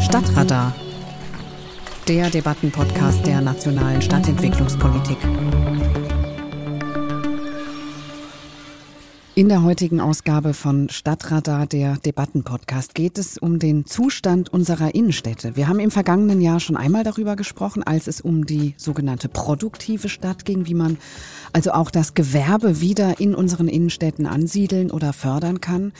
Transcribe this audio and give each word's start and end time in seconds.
Stadtradar, 0.00 0.74
der 2.08 2.30
Debattenpodcast 2.30 3.26
der 3.26 3.42
nationalen 3.42 4.00
Stadtentwicklungspolitik. 4.00 5.18
In 9.36 9.48
der 9.48 9.64
heutigen 9.64 10.00
Ausgabe 10.00 10.54
von 10.54 10.88
Stadtradar, 10.88 11.66
der 11.66 11.96
Debattenpodcast, 11.96 12.94
geht 12.94 13.18
es 13.18 13.36
um 13.36 13.58
den 13.58 13.84
Zustand 13.84 14.52
unserer 14.52 14.94
Innenstädte. 14.94 15.56
Wir 15.56 15.68
haben 15.68 15.80
im 15.80 15.90
vergangenen 15.90 16.40
Jahr 16.40 16.60
schon 16.60 16.76
einmal 16.76 17.02
darüber 17.02 17.34
gesprochen, 17.34 17.82
als 17.82 18.06
es 18.06 18.20
um 18.20 18.46
die 18.46 18.74
sogenannte 18.76 19.28
produktive 19.28 20.08
Stadt 20.08 20.44
ging, 20.44 20.66
wie 20.66 20.74
man 20.74 20.98
also 21.52 21.72
auch 21.72 21.90
das 21.90 22.14
Gewerbe 22.14 22.80
wieder 22.80 23.18
in 23.18 23.34
unseren 23.34 23.68
Innenstädten 23.68 24.26
ansiedeln 24.26 24.90
oder 24.90 25.12
fördern 25.12 25.60
kann. 25.60 25.92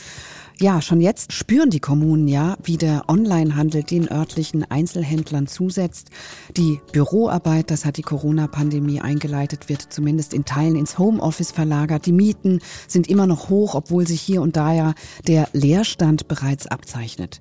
Ja, 0.61 0.81
schon 0.81 1.01
jetzt 1.01 1.33
spüren 1.33 1.71
die 1.71 1.81
Kommunen 1.81 2.29
ja, 2.29 2.57
wie 2.63 2.77
der 2.77 3.05
Onlinehandel 3.09 3.83
den 3.83 4.09
örtlichen 4.09 4.65
Einzelhändlern 4.71 5.49
zusetzt. 5.49 6.11
Die 6.57 6.81
Büroarbeit, 6.93 7.73
das 7.73 7.85
hat 7.85 7.97
die 7.97 8.03
Corona-Pandemie 8.03 9.01
eingeleitet, 9.01 9.69
wird 9.69 9.83
zumindest 9.93 10.33
in 10.33 10.45
Teilen 10.45 10.77
ins 10.77 10.97
Homeoffice 10.97 11.51
verlagert. 11.51 12.07
Die 12.07 12.13
Mieten 12.13 12.61
sind 12.87 13.09
immer 13.09 13.27
noch 13.27 13.49
hoch, 13.49 13.75
obwohl 13.75 14.07
sich 14.07 14.21
hier 14.21 14.43
und 14.43 14.57
da 14.57 14.73
ja 14.73 14.95
der 15.27 15.49
Leerstand 15.53 16.29
bereits 16.29 16.69
abzeichnet. 16.69 17.41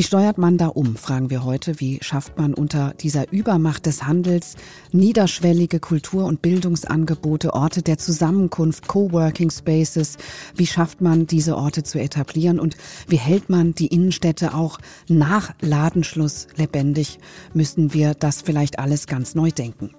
Wie 0.00 0.04
steuert 0.04 0.38
man 0.38 0.56
da 0.56 0.68
um, 0.68 0.96
fragen 0.96 1.28
wir 1.28 1.44
heute. 1.44 1.78
Wie 1.78 1.98
schafft 2.00 2.38
man 2.38 2.54
unter 2.54 2.94
dieser 2.94 3.30
Übermacht 3.30 3.84
des 3.84 4.06
Handels 4.06 4.56
niederschwellige 4.92 5.78
Kultur- 5.78 6.24
und 6.24 6.40
Bildungsangebote, 6.40 7.52
Orte 7.52 7.82
der 7.82 7.98
Zusammenkunft, 7.98 8.88
Coworking 8.88 9.50
Spaces? 9.50 10.16
Wie 10.56 10.66
schafft 10.66 11.02
man 11.02 11.26
diese 11.26 11.54
Orte 11.54 11.82
zu 11.82 12.00
etablieren 12.00 12.58
und 12.58 12.78
wie 13.08 13.18
hält 13.18 13.50
man 13.50 13.74
die 13.74 13.88
Innenstädte 13.88 14.54
auch 14.54 14.78
nach 15.06 15.52
Ladenschluss 15.60 16.46
lebendig? 16.56 17.18
Müssen 17.52 17.92
wir 17.92 18.14
das 18.14 18.40
vielleicht 18.40 18.78
alles 18.78 19.06
ganz 19.06 19.34
neu 19.34 19.50
denken? 19.50 19.90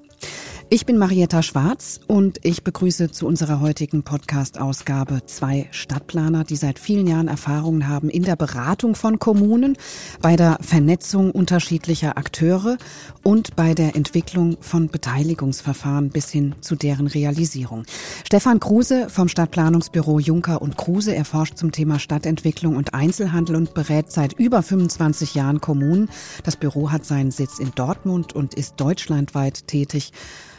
Ich 0.73 0.85
bin 0.85 0.97
Marietta 0.97 1.43
Schwarz 1.43 1.99
und 2.07 2.39
ich 2.43 2.63
begrüße 2.63 3.11
zu 3.11 3.27
unserer 3.27 3.59
heutigen 3.59 4.03
Podcast-Ausgabe 4.03 5.25
zwei 5.25 5.67
Stadtplaner, 5.71 6.45
die 6.45 6.55
seit 6.55 6.79
vielen 6.79 7.07
Jahren 7.07 7.27
Erfahrungen 7.27 7.89
haben 7.89 8.09
in 8.09 8.23
der 8.23 8.37
Beratung 8.37 8.95
von 8.95 9.19
Kommunen, 9.19 9.77
bei 10.21 10.37
der 10.37 10.59
Vernetzung 10.61 11.31
unterschiedlicher 11.31 12.17
Akteure 12.17 12.77
und 13.21 13.57
bei 13.57 13.73
der 13.73 13.97
Entwicklung 13.97 14.55
von 14.61 14.87
Beteiligungsverfahren 14.87 16.09
bis 16.09 16.29
hin 16.29 16.55
zu 16.61 16.77
deren 16.77 17.07
Realisierung. 17.07 17.83
Stefan 18.23 18.61
Kruse 18.61 19.09
vom 19.09 19.27
Stadtplanungsbüro 19.27 20.19
Juncker 20.19 20.61
und 20.61 20.77
Kruse 20.77 21.13
erforscht 21.13 21.57
zum 21.57 21.73
Thema 21.73 21.99
Stadtentwicklung 21.99 22.77
und 22.77 22.93
Einzelhandel 22.93 23.57
und 23.57 23.73
berät 23.73 24.09
seit 24.09 24.39
über 24.39 24.63
25 24.63 25.35
Jahren 25.35 25.59
Kommunen. 25.59 26.09
Das 26.45 26.55
Büro 26.55 26.91
hat 26.91 27.03
seinen 27.03 27.31
Sitz 27.31 27.59
in 27.59 27.73
Dortmund 27.75 28.31
und 28.31 28.53
ist 28.53 28.75
deutschlandweit 28.77 29.67
tätig. 29.67 30.13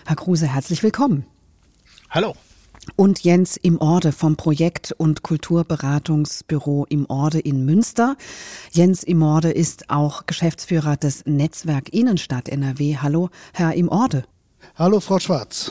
Herr 0.04 0.16
Kruse, 0.16 0.46
herzlich 0.46 0.82
willkommen. 0.82 1.24
Hallo. 2.10 2.34
Und 2.96 3.22
Jens 3.22 3.56
im 3.56 3.80
Orde 3.80 4.10
vom 4.10 4.36
Projekt- 4.36 4.92
und 4.92 5.22
Kulturberatungsbüro 5.22 6.86
im 6.88 7.06
Orde 7.08 7.38
in 7.38 7.64
Münster. 7.64 8.16
Jens 8.72 9.04
im 9.04 9.22
Orde 9.22 9.52
ist 9.52 9.88
auch 9.90 10.26
Geschäftsführer 10.26 10.96
des 10.96 11.24
Netzwerk 11.24 11.92
Innenstadt 11.92 12.48
NRW. 12.48 12.96
Hallo, 13.00 13.30
Herr 13.52 13.74
im 13.74 13.88
Orde. 13.88 14.24
Hallo, 14.74 14.98
Frau 14.98 15.20
Schwarz. 15.20 15.70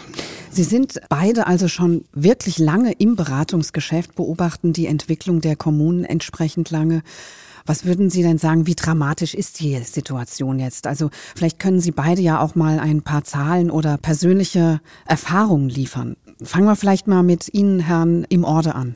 Sie 0.49 0.63
sind 0.63 1.01
beide 1.09 1.47
also 1.47 1.67
schon 1.67 2.05
wirklich 2.13 2.57
lange 2.57 2.93
im 2.93 3.15
Beratungsgeschäft, 3.15 4.15
beobachten 4.15 4.73
die 4.73 4.85
Entwicklung 4.85 5.41
der 5.41 5.55
Kommunen 5.57 6.05
entsprechend 6.05 6.71
lange. 6.71 7.03
Was 7.65 7.85
würden 7.85 8.09
Sie 8.09 8.23
denn 8.23 8.37
sagen, 8.37 8.67
wie 8.67 8.75
dramatisch 8.75 9.33
ist 9.33 9.59
die 9.59 9.77
Situation 9.83 10.59
jetzt? 10.59 10.87
Also 10.87 11.09
vielleicht 11.35 11.59
können 11.59 11.79
Sie 11.79 11.91
beide 11.91 12.21
ja 12.21 12.39
auch 12.39 12.55
mal 12.55 12.79
ein 12.79 13.01
paar 13.01 13.23
Zahlen 13.23 13.71
oder 13.71 13.97
persönliche 13.97 14.81
Erfahrungen 15.05 15.69
liefern. 15.69 16.15
Fangen 16.43 16.65
wir 16.65 16.75
vielleicht 16.75 17.07
mal 17.07 17.23
mit 17.23 17.53
Ihnen, 17.53 17.79
Herrn 17.79 18.25
im 18.29 18.43
Orde, 18.43 18.75
an. 18.75 18.95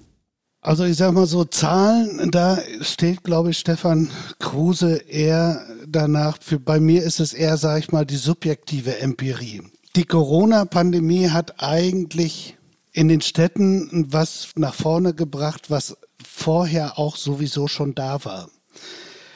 Also 0.62 0.84
ich 0.84 0.98
sag 0.98 1.14
mal 1.14 1.28
so 1.28 1.44
Zahlen, 1.44 2.31
da 2.31 2.58
steht, 2.81 3.24
glaube 3.24 3.52
ich, 3.52 3.59
Stefan 3.59 4.09
Kruse 4.40 4.96
eher 4.96 5.62
danach. 5.88 6.40
Für, 6.42 6.59
bei 6.59 6.80
mir 6.80 7.04
ist 7.04 7.20
es 7.20 7.34
eher, 7.34 7.58
sage 7.58 7.81
ich 7.81 7.92
mal, 7.92 8.04
die 8.04 8.16
subjektive 8.16 9.00
Empirie. 9.00 9.62
Die 9.96 10.06
Corona-Pandemie 10.06 11.30
hat 11.30 11.62
eigentlich 11.62 12.55
in 12.95 13.09
den 13.09 13.22
Städten 13.22 14.06
was 14.11 14.50
nach 14.56 14.73
vorne 14.73 15.13
gebracht, 15.13 15.69
was 15.69 15.97
vorher 16.23 16.97
auch 16.97 17.17
sowieso 17.17 17.67
schon 17.67 17.94
da 17.94 18.23
war. 18.23 18.50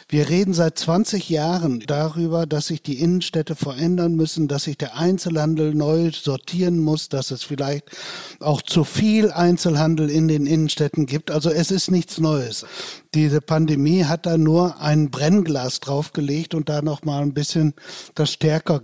Wir 0.07 0.27
reden 0.29 0.53
seit 0.53 0.79
20 0.79 1.29
Jahren 1.29 1.81
darüber, 1.85 2.47
dass 2.47 2.67
sich 2.67 2.81
die 2.81 2.99
Innenstädte 2.99 3.55
verändern 3.55 4.15
müssen, 4.15 4.47
dass 4.47 4.63
sich 4.63 4.75
der 4.75 4.95
Einzelhandel 4.95 5.75
neu 5.75 6.09
sortieren 6.11 6.79
muss, 6.79 7.09
dass 7.09 7.29
es 7.29 7.43
vielleicht 7.43 7.91
auch 8.39 8.63
zu 8.63 8.85
viel 8.85 9.29
Einzelhandel 9.29 10.09
in 10.09 10.27
den 10.27 10.47
Innenstädten 10.47 11.05
gibt. 11.05 11.29
Also 11.29 11.51
es 11.51 11.69
ist 11.69 11.91
nichts 11.91 12.17
Neues. 12.17 12.65
Diese 13.13 13.39
Pandemie 13.39 14.05
hat 14.05 14.25
da 14.25 14.37
nur 14.37 14.79
ein 14.81 15.11
Brennglas 15.11 15.79
draufgelegt 15.79 16.55
und 16.55 16.69
da 16.69 16.81
noch 16.81 17.03
mal 17.03 17.21
ein 17.21 17.33
bisschen 17.33 17.75
das 18.15 18.31
stärker 18.31 18.81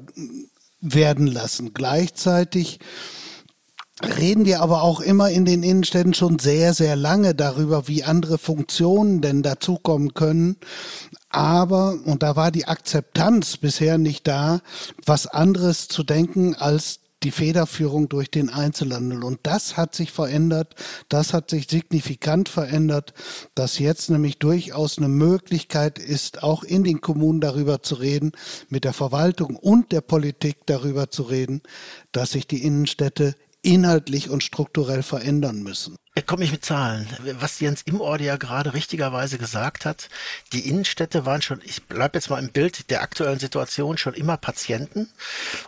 werden 0.81 1.25
lassen. 1.25 1.73
Gleichzeitig 1.73 2.79
reden 4.03 4.45
wir 4.45 4.61
aber 4.61 4.83
auch 4.83 4.99
immer 4.99 5.29
in 5.29 5.45
den 5.45 5.63
Innenstädten 5.63 6.13
schon 6.13 6.39
sehr, 6.39 6.73
sehr 6.73 6.95
lange 6.95 7.33
darüber, 7.33 7.87
wie 7.87 8.03
andere 8.03 8.37
Funktionen 8.37 9.21
denn 9.21 9.41
dazukommen 9.41 10.13
können. 10.13 10.57
Aber, 11.29 11.97
und 12.05 12.23
da 12.23 12.35
war 12.35 12.51
die 12.51 12.67
Akzeptanz 12.67 13.57
bisher 13.57 13.97
nicht 13.97 14.27
da, 14.27 14.61
was 15.05 15.27
anderes 15.27 15.87
zu 15.87 16.03
denken 16.03 16.55
als 16.55 16.99
die 17.23 17.31
Federführung 17.31 18.07
durch 18.07 18.29
den 18.29 18.49
Einzelhandel. 18.49 19.23
Und 19.23 19.39
das 19.43 19.77
hat 19.77 19.95
sich 19.95 20.11
verändert, 20.11 20.75
das 21.09 21.33
hat 21.33 21.49
sich 21.49 21.67
signifikant 21.67 22.49
verändert, 22.49 23.13
dass 23.55 23.79
jetzt 23.79 24.09
nämlich 24.09 24.37
durchaus 24.37 24.97
eine 24.97 25.07
Möglichkeit 25.07 25.97
ist, 25.97 26.43
auch 26.43 26.63
in 26.63 26.83
den 26.83 27.01
Kommunen 27.01 27.41
darüber 27.41 27.81
zu 27.81 27.95
reden, 27.95 28.31
mit 28.69 28.83
der 28.83 28.93
Verwaltung 28.93 29.55
und 29.55 29.91
der 29.91 30.01
Politik 30.01 30.57
darüber 30.67 31.09
zu 31.09 31.23
reden, 31.23 31.61
dass 32.11 32.31
sich 32.31 32.47
die 32.47 32.63
Innenstädte 32.63 33.35
inhaltlich 33.65 34.29
und 34.29 34.43
strukturell 34.43 35.03
verändern 35.03 35.63
müssen. 35.63 35.95
Komme 36.23 36.45
ich 36.45 36.51
mit 36.51 36.63
Zahlen. 36.63 37.07
Was 37.39 37.59
Jens 37.59 37.81
Imorde 37.81 38.23
ja 38.23 38.37
gerade 38.37 38.73
richtigerweise 38.73 39.37
gesagt 39.37 39.83
hat, 39.85 40.09
die 40.53 40.69
Innenstädte 40.69 41.25
waren 41.25 41.41
schon, 41.41 41.61
ich 41.65 41.83
bleibe 41.83 42.17
jetzt 42.17 42.29
mal 42.29 42.41
im 42.41 42.49
Bild 42.49 42.89
der 42.89 43.01
aktuellen 43.01 43.37
Situation, 43.37 43.97
schon 43.97 44.13
immer 44.13 44.37
Patienten 44.37 45.09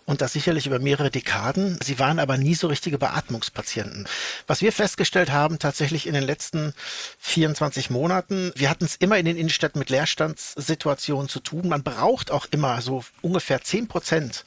und 0.05 0.21
das 0.21 0.33
sicherlich 0.33 0.65
über 0.65 0.79
mehrere 0.79 1.11
Dekaden. 1.11 1.77
Sie 1.83 1.99
waren 1.99 2.17
aber 2.17 2.37
nie 2.37 2.55
so 2.55 2.67
richtige 2.67 2.97
Beatmungspatienten. 2.97 4.07
Was 4.47 4.61
wir 4.61 4.71
festgestellt 4.71 5.31
haben, 5.31 5.59
tatsächlich 5.59 6.07
in 6.07 6.13
den 6.13 6.23
letzten 6.23 6.73
24 7.19 7.89
Monaten, 7.89 8.53
wir 8.55 8.69
hatten 8.69 8.85
es 8.85 8.95
immer 8.95 9.17
in 9.17 9.25
den 9.25 9.37
Innenstädten 9.37 9.79
mit 9.79 9.89
Leerstandssituationen 9.89 11.27
zu 11.27 11.41
tun. 11.41 11.67
Man 11.67 11.83
braucht 11.83 12.31
auch 12.31 12.47
immer 12.51 12.81
so 12.81 13.03
ungefähr 13.21 13.61
10 13.61 13.89
Prozent 13.89 14.45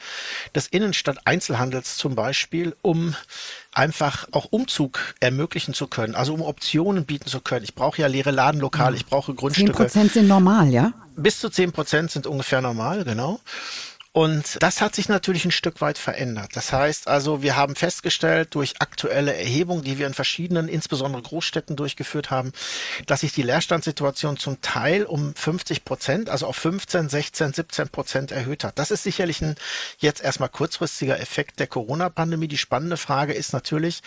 des 0.54 0.66
Innenstadt-Einzelhandels 0.66 1.98
zum 1.98 2.14
Beispiel, 2.14 2.74
um 2.80 3.14
einfach 3.72 4.26
auch 4.32 4.46
Umzug 4.50 5.14
ermöglichen 5.20 5.74
zu 5.74 5.86
können, 5.86 6.14
also 6.14 6.34
um 6.34 6.42
Optionen 6.42 7.04
bieten 7.04 7.28
zu 7.28 7.40
können. 7.40 7.64
Ich 7.64 7.74
brauche 7.74 8.00
ja 8.00 8.08
leere 8.08 8.30
Ladenlokale, 8.30 8.96
ich 8.96 9.06
brauche 9.06 9.34
Grundstücke. 9.34 9.72
10 9.72 9.76
Prozent 9.76 10.12
sind 10.12 10.28
normal, 10.28 10.68
ja? 10.68 10.92
Bis 11.16 11.38
zu 11.38 11.50
10 11.50 11.72
Prozent 11.72 12.10
sind 12.10 12.26
ungefähr 12.26 12.60
normal, 12.60 13.04
genau. 13.04 13.40
Und 14.12 14.60
das 14.60 14.80
hat 14.80 14.96
sich 14.96 15.08
natürlich 15.08 15.44
ein 15.44 15.52
Stück 15.52 15.80
weit 15.80 15.96
verändert. 15.96 16.50
Das 16.54 16.72
heißt 16.72 17.06
also, 17.06 17.42
wir 17.42 17.54
haben 17.54 17.76
festgestellt 17.76 18.56
durch 18.56 18.80
aktuelle 18.80 19.36
Erhebungen, 19.36 19.84
die 19.84 19.98
wir 19.98 20.08
in 20.08 20.14
verschiedenen, 20.14 20.66
insbesondere 20.66 21.22
Großstädten 21.22 21.76
durchgeführt 21.76 22.28
haben, 22.28 22.52
dass 23.06 23.20
sich 23.20 23.32
die 23.32 23.42
Leerstandssituation 23.42 24.36
zum 24.36 24.60
Teil 24.62 25.04
um 25.04 25.32
50 25.36 25.84
Prozent, 25.84 26.28
also 26.28 26.46
auf 26.46 26.56
15, 26.56 27.08
16, 27.08 27.52
17 27.52 27.88
Prozent 27.90 28.32
erhöht 28.32 28.64
hat. 28.64 28.80
Das 28.80 28.90
ist 28.90 29.04
sicherlich 29.04 29.42
ein 29.42 29.54
jetzt 29.98 30.22
erstmal 30.22 30.48
kurzfristiger 30.48 31.20
Effekt 31.20 31.60
der 31.60 31.68
Corona-Pandemie. 31.68 32.48
Die 32.48 32.58
spannende 32.58 32.96
Frage 32.96 33.32
ist 33.32 33.52
natürlich, 33.52 34.00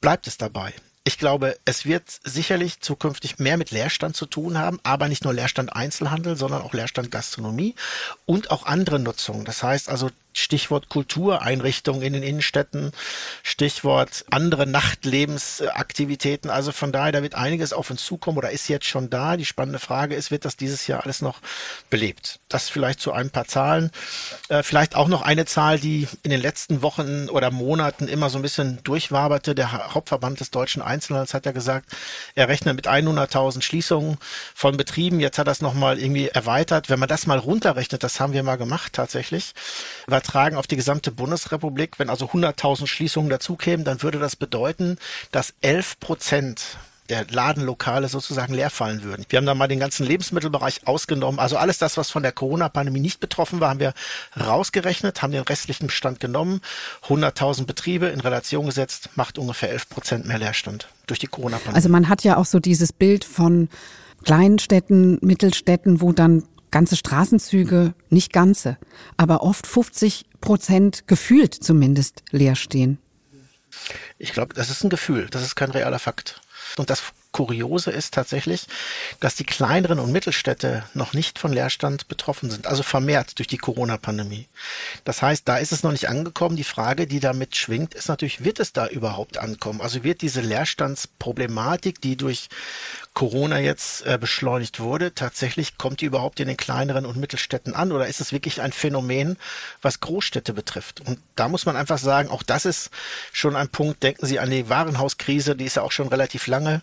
bleibt 0.00 0.26
es 0.26 0.38
dabei? 0.38 0.74
Ich 1.04 1.16
glaube, 1.16 1.56
es 1.64 1.86
wird 1.86 2.04
sicherlich 2.24 2.80
zukünftig 2.80 3.38
mehr 3.38 3.56
mit 3.56 3.70
Leerstand 3.70 4.16
zu 4.16 4.26
tun 4.26 4.58
haben, 4.58 4.78
aber 4.82 5.08
nicht 5.08 5.24
nur 5.24 5.32
Leerstand 5.32 5.74
Einzelhandel, 5.74 6.36
sondern 6.36 6.62
auch 6.62 6.74
Leerstand 6.74 7.10
Gastronomie 7.10 7.74
und 8.26 8.50
auch 8.50 8.66
andere 8.66 8.98
Nutzungen. 8.98 9.46
Das 9.46 9.62
heißt 9.62 9.88
also, 9.88 10.10
Stichwort 10.32 10.88
Kultureinrichtungen 10.88 12.02
in 12.02 12.12
den 12.12 12.22
Innenstädten, 12.22 12.92
Stichwort 13.42 14.24
andere 14.30 14.66
Nachtlebensaktivitäten. 14.66 16.50
Also 16.50 16.72
von 16.72 16.92
daher, 16.92 17.12
da 17.12 17.22
wird 17.22 17.34
einiges 17.34 17.72
auf 17.72 17.90
uns 17.90 18.04
zukommen 18.04 18.38
oder 18.38 18.50
ist 18.50 18.68
jetzt 18.68 18.86
schon 18.86 19.10
da. 19.10 19.36
Die 19.36 19.44
spannende 19.44 19.78
Frage 19.78 20.14
ist, 20.14 20.30
wird 20.30 20.44
das 20.44 20.56
dieses 20.56 20.86
Jahr 20.86 21.02
alles 21.04 21.22
noch 21.22 21.40
belebt? 21.90 22.40
Das 22.48 22.68
vielleicht 22.68 23.00
zu 23.00 23.12
ein 23.12 23.30
paar 23.30 23.46
Zahlen. 23.46 23.90
Äh, 24.48 24.62
vielleicht 24.62 24.94
auch 24.94 25.08
noch 25.08 25.22
eine 25.22 25.46
Zahl, 25.46 25.78
die 25.78 26.06
in 26.22 26.30
den 26.30 26.40
letzten 26.40 26.82
Wochen 26.82 27.28
oder 27.28 27.50
Monaten 27.50 28.08
immer 28.08 28.30
so 28.30 28.38
ein 28.38 28.42
bisschen 28.42 28.82
durchwaberte. 28.84 29.54
Der 29.54 29.94
Hauptverband 29.94 30.40
des 30.40 30.50
deutschen 30.50 30.82
Einzelhandels 30.82 31.34
hat 31.34 31.46
ja 31.46 31.52
gesagt, 31.52 31.86
er 32.34 32.48
rechnet 32.48 32.76
mit 32.76 32.88
100.000 32.88 33.62
Schließungen 33.62 34.18
von 34.54 34.76
Betrieben. 34.76 35.20
Jetzt 35.20 35.38
hat 35.38 35.48
er 35.48 35.52
es 35.52 35.60
nochmal 35.60 35.98
irgendwie 35.98 36.28
erweitert. 36.28 36.88
Wenn 36.88 36.98
man 37.00 37.08
das 37.08 37.26
mal 37.26 37.38
runterrechnet, 37.38 38.02
das 38.02 38.20
haben 38.20 38.32
wir 38.32 38.42
mal 38.42 38.56
gemacht 38.56 38.92
tatsächlich, 38.92 39.54
übertragen 40.20 40.56
auf 40.56 40.66
die 40.66 40.76
gesamte 40.76 41.10
Bundesrepublik, 41.10 41.98
wenn 41.98 42.10
also 42.10 42.26
100.000 42.26 42.86
Schließungen 42.86 43.30
dazukämen, 43.30 43.84
dann 43.84 44.02
würde 44.02 44.18
das 44.18 44.36
bedeuten, 44.36 44.98
dass 45.32 45.54
11 45.62 45.98
Prozent 45.98 46.62
der 47.08 47.26
Ladenlokale 47.28 48.08
sozusagen 48.08 48.54
leer 48.54 48.70
fallen 48.70 49.02
würden. 49.02 49.24
Wir 49.30 49.38
haben 49.38 49.46
da 49.46 49.54
mal 49.54 49.66
den 49.66 49.80
ganzen 49.80 50.06
Lebensmittelbereich 50.06 50.86
ausgenommen. 50.86 51.40
Also 51.40 51.56
alles 51.56 51.78
das, 51.78 51.96
was 51.96 52.10
von 52.10 52.22
der 52.22 52.30
Corona-Pandemie 52.32 53.00
nicht 53.00 53.18
betroffen 53.18 53.58
war, 53.60 53.70
haben 53.70 53.80
wir 53.80 53.94
rausgerechnet, 54.38 55.22
haben 55.22 55.32
den 55.32 55.42
restlichen 55.42 55.86
Bestand 55.88 56.20
genommen. 56.20 56.60
100.000 57.08 57.64
Betriebe 57.64 58.06
in 58.08 58.20
Relation 58.20 58.66
gesetzt, 58.66 59.08
macht 59.16 59.38
ungefähr 59.38 59.70
11 59.70 59.88
Prozent 59.88 60.26
mehr 60.26 60.38
Leerstand 60.38 60.88
durch 61.06 61.18
die 61.18 61.26
Corona-Pandemie. 61.26 61.74
Also 61.74 61.88
man 61.88 62.08
hat 62.08 62.22
ja 62.22 62.36
auch 62.36 62.46
so 62.46 62.60
dieses 62.60 62.92
Bild 62.92 63.24
von 63.24 63.68
kleinen 64.24 64.58
Städten, 64.58 65.18
Mittelstädten, 65.22 66.00
wo 66.00 66.12
dann 66.12 66.44
ganze 66.70 66.96
Straßenzüge, 66.96 67.94
nicht 68.08 68.32
ganze, 68.32 68.78
aber 69.16 69.42
oft 69.42 69.66
50 69.66 70.26
Prozent 70.40 71.06
gefühlt 71.06 71.54
zumindest 71.54 72.22
leer 72.30 72.56
stehen. 72.56 72.98
Ich 74.18 74.32
glaube, 74.32 74.54
das 74.54 74.70
ist 74.70 74.82
ein 74.84 74.90
Gefühl, 74.90 75.28
das 75.30 75.42
ist 75.42 75.54
kein 75.54 75.70
realer 75.70 75.98
Fakt. 75.98 76.40
Und 76.76 76.90
das 76.90 77.02
Kuriose 77.32 77.90
ist 77.90 78.14
tatsächlich, 78.14 78.66
dass 79.20 79.36
die 79.36 79.44
kleineren 79.44 80.00
und 80.00 80.10
Mittelstädte 80.10 80.84
noch 80.94 81.12
nicht 81.12 81.38
von 81.38 81.52
Leerstand 81.52 82.08
betroffen 82.08 82.50
sind, 82.50 82.66
also 82.66 82.82
vermehrt 82.82 83.38
durch 83.38 83.46
die 83.46 83.56
Corona-Pandemie. 83.56 84.48
Das 85.04 85.22
heißt, 85.22 85.46
da 85.48 85.58
ist 85.58 85.72
es 85.72 85.82
noch 85.82 85.92
nicht 85.92 86.08
angekommen. 86.08 86.56
Die 86.56 86.64
Frage, 86.64 87.06
die 87.06 87.20
damit 87.20 87.54
schwingt, 87.56 87.94
ist 87.94 88.08
natürlich, 88.08 88.44
wird 88.44 88.58
es 88.58 88.72
da 88.72 88.88
überhaupt 88.88 89.38
ankommen? 89.38 89.80
Also 89.80 90.02
wird 90.02 90.22
diese 90.22 90.40
Leerstandsproblematik, 90.40 92.00
die 92.00 92.16
durch 92.16 92.48
Corona 93.12 93.58
jetzt 93.58 94.06
äh, 94.06 94.18
beschleunigt 94.18 94.80
wurde, 94.80 95.14
tatsächlich 95.14 95.76
kommt 95.76 96.00
die 96.00 96.04
überhaupt 96.04 96.38
in 96.40 96.46
den 96.48 96.56
kleineren 96.56 97.04
und 97.04 97.16
Mittelstädten 97.16 97.74
an 97.74 97.90
oder 97.90 98.06
ist 98.06 98.20
es 98.20 98.32
wirklich 98.32 98.62
ein 98.62 98.72
Phänomen, 98.72 99.36
was 99.82 100.00
Großstädte 100.00 100.52
betrifft? 100.52 101.00
Und 101.00 101.18
da 101.34 101.48
muss 101.48 101.66
man 101.66 101.76
einfach 101.76 101.98
sagen, 101.98 102.30
auch 102.30 102.44
das 102.44 102.64
ist 102.64 102.90
schon 103.32 103.56
ein 103.56 103.68
Punkt. 103.68 104.02
Denken 104.02 104.26
Sie 104.26 104.38
an 104.38 104.50
die 104.50 104.68
Warenhauskrise, 104.68 105.56
die 105.56 105.64
ist 105.64 105.76
ja 105.76 105.82
auch 105.82 105.92
schon 105.92 106.08
relativ 106.08 106.46
lange 106.46 106.82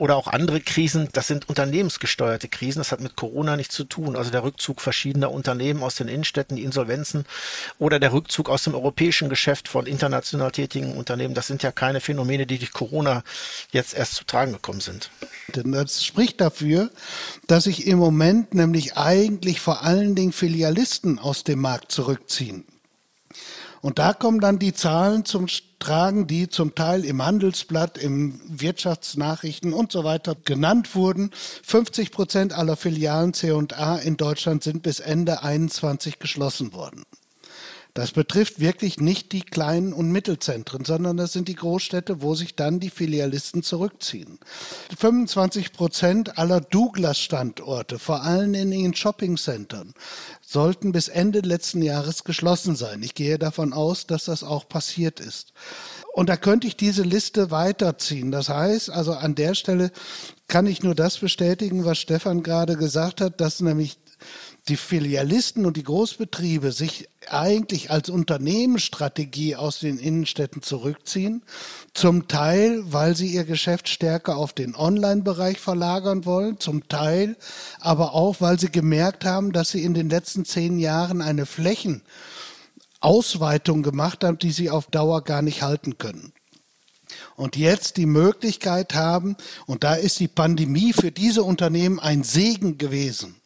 oder 0.00 0.16
auch 0.16 0.28
andere 0.28 0.60
Krisen. 0.60 1.08
Das 1.12 1.26
sind 1.26 1.48
unternehmensgesteuerte 1.48 2.48
Krisen. 2.48 2.78
Das 2.78 2.90
hat 2.90 3.00
mit 3.00 3.16
Corona 3.16 3.56
nichts 3.56 3.74
zu 3.74 3.84
tun. 3.84 4.16
Also 4.16 4.30
der 4.30 4.42
Rückzug 4.42 4.80
verschiedener 4.80 5.30
Unternehmen 5.30 5.82
aus 5.82 5.96
den 5.96 6.08
Innenstädten, 6.08 6.56
die 6.56 6.64
Insolvenzen 6.64 7.26
oder 7.78 8.00
der 8.00 8.12
Rückzug 8.12 8.48
aus 8.48 8.64
dem 8.64 8.74
europäischen 8.74 9.28
Geschäft 9.28 9.68
von 9.68 9.86
international 9.86 10.52
tätigen 10.52 10.96
Unternehmen. 10.96 11.34
Das 11.34 11.46
sind 11.46 11.62
ja 11.62 11.70
keine 11.70 12.00
Phänomene, 12.00 12.46
die 12.46 12.58
durch 12.58 12.72
Corona 12.72 13.22
jetzt 13.72 13.94
erst 13.94 14.14
zu 14.14 14.24
tragen 14.24 14.52
gekommen 14.52 14.80
sind. 14.80 15.10
Denn 15.54 15.72
das 15.72 16.02
spricht 16.02 16.40
dafür, 16.40 16.90
dass 17.46 17.64
sich 17.64 17.86
im 17.86 17.98
Moment 17.98 18.54
nämlich 18.54 18.96
eigentlich 18.96 19.60
vor 19.60 19.82
allen 19.82 20.14
Dingen 20.14 20.32
Filialisten 20.32 21.18
aus 21.18 21.44
dem 21.44 21.60
Markt 21.60 21.92
zurückziehen. 21.92 22.64
Und 23.82 23.98
da 23.98 24.12
kommen 24.12 24.40
dann 24.40 24.58
die 24.58 24.74
Zahlen 24.74 25.24
zum 25.24 25.46
Tragen, 25.78 26.26
die 26.26 26.48
zum 26.48 26.74
Teil 26.74 27.04
im 27.04 27.24
Handelsblatt, 27.24 27.96
im 27.96 28.38
Wirtschaftsnachrichten 28.46 29.72
und 29.72 29.90
so 29.90 30.04
weiter 30.04 30.34
genannt 30.44 30.94
wurden. 30.94 31.30
50 31.62 32.12
Prozent 32.12 32.52
aller 32.52 32.76
Filialen 32.76 33.32
C&A 33.32 33.96
in 33.96 34.18
Deutschland 34.18 34.62
sind 34.62 34.82
bis 34.82 35.00
Ende 35.00 35.42
21 35.42 36.18
geschlossen 36.18 36.74
worden. 36.74 37.04
Das 37.94 38.12
betrifft 38.12 38.60
wirklich 38.60 39.00
nicht 39.00 39.32
die 39.32 39.40
kleinen 39.40 39.92
und 39.92 40.12
Mittelzentren, 40.12 40.84
sondern 40.84 41.16
das 41.16 41.32
sind 41.32 41.48
die 41.48 41.56
Großstädte, 41.56 42.22
wo 42.22 42.34
sich 42.34 42.54
dann 42.54 42.78
die 42.78 42.90
Filialisten 42.90 43.62
zurückziehen. 43.64 44.38
25 44.96 45.72
Prozent 45.72 46.38
aller 46.38 46.60
Douglas-Standorte, 46.60 47.98
vor 47.98 48.22
allem 48.22 48.54
in 48.54 48.70
den 48.70 48.94
Shoppingcentern, 48.94 49.94
sollten 50.50 50.90
bis 50.90 51.06
Ende 51.06 51.40
letzten 51.40 51.80
Jahres 51.80 52.24
geschlossen 52.24 52.74
sein. 52.74 53.04
Ich 53.04 53.14
gehe 53.14 53.38
davon 53.38 53.72
aus, 53.72 54.08
dass 54.08 54.24
das 54.24 54.42
auch 54.42 54.68
passiert 54.68 55.20
ist. 55.20 55.52
Und 56.12 56.28
da 56.28 56.36
könnte 56.36 56.66
ich 56.66 56.76
diese 56.76 57.04
Liste 57.04 57.52
weiterziehen. 57.52 58.32
Das 58.32 58.48
heißt, 58.48 58.90
also 58.90 59.12
an 59.12 59.36
der 59.36 59.54
Stelle 59.54 59.92
kann 60.48 60.66
ich 60.66 60.82
nur 60.82 60.96
das 60.96 61.18
bestätigen, 61.18 61.84
was 61.84 61.98
Stefan 61.98 62.42
gerade 62.42 62.76
gesagt 62.76 63.20
hat, 63.20 63.40
dass 63.40 63.60
nämlich 63.60 63.98
die 64.68 64.76
Filialisten 64.76 65.66
und 65.66 65.76
die 65.76 65.82
Großbetriebe 65.82 66.70
sich 66.72 67.08
eigentlich 67.28 67.90
als 67.90 68.08
Unternehmensstrategie 68.08 69.56
aus 69.56 69.80
den 69.80 69.98
Innenstädten 69.98 70.62
zurückziehen. 70.62 71.42
Zum 71.94 72.28
Teil, 72.28 72.82
weil 72.84 73.16
sie 73.16 73.28
ihr 73.28 73.44
Geschäft 73.44 73.88
stärker 73.88 74.36
auf 74.36 74.52
den 74.52 74.74
Online-Bereich 74.74 75.58
verlagern 75.58 76.24
wollen. 76.24 76.60
Zum 76.60 76.88
Teil 76.88 77.36
aber 77.80 78.14
auch, 78.14 78.36
weil 78.40 78.60
sie 78.60 78.70
gemerkt 78.70 79.24
haben, 79.24 79.52
dass 79.52 79.70
sie 79.70 79.82
in 79.82 79.94
den 79.94 80.10
letzten 80.10 80.44
zehn 80.44 80.78
Jahren 80.78 81.22
eine 81.22 81.46
Flächenausweitung 81.46 83.82
gemacht 83.82 84.24
haben, 84.24 84.38
die 84.38 84.52
sie 84.52 84.70
auf 84.70 84.86
Dauer 84.86 85.24
gar 85.24 85.42
nicht 85.42 85.62
halten 85.62 85.98
können 85.98 86.32
und 87.36 87.56
jetzt 87.56 87.96
die 87.96 88.06
Möglichkeit 88.06 88.94
haben, 88.94 89.36
und 89.66 89.84
da 89.84 89.94
ist 89.94 90.20
die 90.20 90.28
Pandemie 90.28 90.92
für 90.92 91.10
diese 91.10 91.42
Unternehmen 91.42 91.98
ein 91.98 92.22
Segen 92.22 92.78
gewesen, 92.78 93.39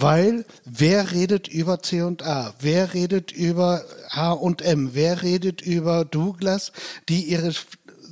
weil 0.00 0.44
wer 0.64 1.12
redet 1.12 1.48
über 1.48 1.80
C&A? 1.80 2.54
Wer 2.60 2.94
redet 2.94 3.32
über 3.32 3.84
H&M? 4.10 4.90
Wer 4.94 5.22
redet 5.22 5.62
über 5.62 6.04
Douglas, 6.04 6.72
die 7.08 7.22
ihre 7.24 7.52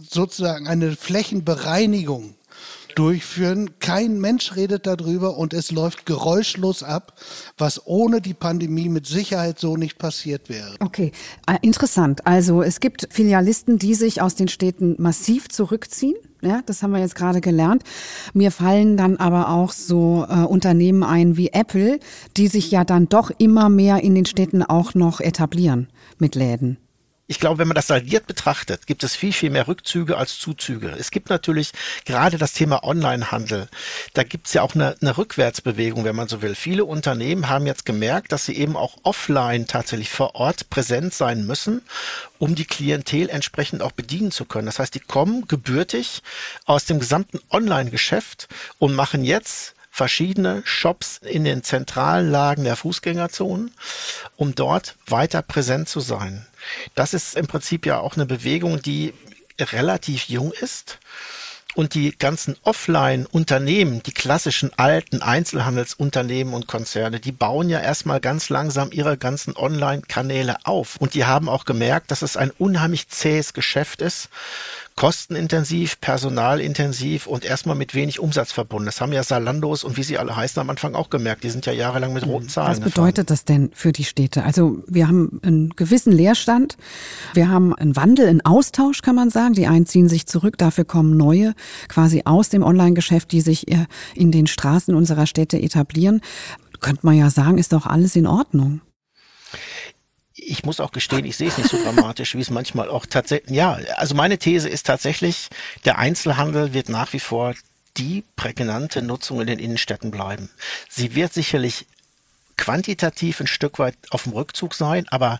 sozusagen 0.08 0.68
eine 0.68 0.96
Flächenbereinigung 0.96 2.35
durchführen. 2.96 3.78
Kein 3.78 4.20
Mensch 4.20 4.56
redet 4.56 4.87
darüber 4.87 5.37
und 5.37 5.54
es 5.54 5.70
läuft 5.70 6.06
geräuschlos 6.06 6.82
ab, 6.82 7.14
was 7.56 7.87
ohne 7.87 8.20
die 8.20 8.34
Pandemie 8.34 8.88
mit 8.88 9.06
Sicherheit 9.06 9.58
so 9.58 9.76
nicht 9.76 9.98
passiert 9.98 10.48
wäre. 10.48 10.75
Okay, 10.81 11.12
äh, 11.46 11.58
interessant. 11.62 12.26
Also 12.26 12.62
es 12.62 12.81
gibt 12.81 13.06
Filialisten, 13.10 13.78
die 13.78 13.94
sich 13.94 14.20
aus 14.20 14.34
den 14.34 14.48
Städten 14.48 14.96
massiv 14.98 15.48
zurückziehen. 15.48 16.16
Ja, 16.43 16.62
das 16.66 16.82
haben 16.82 16.93
wir 16.93 17.00
jetzt 17.00 17.14
gerade 17.14 17.40
gelernt. 17.40 17.82
Mir 18.34 18.50
fallen 18.50 18.96
dann 18.96 19.16
aber 19.16 19.50
auch 19.50 19.72
so 19.72 20.26
äh, 20.28 20.43
Unternehmen 20.43 21.02
ein 21.02 21.37
wie 21.37 21.48
Apple, 21.48 21.98
die 22.37 22.48
sich 22.48 22.70
ja 22.70 22.84
dann 22.84 23.08
doch 23.08 23.31
immer 23.38 23.69
mehr 23.69 24.02
in 24.02 24.14
den 24.14 24.26
Städten 24.26 24.62
auch 24.62 24.94
noch 24.94 25.20
etablieren 25.20 25.88
mit 26.19 26.34
Läden 26.34 26.78
ich 27.28 27.40
glaube, 27.40 27.58
wenn 27.58 27.69
man 27.69 27.75
das 27.75 27.88
saldiert 27.88 28.26
betrachtet, 28.26 28.87
gibt 28.87 29.02
es 29.02 29.17
viel, 29.17 29.32
viel 29.32 29.50
mehr 29.50 29.67
Rückzüge 29.67 30.17
als 30.17 30.38
Zuzüge. 30.38 30.94
Es 30.96 31.11
gibt 31.11 31.28
natürlich 31.28 31.73
gerade 32.05 32.38
das 32.38 32.52
Thema 32.52 32.84
Onlinehandel. 32.84 33.69
Da 34.14 34.23
gibt 34.23 34.46
es 34.46 34.55
ja 34.55 34.62
auch 34.62 34.75
eine, 34.76 34.96
eine, 35.00 35.19
Rückwärtsbewegung, 35.19 36.05
wenn 36.05 36.14
man 36.14 36.28
so 36.28 36.40
will. 36.40 36.55
Viele 36.55 36.84
Unternehmen 36.84 37.49
haben 37.49 37.67
jetzt 37.67 37.84
gemerkt, 37.84 38.31
dass 38.31 38.46
sie 38.46 38.56
eben 38.56 38.77
auch 38.77 38.98
offline 39.03 39.67
tatsächlich 39.67 40.10
vor 40.10 40.36
Ort 40.36 40.70
präsent 40.70 41.15
sein 41.15 41.46
müssen, 41.46 41.82
um 42.39 42.55
die 42.55 42.65
Klientel 42.65 43.29
entsprechend 43.29 43.82
auch 43.82 43.93
bedienen 43.93 44.31
zu 44.31 44.44
können. 44.44 44.67
Das 44.67 44.79
heißt, 44.79 44.94
die 44.94 45.00
kommen 45.00 45.48
gebürtig 45.48 46.22
aus 46.65 46.84
dem 46.84 47.00
gesamten 47.00 47.41
Online-Geschäft 47.50 48.48
und 48.79 48.94
machen 48.94 49.24
jetzt 49.24 49.75
verschiedene 49.96 50.60
Shops 50.67 51.20
in 51.22 51.44
den 51.44 51.62
zentralen 51.62 52.31
Lagen 52.31 52.65
der 52.65 52.76
Fußgängerzonen, 52.76 53.70
um 54.36 54.55
dort 54.55 54.94
weiter 55.06 55.41
präsent 55.41 55.88
zu 55.88 56.00
sein. 56.00 56.46
Das 56.94 57.15
ist 57.15 57.34
im 57.34 57.46
Prinzip 57.46 57.86
ja 57.86 57.98
auch 58.00 58.15
eine 58.15 58.26
Bewegung, 58.26 58.82
die 58.82 59.15
relativ 59.58 60.29
jung 60.29 60.53
ist. 60.53 60.98
Und 61.74 61.94
die 61.94 62.17
ganzen 62.17 62.56
Offline-Unternehmen, 62.62 64.03
die 64.03 64.12
klassischen 64.12 64.70
alten 64.79 65.22
Einzelhandelsunternehmen 65.22 66.53
und 66.53 66.67
Konzerne, 66.67 67.19
die 67.19 67.32
bauen 67.32 67.70
ja 67.70 67.81
erstmal 67.81 68.20
ganz 68.20 68.50
langsam 68.50 68.93
ihre 68.93 69.17
ganzen 69.17 69.56
Online-Kanäle 69.56 70.56
auf. 70.65 70.96
Und 70.96 71.15
die 71.15 71.24
haben 71.24 71.48
auch 71.48 71.65
gemerkt, 71.65 72.10
dass 72.10 72.20
es 72.20 72.36
ein 72.36 72.50
unheimlich 72.50 73.08
zähes 73.08 73.55
Geschäft 73.55 74.03
ist 74.03 74.29
kostenintensiv, 74.96 76.00
personalintensiv 76.00 77.26
und 77.26 77.44
erstmal 77.44 77.76
mit 77.76 77.94
wenig 77.94 78.19
Umsatz 78.19 78.50
verbunden. 78.50 78.86
Das 78.86 79.03
haben 79.03 79.12
ja 79.12 79.22
Salandos 79.22 79.84
und 79.84 79.98
wie 79.98 80.03
sie 80.03 80.17
alle 80.17 80.34
heißen 80.34 80.58
am 80.58 80.70
Anfang 80.70 80.94
auch 80.94 81.10
gemerkt. 81.10 81.44
Die 81.44 81.50
sind 81.50 81.67
ja 81.67 81.74
jahrelang 81.74 82.15
mit 82.15 82.26
roten 82.26 82.48
Zahlen. 82.48 82.70
Was 82.70 82.81
bedeutet 82.81 83.15
gefahren. 83.15 83.26
das 83.26 83.44
denn 83.44 83.70
für 83.74 83.93
die 83.93 84.05
Städte? 84.05 84.43
Also 84.44 84.82
wir 84.88 85.06
haben 85.06 85.38
einen 85.43 85.70
gewissen 85.70 86.12
Leerstand, 86.12 86.79
wir 87.34 87.50
haben 87.50 87.74
einen 87.74 87.94
Wandel, 87.94 88.26
einen 88.26 88.44
Austausch, 88.44 89.03
kann 89.03 89.15
man 89.15 89.29
sagen. 89.29 89.53
Die 89.53 89.67
einen 89.67 89.84
ziehen 89.84 90.08
sich 90.08 90.26
zurück, 90.26 90.56
dafür 90.56 90.86
kommen 90.86 91.15
neue 91.19 91.55
quasi 91.88 92.22
aus 92.24 92.48
dem 92.48 92.62
Online-Geschäft, 92.62 93.32
die 93.32 93.43
sich 93.43 93.70
äh, 93.70 93.86
in 94.15 94.32
den 94.32 94.46
Straßen 94.46 94.94
unserer 94.94 95.26
Städte 95.26 95.60
etablieren. 95.60 96.22
Könnte 96.81 97.05
man 97.05 97.17
ja 97.17 97.29
sagen, 97.29 97.58
ist 97.58 97.74
doch 97.74 97.84
alles 97.84 98.17
in 98.17 98.26
Ordnung 98.26 98.81
ich 100.46 100.65
muss 100.65 100.81
auch 100.81 100.93
gestehen, 100.93 101.24
ich 101.24 101.36
sehe 101.36 101.48
es 101.48 101.58
nicht 101.58 101.70
so 101.70 101.82
dramatisch, 101.82 102.34
wie 102.34 102.41
es 102.41 102.50
manchmal 102.50 102.88
auch 102.88 103.06
tatsächlich, 103.06 103.56
ja, 103.56 103.79
also 103.96 104.15
meine 104.15 104.38
These 104.38 104.69
ist 104.69 104.86
tatsächlich, 104.86 105.48
der 105.84 105.98
Einzelhandel 105.98 106.72
wird 106.72 106.88
nach 106.88 107.12
wie 107.12 107.20
vor 107.20 107.55
die 107.96 108.24
prägnante 108.36 109.03
Nutzung 109.03 109.41
in 109.41 109.46
den 109.46 109.58
Innenstädten 109.58 110.10
bleiben. 110.10 110.50
Sie 110.88 111.15
wird 111.15 111.32
sicherlich 111.32 111.86
quantitativ 112.56 113.41
ein 113.41 113.46
Stück 113.46 113.79
weit 113.79 113.96
auf 114.10 114.25
dem 114.25 114.32
Rückzug 114.32 114.75
sein, 114.75 115.06
aber 115.10 115.39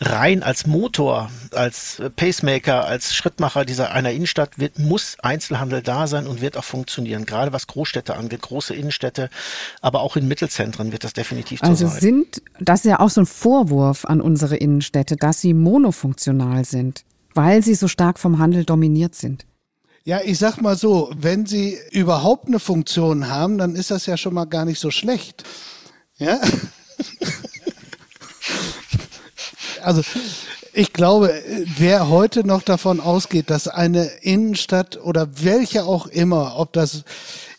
rein 0.00 0.42
als 0.42 0.66
Motor, 0.66 1.30
als 1.52 2.02
Pacemaker, 2.16 2.84
als 2.86 3.14
Schrittmacher 3.14 3.64
dieser 3.64 3.92
einer 3.92 4.12
Innenstadt 4.12 4.58
wird, 4.58 4.78
muss 4.78 5.16
Einzelhandel 5.20 5.82
da 5.82 6.06
sein 6.06 6.26
und 6.26 6.40
wird 6.40 6.56
auch 6.56 6.64
funktionieren. 6.64 7.26
Gerade 7.26 7.52
was 7.52 7.66
Großstädte 7.66 8.16
angeht, 8.16 8.42
große 8.42 8.74
Innenstädte, 8.74 9.30
aber 9.80 10.00
auch 10.00 10.16
in 10.16 10.26
Mittelzentren 10.26 10.92
wird 10.92 11.04
das 11.04 11.12
definitiv 11.12 11.60
so 11.60 11.66
also 11.66 11.86
sein. 11.86 11.94
Also 11.94 12.00
sind, 12.00 12.42
das 12.60 12.80
ist 12.84 12.90
ja 12.90 13.00
auch 13.00 13.10
so 13.10 13.20
ein 13.20 13.26
Vorwurf 13.26 14.04
an 14.04 14.20
unsere 14.20 14.56
Innenstädte, 14.56 15.16
dass 15.16 15.40
sie 15.40 15.54
monofunktional 15.54 16.64
sind, 16.64 17.04
weil 17.34 17.62
sie 17.62 17.74
so 17.74 17.88
stark 17.88 18.18
vom 18.18 18.38
Handel 18.38 18.64
dominiert 18.64 19.14
sind. 19.14 19.46
Ja, 20.06 20.20
ich 20.22 20.38
sag 20.38 20.60
mal 20.60 20.76
so, 20.76 21.10
wenn 21.16 21.46
sie 21.46 21.78
überhaupt 21.90 22.48
eine 22.48 22.58
Funktion 22.58 23.28
haben, 23.28 23.56
dann 23.56 23.74
ist 23.74 23.90
das 23.90 24.04
ja 24.04 24.18
schon 24.18 24.34
mal 24.34 24.44
gar 24.44 24.66
nicht 24.66 24.78
so 24.78 24.90
schlecht. 24.90 25.44
Ja? 26.18 26.40
also 29.82 30.02
ich 30.72 30.92
glaube, 30.92 31.32
wer 31.78 32.08
heute 32.08 32.44
noch 32.44 32.62
davon 32.62 33.00
ausgeht, 33.00 33.48
dass 33.48 33.68
eine 33.68 34.06
Innenstadt 34.22 35.00
oder 35.00 35.28
welche 35.42 35.84
auch 35.84 36.08
immer, 36.08 36.58
ob 36.58 36.72
das 36.72 37.04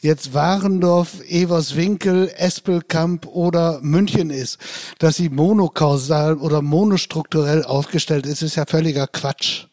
jetzt 0.02 0.34
Warendorf, 0.34 1.22
Everswinkel, 1.28 2.30
Espelkamp 2.38 3.26
oder 3.26 3.80
München 3.82 4.30
ist, 4.30 4.60
dass 5.00 5.16
sie 5.16 5.30
monokausal 5.30 6.36
oder 6.36 6.62
monostrukturell 6.62 7.64
aufgestellt 7.64 8.26
ist, 8.26 8.42
ist 8.42 8.56
ja 8.56 8.66
völliger 8.66 9.08
Quatsch. 9.08 9.66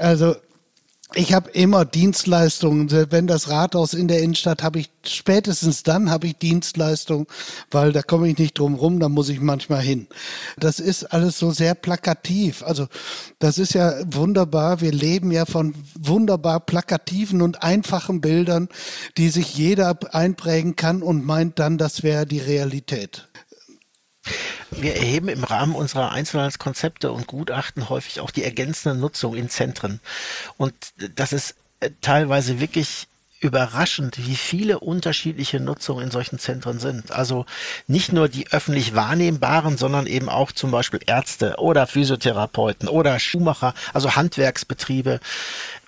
Also 0.00 0.34
ich 1.14 1.32
habe 1.32 1.50
immer 1.50 1.84
Dienstleistungen. 1.84 2.90
Wenn 3.10 3.26
das 3.26 3.48
Rathaus 3.48 3.94
in 3.94 4.08
der 4.08 4.22
Innenstadt 4.22 4.62
habe 4.62 4.80
ich 4.80 4.90
spätestens 5.04 5.82
dann 5.82 6.10
habe 6.10 6.26
ich 6.26 6.36
Dienstleistungen, 6.36 7.26
weil 7.70 7.92
da 7.92 8.02
komme 8.02 8.28
ich 8.28 8.38
nicht 8.38 8.58
drum 8.58 8.74
rum, 8.74 9.00
da 9.00 9.08
muss 9.08 9.28
ich 9.28 9.40
manchmal 9.40 9.80
hin. 9.80 10.06
Das 10.58 10.78
ist 10.78 11.04
alles 11.12 11.38
so 11.38 11.50
sehr 11.50 11.74
plakativ. 11.74 12.62
Also 12.62 12.86
das 13.38 13.58
ist 13.58 13.74
ja 13.74 13.94
wunderbar. 14.12 14.80
Wir 14.80 14.92
leben 14.92 15.30
ja 15.32 15.46
von 15.46 15.74
wunderbar 15.98 16.60
plakativen 16.60 17.42
und 17.42 17.62
einfachen 17.62 18.20
Bildern, 18.20 18.68
die 19.16 19.30
sich 19.30 19.56
jeder 19.56 19.98
einprägen 20.12 20.76
kann 20.76 21.02
und 21.02 21.24
meint 21.24 21.58
dann, 21.58 21.78
das 21.78 22.02
wäre 22.02 22.26
die 22.26 22.38
Realität. 22.38 23.29
Wir 24.70 24.96
erheben 24.96 25.28
im 25.28 25.44
Rahmen 25.44 25.74
unserer 25.74 26.12
Einzelhandelskonzepte 26.12 27.12
und 27.12 27.26
Gutachten 27.26 27.88
häufig 27.88 28.20
auch 28.20 28.30
die 28.30 28.44
ergänzende 28.44 28.98
Nutzung 28.98 29.34
in 29.34 29.48
Zentren. 29.48 30.00
Und 30.56 30.74
das 31.14 31.32
ist 31.32 31.56
äh, 31.80 31.90
teilweise 32.00 32.60
wirklich 32.60 33.08
überraschend, 33.40 34.18
wie 34.18 34.36
viele 34.36 34.80
unterschiedliche 34.80 35.60
Nutzungen 35.60 36.04
in 36.04 36.10
solchen 36.10 36.38
Zentren 36.38 36.78
sind. 36.78 37.10
Also 37.10 37.46
nicht 37.86 38.12
nur 38.12 38.28
die 38.28 38.52
öffentlich 38.52 38.94
wahrnehmbaren, 38.94 39.78
sondern 39.78 40.06
eben 40.06 40.28
auch 40.28 40.52
zum 40.52 40.70
Beispiel 40.70 41.00
Ärzte 41.06 41.54
oder 41.56 41.86
Physiotherapeuten 41.86 42.86
oder 42.88 43.18
Schuhmacher, 43.18 43.74
also 43.94 44.14
Handwerksbetriebe, 44.14 45.20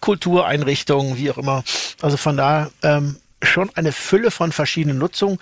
Kultureinrichtungen, 0.00 1.18
wie 1.18 1.30
auch 1.30 1.38
immer. 1.38 1.62
Also 2.00 2.16
von 2.16 2.38
da 2.38 2.70
ähm, 2.82 3.16
schon 3.42 3.70
eine 3.74 3.92
Fülle 3.92 4.30
von 4.30 4.50
verschiedenen 4.50 4.98
Nutzungen. 4.98 5.38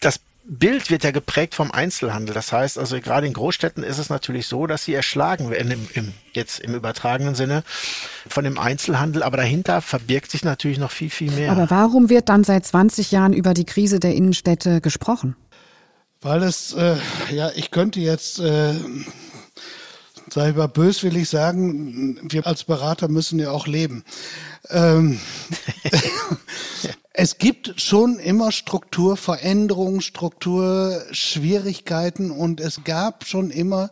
Das 0.00 0.18
Bild 0.44 0.90
wird 0.90 1.04
ja 1.04 1.12
geprägt 1.12 1.54
vom 1.54 1.70
Einzelhandel. 1.70 2.34
Das 2.34 2.52
heißt 2.52 2.78
also, 2.78 3.00
gerade 3.00 3.26
in 3.26 3.32
Großstädten 3.32 3.84
ist 3.84 3.98
es 3.98 4.10
natürlich 4.10 4.46
so, 4.46 4.66
dass 4.66 4.84
sie 4.84 4.94
erschlagen 4.94 5.50
werden, 5.50 5.70
im, 5.70 5.88
im, 5.94 6.12
jetzt 6.32 6.58
im 6.60 6.74
übertragenen 6.74 7.34
Sinne, 7.34 7.62
von 8.28 8.44
dem 8.44 8.58
Einzelhandel. 8.58 9.22
Aber 9.22 9.36
dahinter 9.36 9.80
verbirgt 9.80 10.30
sich 10.30 10.44
natürlich 10.44 10.78
noch 10.78 10.90
viel, 10.90 11.10
viel 11.10 11.30
mehr. 11.30 11.52
Aber 11.52 11.70
warum 11.70 12.08
wird 12.08 12.28
dann 12.28 12.42
seit 12.42 12.66
20 12.66 13.12
Jahren 13.12 13.32
über 13.32 13.54
die 13.54 13.64
Krise 13.64 14.00
der 14.00 14.14
Innenstädte 14.14 14.80
gesprochen? 14.80 15.36
Weil 16.20 16.42
es, 16.42 16.72
äh, 16.72 16.96
ja, 17.30 17.50
ich 17.54 17.70
könnte 17.70 18.00
jetzt, 18.00 18.40
äh, 18.40 18.74
sag 20.28 20.50
ich 20.50 20.56
mal, 20.56 20.68
böswillig 20.68 21.28
sagen, 21.28 22.18
wir 22.22 22.46
als 22.46 22.64
Berater 22.64 23.08
müssen 23.08 23.38
ja 23.38 23.50
auch 23.50 23.66
leben. 23.68 24.04
Ähm, 24.70 25.20
Es 27.14 27.36
gibt 27.36 27.78
schon 27.78 28.18
immer 28.18 28.52
Strukturveränderungen, 28.52 30.00
Strukturschwierigkeiten 30.00 32.30
und 32.30 32.58
es 32.58 32.84
gab 32.84 33.26
schon 33.26 33.50
immer 33.50 33.90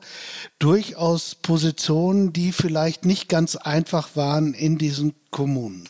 durchaus 0.58 1.34
Positionen, 1.34 2.32
die 2.32 2.52
vielleicht 2.52 3.04
nicht 3.04 3.28
ganz 3.28 3.56
einfach 3.56 4.16
waren 4.16 4.54
in 4.54 4.78
diesen 4.78 5.12
Kommunen. 5.30 5.86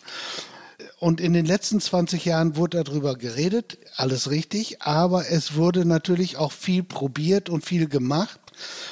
Und 0.98 1.20
in 1.20 1.32
den 1.32 1.46
letzten 1.46 1.80
20 1.80 2.24
Jahren 2.24 2.56
wurde 2.56 2.82
darüber 2.82 3.14
geredet, 3.14 3.78
alles 3.94 4.30
richtig, 4.30 4.82
aber 4.82 5.30
es 5.30 5.54
wurde 5.54 5.84
natürlich 5.84 6.36
auch 6.36 6.50
viel 6.50 6.82
probiert 6.82 7.48
und 7.48 7.64
viel 7.64 7.86
gemacht. 7.86 8.40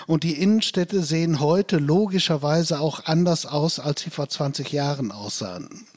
Und 0.06 0.22
die 0.22 0.40
Innenstädte 0.40 1.02
sehen 1.02 1.40
heute 1.40 1.78
logischerweise 1.78 2.78
auch 2.78 3.06
anders 3.06 3.46
aus, 3.46 3.80
als 3.80 4.02
sie 4.02 4.10
vor 4.10 4.28
20 4.28 4.70
Jahren 4.70 5.10
aussahen. 5.10 5.88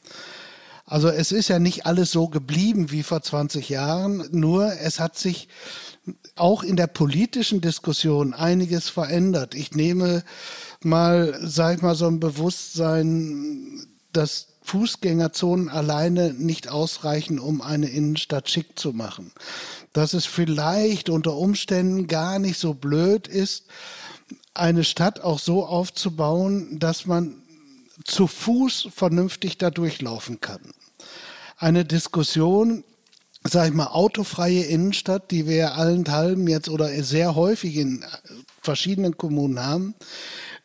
Also 0.92 1.08
es 1.08 1.32
ist 1.32 1.48
ja 1.48 1.58
nicht 1.58 1.86
alles 1.86 2.12
so 2.12 2.28
geblieben 2.28 2.92
wie 2.92 3.02
vor 3.02 3.22
20 3.22 3.70
Jahren, 3.70 4.28
nur 4.32 4.74
es 4.74 5.00
hat 5.00 5.18
sich 5.18 5.48
auch 6.36 6.64
in 6.64 6.76
der 6.76 6.88
politischen 6.88 7.62
Diskussion 7.62 8.34
einiges 8.34 8.90
verändert. 8.90 9.56
Ich 9.56 9.72
nehme 9.72 10.22
mal, 10.84 11.40
sag 11.42 11.78
ich 11.78 11.82
mal, 11.82 11.96
so 11.96 12.08
ein 12.08 12.20
Bewusstsein, 12.20 13.88
dass 14.12 14.48
Fußgängerzonen 14.64 15.70
alleine 15.70 16.34
nicht 16.34 16.68
ausreichen, 16.68 17.40
um 17.40 17.62
eine 17.62 17.88
Innenstadt 17.88 18.50
schick 18.50 18.78
zu 18.78 18.92
machen. 18.92 19.32
Dass 19.94 20.14
es 20.14 20.26
vielleicht 20.26 21.10
unter 21.10 21.38
Umständen 21.38 22.08
gar 22.08 22.38
nicht 22.38 22.60
so 22.60 22.74
blöd 22.74 23.30
ist, 23.30 23.64
eine 24.54 24.84
Stadt 24.84 25.22
auch 25.22 25.40
so 25.40 25.66
aufzubauen, 25.66 26.80
dass 26.80 27.06
man 27.06 27.36
zu 28.04 28.28
Fuß 28.28 28.90
vernünftig 28.94 29.58
da 29.58 29.70
durchlaufen 29.72 30.42
kann 30.42 30.60
eine 31.62 31.86
Diskussion, 31.86 32.84
sag 33.44 33.70
ich 33.70 33.74
mal, 33.74 33.88
autofreie 33.88 34.64
Innenstadt, 34.64 35.30
die 35.30 35.48
wir 35.48 35.76
allenthalben 35.76 36.48
jetzt 36.48 36.70
oder 36.70 36.90
sehr 37.04 37.36
häufig 37.36 37.78
in 37.78 38.04
verschiedenen 38.62 39.16
Kommunen 39.16 39.64
haben, 39.64 39.94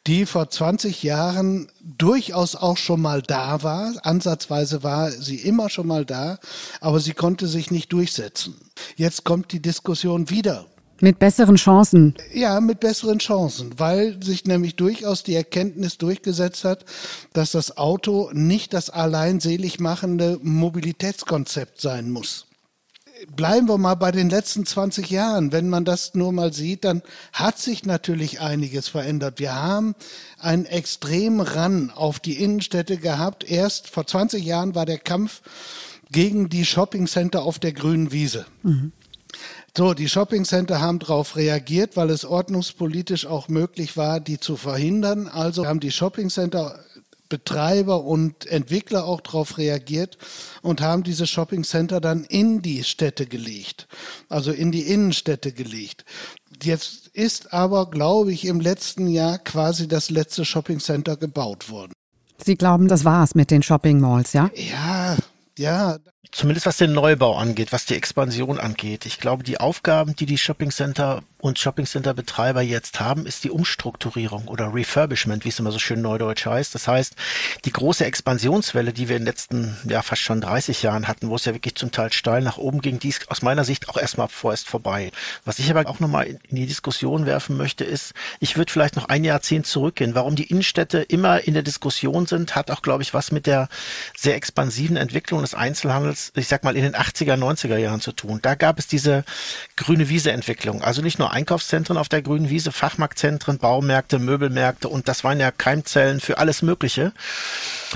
die 0.07 0.25
vor 0.25 0.49
20 0.49 1.03
Jahren 1.03 1.69
durchaus 1.81 2.57
auch 2.57 2.79
schon 2.79 3.03
mal 3.03 3.21
da 3.21 3.63
war. 3.63 3.93
Ansatzweise 4.03 4.83
war 4.83 5.11
sie 5.11 5.37
immer 5.37 5.69
schon 5.69 5.87
mal 5.87 6.07
da, 6.07 6.39
aber 6.81 6.99
sie 7.01 7.13
konnte 7.13 7.47
sich 7.47 7.71
nicht 7.71 7.93
durchsetzen. 7.93 8.55
Jetzt 8.97 9.25
kommt 9.25 9.53
die 9.53 9.61
Diskussion 9.61 10.31
wieder. 10.31 10.67
Mit 11.01 11.19
besseren 11.19 11.57
Chancen. 11.57 12.15
Ja, 12.33 12.61
mit 12.61 12.81
besseren 12.81 13.19
Chancen, 13.19 13.79
weil 13.79 14.23
sich 14.23 14.47
nämlich 14.47 14.77
durchaus 14.77 15.23
die 15.23 15.35
Erkenntnis 15.35 15.99
durchgesetzt 15.99 16.65
hat, 16.65 16.85
dass 17.35 17.53
das 17.53 17.77
Auto 17.77 18.31
nicht 18.33 18.73
das 18.73 18.89
allein 18.89 19.41
selig 19.41 19.79
machende 19.79 20.39
Mobilitätskonzept 20.43 21.81
sein 21.81 22.11
muss. 22.11 22.47
Bleiben 23.35 23.69
wir 23.69 23.79
mal 23.79 23.95
bei 23.95 24.13
den 24.13 24.29
letzten 24.29 24.67
20 24.67 25.11
Jahren. 25.11 25.51
Wenn 25.51 25.71
man 25.71 25.85
das 25.87 26.15
nur 26.15 26.33
mal 26.33 26.53
sieht, 26.53 26.85
dann 26.85 27.03
hat 27.33 27.59
sich 27.59 27.85
natürlich 27.85 28.41
einiges 28.41 28.89
verändert. 28.89 29.39
Wir 29.39 29.55
haben 29.55 29.95
einen 30.39 30.67
extremen 30.67 31.41
Ran 31.41 31.91
auf 31.91 32.21
die 32.21 32.43
Innenstädte 32.43 32.99
gehabt. 32.99 33.51
Erst 33.51 33.89
vor 33.89 34.07
20 34.07 34.45
Jahren 34.45 34.75
war 34.75 34.85
der 34.85 34.99
Kampf 34.99 35.41
gegen 36.11 36.51
die 36.51 36.67
Shoppingcenter 36.67 37.43
auf 37.43 37.59
der 37.59 37.73
grünen 37.73 38.13
Wiese. 38.13 38.47
Mhm. 38.63 38.93
So, 39.77 39.93
die 39.93 40.09
Shoppingcenter 40.09 40.81
haben 40.81 40.99
darauf 40.99 41.37
reagiert, 41.37 41.97
weil 41.97 42.11
es 42.11 42.25
ordnungspolitisch 42.25 43.27
auch 43.27 43.49
möglich 43.49 43.97
war, 43.97 44.21
die 44.21 44.41
zu 44.41 44.57
verhindern. 44.57 45.29
Also 45.29 45.67
haben 45.67 45.81
die 45.81 45.91
Shoppingcenter 45.91 46.79
Betreiber 47.29 48.05
und 48.05 48.47
Entwickler 48.47 49.05
auch 49.05 49.21
darauf 49.21 49.59
reagiert 49.59 50.17
und 50.63 50.81
haben 50.81 51.03
diese 51.03 51.27
Shoppingcenter 51.27 52.01
dann 52.01 52.25
in 52.25 52.63
die 52.63 52.85
Städte 52.85 53.27
gelegt, 53.27 53.89
also 54.29 54.53
in 54.53 54.73
die 54.73 54.83
Innenstädte 54.83 55.53
gelegt. 55.53 56.05
Jetzt 56.63 57.09
ist 57.09 57.53
aber, 57.53 57.91
glaube 57.91 58.33
ich, 58.33 58.45
im 58.45 58.61
letzten 58.61 59.09
Jahr 59.09 59.39
quasi 59.39 59.89
das 59.89 60.11
letzte 60.11 60.45
Shoppingcenter 60.45 61.17
gebaut 61.17 61.69
worden. 61.69 61.93
Sie 62.43 62.57
glauben, 62.57 62.89
das 62.89 63.05
war's 63.05 63.35
mit 63.35 63.51
den 63.51 63.63
Shopping 63.63 64.01
Malls, 64.01 64.33
ja? 64.33 64.51
Ja, 64.55 65.17
ja. 65.59 65.99
Zumindest 66.33 66.67
was 66.67 66.77
den 66.77 66.93
Neubau 66.93 67.37
angeht, 67.37 67.73
was 67.73 67.87
die 67.87 67.95
Expansion 67.95 68.59
angeht. 68.59 69.07
Ich 69.07 69.19
glaube, 69.19 69.43
die 69.43 69.59
Aufgaben, 69.59 70.17
die 70.17 70.27
die 70.27 70.39
Shopping 70.39 70.71
Center 70.71 71.23
und 71.39 71.59
Shoppingcenter-Betreiber 71.59 72.63
jetzt 72.63 72.99
haben, 72.99 73.27
ist 73.27 73.45
die 73.45 73.51
Umstrukturierung 73.51 74.49
oder 74.49 74.75
Refurbishment, 74.75 75.45
wie 75.45 75.51
es 75.51 75.59
immer 75.59 75.71
so 75.71 75.79
schön 75.79 76.01
neudeutsch 76.01 76.47
heißt. 76.47 76.75
Das 76.75 76.89
heißt, 76.89 77.15
die 77.65 77.73
große 77.73 78.05
Expansionswelle, 78.05 78.93
die 78.93 79.09
wir 79.09 79.17
in 79.17 79.23
den 79.23 79.27
letzten, 79.27 79.77
ja, 79.85 80.03
fast 80.03 80.23
schon 80.23 80.41
30 80.41 80.83
Jahren 80.83 81.07
hatten, 81.09 81.29
wo 81.29 81.37
es 81.37 81.45
ja 81.45 81.55
wirklich 81.55 81.75
zum 81.75 81.93
Teil 81.93 82.13
steil 82.13 82.43
nach 82.43 82.57
oben 82.57 82.81
ging, 82.81 82.99
die 82.99 83.11
ist 83.11 83.31
aus 83.31 83.43
meiner 83.43 83.65
Sicht 83.65 83.89
auch 83.89 83.97
erstmal 83.97 84.29
vorerst 84.29 84.67
vorbei. 84.67 85.13
Was 85.45 85.59
ich 85.59 85.71
aber 85.71 85.89
auch 85.89 86.01
nochmal 86.01 86.27
in 86.27 86.57
die 86.57 86.67
Diskussion 86.67 87.27
werfen 87.27 87.57
möchte, 87.57 87.85
ist, 87.85 88.13
ich 88.41 88.57
würde 88.57 88.73
vielleicht 88.73 88.97
noch 88.97 89.09
ein 89.09 89.23
Jahrzehnt 89.23 89.67
zurückgehen. 89.67 90.15
Warum 90.15 90.37
die 90.37 90.51
Innenstädte 90.51 91.03
immer 91.03 91.47
in 91.47 91.55
der 91.55 91.63
Diskussion 91.63 92.27
sind, 92.27 92.57
hat 92.57 92.71
auch, 92.71 92.83
glaube 92.83 93.03
ich, 93.03 93.15
was 93.15 93.31
mit 93.31 93.47
der 93.47 93.69
sehr 94.17 94.35
expansiven 94.35 94.97
Entwicklung 94.97 95.43
des 95.43 95.55
Einzelhandels, 95.55 96.16
ich 96.35 96.49
sag 96.49 96.65
mal, 96.65 96.77
in 96.77 96.83
den 96.83 96.95
80er, 96.95 97.35
90er 97.35 97.77
Jahren 97.77 98.01
zu 98.01 98.13
tun. 98.13 98.41
Da 98.43 98.55
gab 98.55 98.79
es 98.79 98.87
diese 98.87 99.25
grüne 99.77 100.09
Wiese-Entwicklung. 100.09 100.83
Also 100.83 101.03
nicht 101.03 101.19
nur 101.19 101.33
Einkaufszentren 101.33 101.97
auf 101.97 102.09
der 102.09 102.23
grünen 102.23 102.51
Wiese, 102.51 102.73
Fachmarktzentren, 102.73 103.59
Baumärkte, 103.59 104.19
Möbelmärkte 104.19 104.89
und 104.89 105.09
das 105.09 105.25
waren 105.25 105.41
ja 105.41 105.51
Keimzellen 105.51 106.21
für 106.21 106.39
alles 106.39 106.63
Mögliche. 106.63 107.13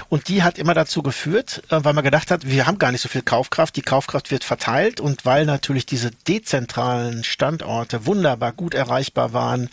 Und 0.09 0.29
die 0.29 0.43
hat 0.43 0.59
immer 0.59 0.75
dazu 0.75 1.03
geführt, 1.03 1.63
äh, 1.71 1.79
weil 1.83 1.93
man 1.93 2.05
gedacht 2.05 2.31
hat, 2.31 2.47
wir 2.47 2.67
haben 2.67 2.79
gar 2.79 2.93
nicht 2.93 3.01
so 3.01 3.09
viel 3.09 3.23
Kaufkraft, 3.23 3.77
die 3.77 3.83
Kaufkraft 3.83 4.31
wird 4.31 4.45
verteilt 4.45 5.01
und 5.01 5.25
weil 5.25 5.47
natürlich 5.47 5.87
diese 5.87 6.11
dezentralen 6.11 7.25
Standorte 7.25 8.07
wunderbar 8.07 8.53
gut 8.53 8.75
erreichbar 8.75 9.33
waren, 9.33 9.69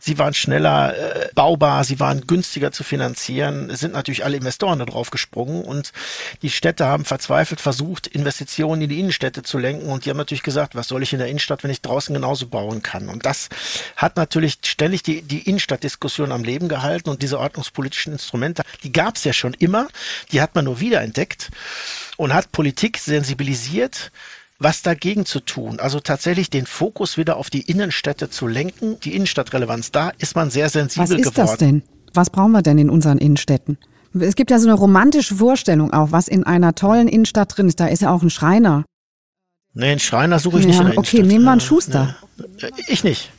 sie 0.00 0.18
waren 0.18 0.34
schneller 0.34 0.96
äh, 0.96 1.28
baubar, 1.34 1.84
sie 1.84 2.00
waren 2.00 2.26
günstiger 2.26 2.72
zu 2.72 2.84
finanzieren, 2.84 3.74
sind 3.74 3.92
natürlich 3.92 4.24
alle 4.24 4.36
Investoren 4.36 4.78
da 4.78 4.84
drauf 4.84 5.10
gesprungen 5.10 5.64
und 5.64 5.92
die 6.42 6.50
Städte 6.50 6.86
haben 6.86 7.04
verzweifelt 7.04 7.60
versucht, 7.68 8.06
Investitionen 8.06 8.80
in 8.80 8.88
die 8.88 8.98
Innenstädte 8.98 9.42
zu 9.42 9.58
lenken 9.58 9.90
und 9.90 10.06
die 10.06 10.10
haben 10.10 10.16
natürlich 10.16 10.42
gesagt, 10.42 10.74
was 10.74 10.88
soll 10.88 11.02
ich 11.02 11.12
in 11.12 11.18
der 11.18 11.28
Innenstadt, 11.28 11.64
wenn 11.64 11.70
ich 11.70 11.82
draußen 11.82 12.14
genauso 12.14 12.46
bauen 12.46 12.82
kann? 12.82 13.10
Und 13.10 13.26
das 13.26 13.50
hat 13.94 14.16
natürlich 14.16 14.56
ständig 14.64 15.02
die, 15.02 15.20
die 15.20 15.40
Innenstadtdiskussion 15.40 16.32
am 16.32 16.44
Leben 16.44 16.70
gehalten 16.70 17.10
und 17.10 17.20
diese 17.20 17.38
ordnungspolitischen 17.38 18.14
Instrumente, 18.14 18.62
die 18.84 18.90
gab 18.90 19.16
es 19.16 19.24
ja 19.24 19.34
schon 19.34 19.52
immer, 19.52 19.88
die 20.32 20.40
hat 20.40 20.54
man 20.54 20.64
nur 20.64 20.80
wiederentdeckt 20.80 21.50
und 22.16 22.32
hat 22.32 22.52
Politik 22.52 22.96
sensibilisiert 22.96 24.12
was 24.60 24.82
dagegen 24.82 25.24
zu 25.24 25.38
tun. 25.38 25.78
Also 25.78 26.00
tatsächlich 26.00 26.50
den 26.50 26.66
Fokus 26.66 27.16
wieder 27.16 27.36
auf 27.36 27.48
die 27.48 27.60
Innenstädte 27.60 28.28
zu 28.28 28.48
lenken, 28.48 28.98
die 28.98 29.14
Innenstadtrelevanz. 29.14 29.92
Da 29.92 30.10
ist 30.18 30.34
man 30.34 30.50
sehr 30.50 30.68
sensibel 30.68 31.18
geworden. 31.18 31.24
Was 31.24 31.28
ist 31.28 31.34
geworden. 31.34 31.48
das 31.48 31.58
denn? 31.58 31.82
Was 32.14 32.30
brauchen 32.30 32.50
wir 32.50 32.62
denn 32.62 32.78
in 32.78 32.90
unseren 32.90 33.18
Innenstädten? 33.18 33.78
Es 34.18 34.34
gibt 34.34 34.50
ja 34.50 34.58
so 34.58 34.68
eine 34.68 34.76
romantische 34.76 35.34
Vorstellung 35.34 35.92
auch, 35.92 36.12
was 36.12 36.28
in 36.28 36.44
einer 36.44 36.74
tollen 36.74 37.08
Innenstadt 37.08 37.56
drin 37.56 37.68
ist. 37.68 37.80
Da 37.80 37.86
ist 37.86 38.02
ja 38.02 38.10
auch 38.10 38.22
ein 38.22 38.30
Schreiner. 38.30 38.84
Nee, 39.74 39.90
einen 39.90 40.00
Schreiner 40.00 40.38
suche 40.38 40.58
ich 40.58 40.64
ja, 40.64 40.68
nicht 40.68 40.80
in 40.80 40.86
der 40.86 40.98
okay, 40.98 41.18
Innenstadt. 41.18 41.20
Okay, 41.20 41.32
nehmen 41.32 41.44
wir 41.44 41.52
einen 41.52 41.60
Schuster. 41.60 42.16
Nee, 42.36 42.70
ich 42.88 43.04
nicht. 43.04 43.30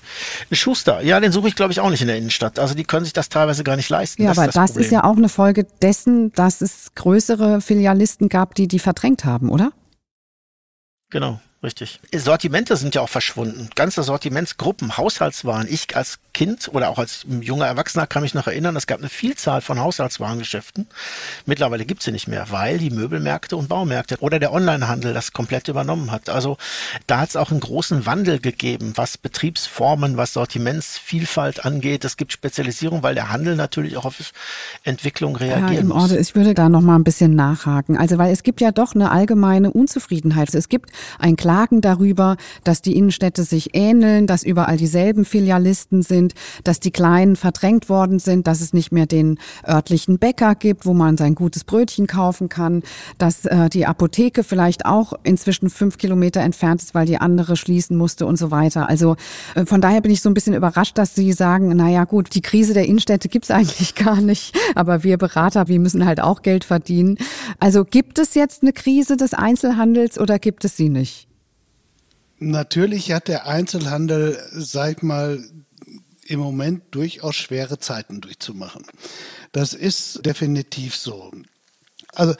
Ein 0.49 0.55
Schuster, 0.55 1.01
ja, 1.01 1.19
den 1.19 1.31
suche 1.31 1.47
ich 1.47 1.55
glaube 1.55 1.71
ich 1.71 1.79
auch 1.79 1.89
nicht 1.89 2.01
in 2.01 2.07
der 2.07 2.17
Innenstadt. 2.17 2.59
Also 2.59 2.75
die 2.75 2.83
können 2.83 3.03
sich 3.03 3.13
das 3.13 3.29
teilweise 3.29 3.63
gar 3.63 3.75
nicht 3.75 3.89
leisten. 3.89 4.21
Ja, 4.23 4.29
das 4.29 4.37
aber 4.37 4.47
ist 4.47 4.55
das, 4.55 4.73
das 4.73 4.85
ist 4.85 4.91
ja 4.91 5.03
auch 5.03 5.17
eine 5.17 5.29
Folge 5.29 5.65
dessen, 5.81 6.31
dass 6.33 6.61
es 6.61 6.93
größere 6.95 7.61
Filialisten 7.61 8.29
gab, 8.29 8.55
die 8.55 8.67
die 8.67 8.79
verdrängt 8.79 9.25
haben, 9.25 9.49
oder? 9.49 9.71
Genau. 11.09 11.39
Richtig. 11.61 11.99
Sortimente 12.15 12.77
sind 12.77 12.95
ja 12.95 13.01
auch 13.01 13.09
verschwunden. 13.09 13.69
Ganze 13.75 14.01
Sortimentsgruppen, 14.03 14.95
Haushaltswaren. 14.95 15.67
Ich 15.69 15.93
als 15.93 16.19
Kind 16.33 16.69
oder 16.73 16.89
auch 16.89 16.99
als 16.99 17.25
junger 17.41 17.65
Erwachsener 17.65 18.07
kann 18.07 18.21
mich 18.21 18.33
noch 18.33 18.47
erinnern, 18.47 18.77
es 18.77 18.87
gab 18.87 18.99
eine 18.99 19.09
Vielzahl 19.09 19.59
von 19.59 19.77
Haushaltswarengeschäften. 19.77 20.87
Mittlerweile 21.45 21.85
gibt 21.85 21.99
es 21.99 22.05
sie 22.05 22.13
nicht 22.13 22.29
mehr, 22.29 22.49
weil 22.49 22.77
die 22.77 22.91
Möbelmärkte 22.91 23.57
und 23.57 23.67
Baumärkte 23.67 24.17
oder 24.21 24.39
der 24.39 24.53
Onlinehandel 24.53 25.13
das 25.13 25.33
komplett 25.33 25.67
übernommen 25.67 26.11
hat. 26.11 26.29
Also 26.29 26.55
da 27.07 27.19
hat 27.19 27.29
es 27.29 27.35
auch 27.35 27.51
einen 27.51 27.59
großen 27.59 28.05
Wandel 28.05 28.39
gegeben, 28.39 28.93
was 28.95 29.17
Betriebsformen, 29.17 30.15
was 30.15 30.31
Sortimentsvielfalt 30.31 31.65
angeht. 31.65 32.05
Es 32.05 32.15
gibt 32.15 32.31
Spezialisierung, 32.31 33.03
weil 33.03 33.15
der 33.15 33.31
Handel 33.31 33.57
natürlich 33.57 33.97
auch 33.97 34.05
auf 34.05 34.15
Entwicklung 34.85 35.35
reagiert. 35.35 35.71
Ja, 35.73 35.79
im 35.79 35.91
Orde, 35.91 36.17
ich 36.17 36.35
würde 36.35 36.53
da 36.53 36.69
noch 36.69 36.81
mal 36.81 36.95
ein 36.95 37.03
bisschen 37.03 37.35
nachhaken. 37.35 37.97
Also 37.97 38.17
weil 38.17 38.31
es 38.31 38.43
gibt 38.43 38.61
ja 38.61 38.71
doch 38.71 38.95
eine 38.95 39.11
allgemeine 39.11 39.71
Unzufriedenheit. 39.71 40.53
Es 40.53 40.69
gibt 40.69 40.91
ein 41.17 41.35
klagen 41.49 41.81
darüber, 41.81 42.37
dass 42.63 42.83
die 42.83 42.95
Innenstädte 42.95 43.43
sich 43.43 43.71
ähneln, 43.73 44.27
dass 44.27 44.43
überall 44.43 44.77
dieselben 44.77 45.25
Filialisten 45.25 46.03
sind, 46.03 46.35
dass 46.63 46.79
die 46.79 46.91
Kleinen 46.91 47.35
verdrängt 47.35 47.89
worden 47.89 48.19
sind, 48.19 48.45
dass 48.45 48.61
es 48.61 48.71
nicht 48.71 48.91
mehr 48.91 49.07
den 49.07 49.39
örtlichen 49.67 50.19
Bäcker 50.19 50.53
gibt, 50.53 50.85
wo 50.85 50.93
man 50.93 51.17
sein 51.17 51.33
gutes 51.33 51.63
Brötchen 51.63 52.05
kaufen 52.05 52.49
kann, 52.49 52.83
dass 53.17 53.45
äh, 53.45 53.67
die 53.67 53.87
Apotheke 53.87 54.43
vielleicht 54.43 54.85
auch 54.85 55.13
inzwischen 55.23 55.71
fünf 55.71 55.97
Kilometer 55.97 56.41
entfernt 56.41 56.83
ist, 56.83 56.93
weil 56.93 57.07
die 57.07 57.17
andere 57.17 57.55
schließen 57.55 57.97
musste 57.97 58.27
und 58.27 58.37
so 58.37 58.51
weiter. 58.51 58.87
Also 58.87 59.15
äh, 59.55 59.65
von 59.65 59.81
daher 59.81 60.01
bin 60.01 60.11
ich 60.11 60.21
so 60.21 60.29
ein 60.29 60.35
bisschen 60.35 60.53
überrascht, 60.53 60.99
dass 60.99 61.15
Sie 61.15 61.33
sagen, 61.33 61.71
na 61.75 61.89
ja 61.89 62.03
gut, 62.03 62.35
die 62.35 62.41
Krise 62.41 62.75
der 62.75 62.85
Innenstädte 62.85 63.27
gibt's 63.27 63.49
eigentlich 63.59 63.95
gar 63.95 64.21
nicht, 64.21 64.55
aber 64.75 65.03
wir 65.03 65.17
Berater, 65.17 65.67
wir 65.67 65.79
müssen 65.79 66.05
halt 66.05 66.21
auch 66.21 66.43
Geld 66.43 66.63
verdienen. 66.63 67.17
Also 67.59 67.85
gibt 67.85 68.19
es 68.19 68.35
jetzt 68.35 68.61
eine 68.61 68.71
Krise 68.71 69.17
des 69.17 69.33
Einzelhandels 69.33 70.19
oder 70.19 70.37
gibt 70.37 70.63
es 70.63 70.77
sie 70.77 70.89
nicht? 70.89 71.29
Natürlich 72.39 73.11
hat 73.11 73.27
der 73.27 73.47
Einzelhandel, 73.47 74.41
sag 74.51 74.97
ich 74.97 75.03
mal, 75.03 75.43
im 76.25 76.39
Moment 76.39 76.83
durchaus 76.91 77.35
schwere 77.35 77.79
Zeiten 77.79 78.21
durchzumachen. 78.21 78.85
Das 79.51 79.73
ist 79.73 80.25
definitiv 80.25 80.95
so. 80.95 81.31
Also 82.13 82.33
äh, 82.33 82.37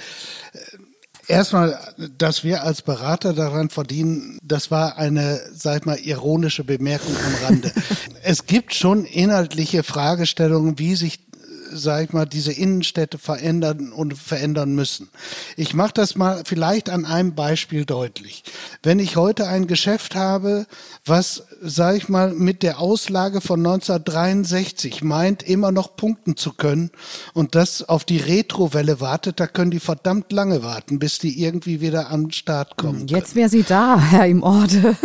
erstmal, 1.28 1.94
dass 2.18 2.44
wir 2.44 2.64
als 2.64 2.82
Berater 2.82 3.34
daran 3.34 3.70
verdienen, 3.70 4.38
das 4.44 4.72
war 4.72 4.98
eine, 4.98 5.42
sag 5.54 5.80
ich 5.80 5.86
mal, 5.86 5.98
ironische 5.98 6.64
Bemerkung 6.64 7.16
am 7.16 7.46
Rande. 7.46 7.72
es 8.24 8.46
gibt 8.46 8.74
schon 8.76 9.06
inhaltliche 9.06 9.84
Fragestellungen, 9.84 10.80
wie 10.80 10.96
sich 10.96 11.29
sag 11.72 12.04
ich 12.06 12.14
mal, 12.14 12.26
diese 12.26 12.52
Innenstädte 12.52 13.18
verändern 13.18 13.92
und 13.92 14.18
verändern 14.18 14.74
müssen. 14.74 15.10
Ich 15.58 15.74
mache 15.74 15.94
das 15.94 16.16
mal 16.16 16.44
vielleicht 16.46 16.90
an 16.90 17.06
einem 17.06 17.36
Beispiel 17.36 17.86
deutlich. 17.86 18.44
Wenn 18.84 19.00
ich 19.00 19.16
heute 19.16 19.48
ein 19.48 19.68
Geschäft 19.68 20.16
habe, 20.16 20.66
was, 21.06 21.44
sag 21.62 21.96
ich 21.96 22.10
mal, 22.10 22.34
mit 22.34 22.64
der 22.64 22.80
Auslage 22.80 23.42
von 23.42 23.60
1963 23.60 25.04
meint, 25.04 25.44
immer 25.44 25.72
noch 25.72 25.96
punkten 25.96 26.38
zu 26.38 26.54
können 26.54 26.92
und 27.34 27.56
das 27.56 27.88
auf 27.88 28.04
die 28.04 28.18
Retrowelle 28.18 29.00
wartet, 29.00 29.40
da 29.40 29.48
können 29.48 29.72
die 29.72 29.80
verdammt 29.80 30.32
lange 30.32 30.64
warten, 30.64 31.00
bis 31.00 31.20
die 31.20 31.42
irgendwie 31.42 31.82
wieder 31.82 32.10
am 32.10 32.32
Start 32.32 32.78
kommen. 32.78 33.08
Jetzt 33.08 33.36
wäre 33.36 33.50
sie 33.50 33.64
da, 33.64 34.00
Herr 34.12 34.28
im 34.28 34.44
Orde. 34.44 34.96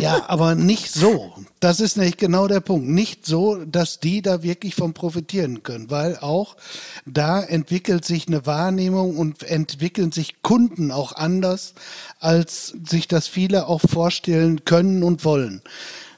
Ja, 0.00 0.28
aber 0.28 0.54
nicht 0.54 0.92
so. 0.92 1.32
Das 1.60 1.80
ist 1.80 1.96
nicht 1.96 2.18
genau 2.18 2.46
der 2.46 2.60
Punkt. 2.60 2.88
Nicht 2.88 3.26
so, 3.26 3.56
dass 3.64 3.98
die 3.98 4.22
da 4.22 4.42
wirklich 4.42 4.74
von 4.76 4.94
profitieren 4.94 5.62
können, 5.62 5.90
weil 5.90 6.16
auch 6.16 6.56
da 7.04 7.42
entwickelt 7.42 8.04
sich 8.04 8.28
eine 8.28 8.46
Wahrnehmung 8.46 9.16
und 9.16 9.42
entwickeln 9.42 10.12
sich 10.12 10.42
Kunden 10.42 10.92
auch 10.92 11.12
anders, 11.12 11.74
als 12.20 12.74
sich 12.88 13.08
das 13.08 13.26
viele 13.26 13.66
auch 13.66 13.80
vorstellen 13.80 14.64
können 14.64 15.02
und 15.02 15.24
wollen. 15.24 15.62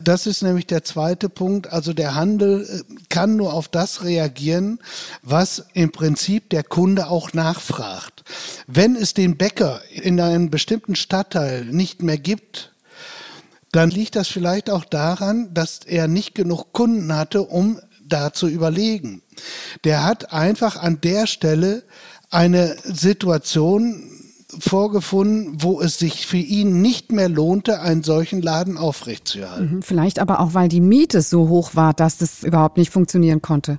Das 0.02 0.26
ist 0.26 0.42
nämlich 0.42 0.66
der 0.66 0.82
zweite 0.82 1.28
Punkt. 1.28 1.72
Also 1.72 1.92
der 1.92 2.14
Handel 2.14 2.62
äh, 2.62 2.94
kann 3.08 3.36
nur 3.36 3.52
auf 3.52 3.68
das 3.68 4.02
reagieren, 4.02 4.78
was 5.22 5.66
im 5.74 5.92
Prinzip 5.92 6.48
der 6.50 6.64
Kunde 6.64 7.08
auch 7.08 7.32
nachfragt. 7.34 8.24
Wenn 8.66 8.96
es 8.96 9.14
den 9.14 9.36
Bäcker 9.36 9.82
in 9.90 10.20
einem 10.20 10.50
bestimmten 10.50 10.96
Stadtteil 10.96 11.66
nicht 11.66 12.02
mehr 12.02 12.18
gibt, 12.18 12.72
dann 13.72 13.90
liegt 13.90 14.16
das 14.16 14.28
vielleicht 14.28 14.70
auch 14.70 14.84
daran, 14.84 15.54
dass 15.54 15.80
er 15.86 16.08
nicht 16.08 16.34
genug 16.34 16.72
Kunden 16.72 17.14
hatte, 17.14 17.42
um 17.42 17.78
da 18.06 18.32
zu 18.32 18.48
überlegen. 18.48 19.22
Der 19.84 20.04
hat 20.04 20.32
einfach 20.32 20.76
an 20.76 21.00
der 21.00 21.26
Stelle 21.26 21.84
eine 22.30 22.76
Situation 22.84 24.02
vorgefunden, 24.58 25.62
wo 25.62 25.80
es 25.80 25.98
sich 25.98 26.26
für 26.26 26.36
ihn 26.36 26.82
nicht 26.82 27.12
mehr 27.12 27.28
lohnte, 27.28 27.80
einen 27.80 28.02
solchen 28.02 28.42
Laden 28.42 28.76
aufrechtzuerhalten. 28.76 29.76
Mhm, 29.76 29.82
vielleicht 29.82 30.18
aber 30.18 30.40
auch, 30.40 30.54
weil 30.54 30.68
die 30.68 30.80
Miete 30.80 31.22
so 31.22 31.48
hoch 31.48 31.76
war, 31.76 31.94
dass 31.94 32.18
das 32.18 32.42
überhaupt 32.42 32.76
nicht 32.76 32.90
funktionieren 32.90 33.42
konnte 33.42 33.78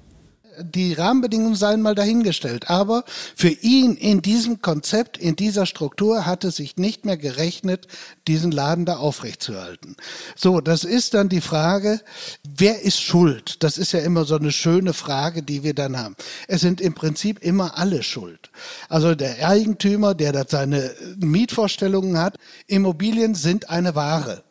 die 0.63 0.93
Rahmenbedingungen 0.93 1.55
seien 1.55 1.81
mal 1.81 1.95
dahingestellt. 1.95 2.69
Aber 2.69 3.03
für 3.35 3.49
ihn 3.49 3.95
in 3.95 4.21
diesem 4.21 4.61
Konzept, 4.61 5.17
in 5.17 5.35
dieser 5.35 5.65
Struktur 5.65 6.25
hat 6.25 6.43
es 6.43 6.55
sich 6.55 6.77
nicht 6.77 7.05
mehr 7.05 7.17
gerechnet, 7.17 7.87
diesen 8.27 8.51
Laden 8.51 8.85
da 8.85 8.97
aufrechtzuerhalten. 8.97 9.95
So, 10.35 10.61
das 10.61 10.83
ist 10.83 11.13
dann 11.13 11.29
die 11.29 11.41
Frage, 11.41 12.01
wer 12.43 12.81
ist 12.81 13.01
schuld? 13.01 13.63
Das 13.63 13.77
ist 13.77 13.91
ja 13.91 13.99
immer 13.99 14.25
so 14.25 14.35
eine 14.35 14.51
schöne 14.51 14.93
Frage, 14.93 15.43
die 15.43 15.63
wir 15.63 15.73
dann 15.73 15.97
haben. 15.97 16.15
Es 16.47 16.61
sind 16.61 16.81
im 16.81 16.93
Prinzip 16.93 17.43
immer 17.43 17.77
alle 17.77 18.03
schuld. 18.03 18.49
Also 18.89 19.15
der 19.15 19.47
Eigentümer, 19.47 20.13
der 20.15 20.31
da 20.31 20.43
seine 20.47 20.91
Mietvorstellungen 21.17 22.17
hat, 22.17 22.37
Immobilien 22.67 23.35
sind 23.35 23.69
eine 23.69 23.95
Ware. 23.95 24.43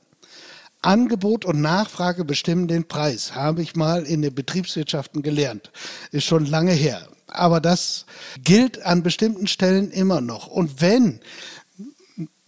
Angebot 0.82 1.44
und 1.44 1.60
Nachfrage 1.60 2.24
bestimmen 2.24 2.68
den 2.68 2.88
Preis, 2.88 3.34
habe 3.34 3.62
ich 3.62 3.76
mal 3.76 4.04
in 4.04 4.22
den 4.22 4.34
Betriebswirtschaften 4.34 5.22
gelernt. 5.22 5.70
Ist 6.10 6.24
schon 6.24 6.46
lange 6.46 6.72
her. 6.72 7.06
Aber 7.26 7.60
das 7.60 8.06
gilt 8.42 8.82
an 8.82 9.02
bestimmten 9.02 9.46
Stellen 9.46 9.90
immer 9.90 10.20
noch. 10.20 10.46
Und 10.46 10.80
wenn 10.80 11.20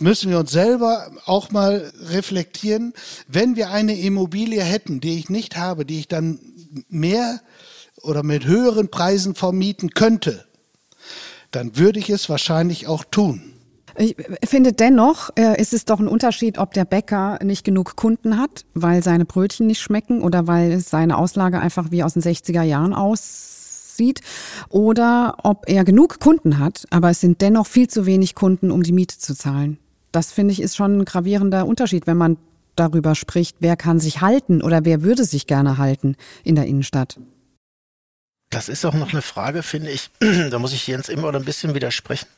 müssen 0.00 0.30
wir 0.30 0.38
uns 0.38 0.50
selber 0.50 1.12
auch 1.26 1.50
mal 1.50 1.92
reflektieren, 2.00 2.92
wenn 3.28 3.56
wir 3.56 3.70
eine 3.70 3.98
Immobilie 3.98 4.62
hätten, 4.62 5.00
die 5.00 5.18
ich 5.18 5.30
nicht 5.30 5.56
habe, 5.56 5.86
die 5.86 6.00
ich 6.00 6.08
dann 6.08 6.40
mehr 6.88 7.40
oder 8.02 8.22
mit 8.22 8.44
höheren 8.44 8.90
Preisen 8.90 9.34
vermieten 9.34 9.90
könnte, 9.90 10.44
dann 11.52 11.76
würde 11.76 12.00
ich 12.00 12.10
es 12.10 12.28
wahrscheinlich 12.28 12.86
auch 12.88 13.04
tun. 13.04 13.51
Ich 13.96 14.16
finde 14.44 14.72
dennoch, 14.72 15.30
äh, 15.36 15.60
ist 15.60 15.72
es 15.72 15.84
doch 15.84 16.00
ein 16.00 16.08
Unterschied, 16.08 16.58
ob 16.58 16.72
der 16.72 16.84
Bäcker 16.84 17.38
nicht 17.42 17.64
genug 17.64 17.96
Kunden 17.96 18.38
hat, 18.38 18.64
weil 18.74 19.02
seine 19.02 19.24
Brötchen 19.24 19.66
nicht 19.66 19.80
schmecken 19.80 20.22
oder 20.22 20.46
weil 20.46 20.80
seine 20.80 21.18
Auslage 21.18 21.60
einfach 21.60 21.90
wie 21.90 22.02
aus 22.02 22.14
den 22.14 22.22
60er 22.22 22.62
Jahren 22.62 22.94
aussieht 22.94 24.20
oder 24.70 25.36
ob 25.42 25.68
er 25.68 25.84
genug 25.84 26.20
Kunden 26.20 26.58
hat, 26.58 26.86
aber 26.90 27.10
es 27.10 27.20
sind 27.20 27.40
dennoch 27.42 27.66
viel 27.66 27.88
zu 27.88 28.06
wenig 28.06 28.34
Kunden, 28.34 28.70
um 28.70 28.82
die 28.82 28.92
Miete 28.92 29.18
zu 29.18 29.34
zahlen. 29.34 29.78
Das 30.10 30.32
finde 30.32 30.52
ich 30.52 30.62
ist 30.62 30.76
schon 30.76 30.98
ein 30.98 31.04
gravierender 31.04 31.66
Unterschied, 31.66 32.06
wenn 32.06 32.16
man 32.16 32.36
darüber 32.76 33.14
spricht, 33.14 33.56
wer 33.60 33.76
kann 33.76 34.00
sich 34.00 34.20
halten 34.20 34.62
oder 34.62 34.84
wer 34.84 35.02
würde 35.02 35.24
sich 35.24 35.46
gerne 35.46 35.78
halten 35.78 36.16
in 36.44 36.54
der 36.54 36.66
Innenstadt. 36.66 37.18
Das 38.52 38.68
ist 38.68 38.84
auch 38.84 38.92
noch 38.92 39.12
eine 39.12 39.22
Frage, 39.22 39.62
finde 39.62 39.90
ich. 39.90 40.10
da 40.50 40.58
muss 40.58 40.74
ich 40.74 40.86
Jens 40.86 41.08
immer 41.08 41.28
oder 41.28 41.38
ein 41.38 41.44
bisschen 41.46 41.74
widersprechen. 41.74 42.28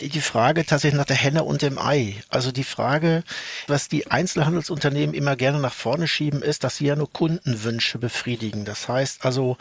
Die, 0.00 0.08
die 0.08 0.20
Frage 0.20 0.66
tatsächlich 0.66 0.98
nach 0.98 1.06
der 1.06 1.14
Henne 1.14 1.44
und 1.44 1.62
dem 1.62 1.78
Ei. 1.78 2.16
Also 2.28 2.50
die 2.50 2.64
Frage, 2.64 3.22
was 3.68 3.88
die 3.88 4.10
Einzelhandelsunternehmen 4.10 5.14
immer 5.14 5.36
gerne 5.36 5.60
nach 5.60 5.72
vorne 5.72 6.08
schieben, 6.08 6.42
ist, 6.42 6.64
dass 6.64 6.78
sie 6.78 6.86
ja 6.86 6.96
nur 6.96 7.10
Kundenwünsche 7.10 7.98
befriedigen. 7.98 8.64
Das 8.64 8.88
heißt 8.88 9.24
also, 9.24 9.56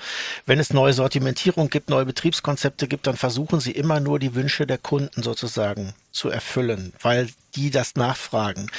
wenn 0.48 0.60
es 0.60 0.74
neue 0.74 0.94
Sortimentierung 0.94 1.70
gibt, 1.70 1.92
neue 1.92 2.06
Betriebskonzepte 2.06 2.88
gibt, 2.88 3.06
dann 3.06 3.16
versuchen 3.16 3.60
sie 3.60 3.72
immer 3.72 4.00
nur 4.00 4.18
die 4.18 4.34
Wünsche 4.34 4.66
der 4.66 4.80
Kunden 4.80 5.22
sozusagen 5.22 5.94
zu 6.12 6.30
erfüllen, 6.30 6.94
weil 7.02 7.30
die 7.56 7.70
das 7.70 7.96
nachfragen. 7.96 8.72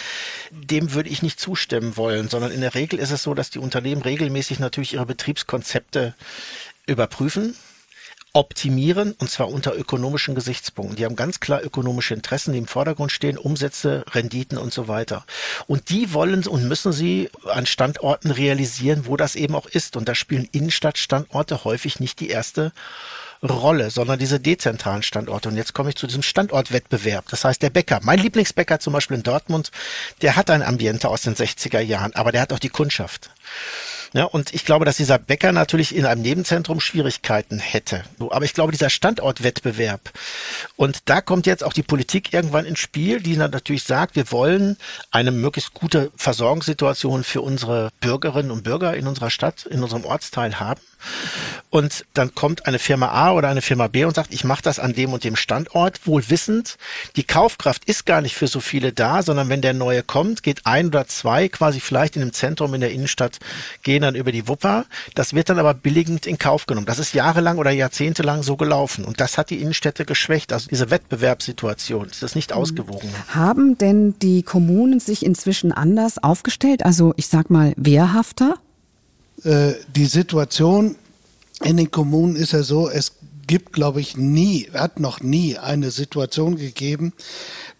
Dem 0.51 0.95
würde 0.95 1.11
ich 1.11 1.23
nicht 1.23 1.39
zustimmen 1.39 1.97
wollen, 1.97 2.29
sondern 2.29 2.51
in 2.51 2.61
der 2.61 2.75
Regel 2.75 2.99
ist 2.99 3.13
es 3.13 3.23
so, 3.23 3.35
dass 3.35 3.51
die 3.51 3.61
Unternehmen 3.61 4.03
regelmäßig 4.03 4.59
natürlich 4.59 4.95
ihre 4.95 5.07
Betriebskonzepte 5.07 6.15
überprüfen, 6.87 7.57
optimieren 8.35 9.13
und 9.13 9.31
zwar 9.31 9.49
unter 9.49 9.77
ökonomischen 9.77 10.35
Gesichtspunkten. 10.35 10.97
Die 10.97 11.05
haben 11.05 11.15
ganz 11.15 11.39
klar 11.39 11.63
ökonomische 11.63 12.15
Interessen, 12.15 12.53
die 12.53 12.59
im 12.59 12.67
Vordergrund 12.67 13.13
stehen, 13.13 13.39
Umsätze, 13.39 14.05
Renditen 14.11 14.59
und 14.59 14.73
so 14.73 14.89
weiter. 14.89 15.25
Und 15.69 15.89
die 15.89 16.13
wollen 16.13 16.45
und 16.47 16.67
müssen 16.67 16.93
sie 16.93 17.31
an 17.47 17.65
Standorten 17.67 18.33
realisieren, 18.33 19.07
wo 19.07 19.17
das 19.17 19.37
eben 19.37 19.55
auch 19.55 19.67
ist. 19.67 19.97
Und 19.97 20.09
da 20.09 20.17
spielen 20.17 20.49
Innenstadtstandorte 20.51 21.63
häufig 21.65 22.01
nicht 22.01 22.19
die 22.19 22.29
erste 22.29 22.73
Rolle, 23.49 23.91
sondern 23.91 24.19
diese 24.19 24.41
dezentralen 24.41 25.03
Standorte. 25.03 25.49
Und 25.49 25.57
jetzt 25.57 25.75
komme 25.75 25.91
ich 25.91 25.97
zu 25.97 26.07
diesem 26.07 26.23
Standortwettbewerb. 26.23 27.27
Das 27.31 27.45
heißt, 27.45 27.63
der 27.63 27.71
Bäcker, 27.71 28.01
mein 28.03 28.19
Lieblingsbäcker 28.19 28.81
zum 28.81 28.93
Beispiel 28.93 29.17
in 29.17 29.23
Dortmund, 29.23 29.71
der 30.23 30.37
hat 30.37 30.51
ein 30.51 30.63
Ambiente 30.63 31.09
aus 31.09 31.23
den 31.23 31.35
60er 31.35 31.81
Jahren, 31.81 32.15
aber 32.15 32.33
der 32.33 32.41
hat 32.41 32.53
auch 32.53 32.59
die 32.59 32.69
Kundschaft. 32.69 33.31
Ja, 34.13 34.25
und 34.25 34.55
ich 34.55 34.65
glaube, 34.65 34.85
dass 34.85 34.97
dieser 34.97 35.19
Bäcker 35.19 35.51
natürlich 35.51 35.95
in 35.95 36.07
einem 36.07 36.23
Nebenzentrum 36.23 36.81
Schwierigkeiten 36.81 37.59
hätte. 37.59 38.05
Aber 38.21 38.45
ich 38.45 38.55
glaube, 38.55 38.71
dieser 38.71 38.89
Standortwettbewerb 38.89 40.13
und 40.77 40.99
da 41.07 41.21
kommt 41.21 41.47
jetzt 41.47 41.65
auch 41.65 41.73
die 41.73 41.83
Politik 41.83 42.33
irgendwann 42.33 42.65
ins 42.65 42.79
Spiel, 42.79 43.21
die 43.21 43.37
dann 43.37 43.51
natürlich 43.51 43.85
sagt, 43.85 44.17
wir 44.17 44.31
wollen 44.31 44.77
eine 45.11 45.33
möglichst 45.33 45.75
gute 45.75 46.11
Versorgungssituation 46.17 47.25
für 47.25 47.41
unsere 47.41 47.91
Bürgerinnen 48.01 48.51
und 48.51 48.65
Bürger 48.65 48.97
in 48.97 49.07
unserer 49.07 49.31
Stadt, 49.31 49.67
in 49.67 49.83
unserem 49.83 50.05
Ortsteil 50.05 50.61
haben. 50.61 50.81
Und 51.71 52.05
dann 52.15 52.35
kommt 52.35 52.67
eine 52.67 52.79
Firma 52.79 53.09
A 53.09 53.33
oder 53.33 53.49
eine 53.49 53.63
Firma 53.63 53.89
B 53.89 54.05
und 54.05 54.15
sagt, 54.15 54.33
ich 54.33 54.45
mache 54.45 54.63
das 54.63 54.79
an 54.79 54.95
dem 54.95 55.13
und 55.13 55.25
dem 55.25 55.37
Standort, 55.37 56.07
wohl 56.07 56.29
wissend, 56.31 56.77
die 57.17 57.25
Kaufkraft 57.25 57.85
ist 57.85 58.07
gar 58.07 58.21
nicht 58.21 58.37
für 58.37 58.47
so 58.47 58.61
viele 58.61 58.93
da, 58.93 59.23
sondern 59.23 59.49
wenn 59.49 59.61
der 59.61 59.75
neue 59.75 60.03
kommt, 60.03 60.43
geht 60.43 60.67
ein 60.67 60.87
oder 60.87 61.07
zwei 61.07 61.49
quasi 61.49 61.81
vielleicht 61.81 62.17
in 62.17 62.23
dem 62.23 62.33
Zentrum 62.33 62.75
in 62.75 62.81
der 62.81 62.93
Innenstadt, 62.93 63.34
gehen 63.83 64.03
dann 64.03 64.15
über 64.15 64.33
die 64.33 64.49
Wupper. 64.49 64.87
Das 65.15 65.35
wird 65.35 65.49
dann 65.49 65.59
aber 65.59 65.75
billigend 65.75 66.27
in 66.27 66.39
Kauf 66.39 66.67
genommen. 66.67 66.87
Das 66.87 66.99
ist 66.99 67.15
jahrelang 67.15 67.59
oder 67.59 67.71
jahrzehntelang 67.71 68.43
so 68.43 68.57
gelaufen. 68.57 69.05
Und 69.05 69.21
das 69.21 69.39
hat 69.39 69.51
die 69.51 69.61
Innenstädte 69.61 70.05
geschwächt. 70.05 70.53
Also 70.53 70.69
diese 70.69 70.91
Wettbewerbssituation, 70.91 72.09
das 72.09 72.23
ist 72.23 72.37
nicht 72.37 72.51
mhm. 72.51 72.57
ausgewogen. 72.57 73.09
Haben 73.29 73.79
denn 73.79 74.19
die 74.21 74.43
Kommunen 74.43 75.01
sich 75.01 75.25
inzwischen 75.25 75.73
anders 75.73 76.23
aufgestellt? 76.23 76.85
Also 76.85 77.15
ich 77.17 77.29
sag 77.29 77.51
mal 77.51 77.73
wehrhafter? 77.77 78.59
Äh, 79.43 79.73
die 79.95 80.07
Situation 80.07 80.97
in 81.63 81.77
den 81.77 81.91
Kommunen 81.91 82.37
ist 82.37 82.53
ja 82.53 82.63
so, 82.63 82.89
es 82.89 83.13
gibt, 83.47 83.73
glaube 83.73 84.01
ich, 84.01 84.17
nie, 84.17 84.69
hat 84.73 85.01
noch 85.01 85.21
nie 85.21 85.59
eine 85.59 85.91
Situation 85.91 86.57
gegeben, 86.57 87.13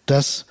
dass 0.05 0.45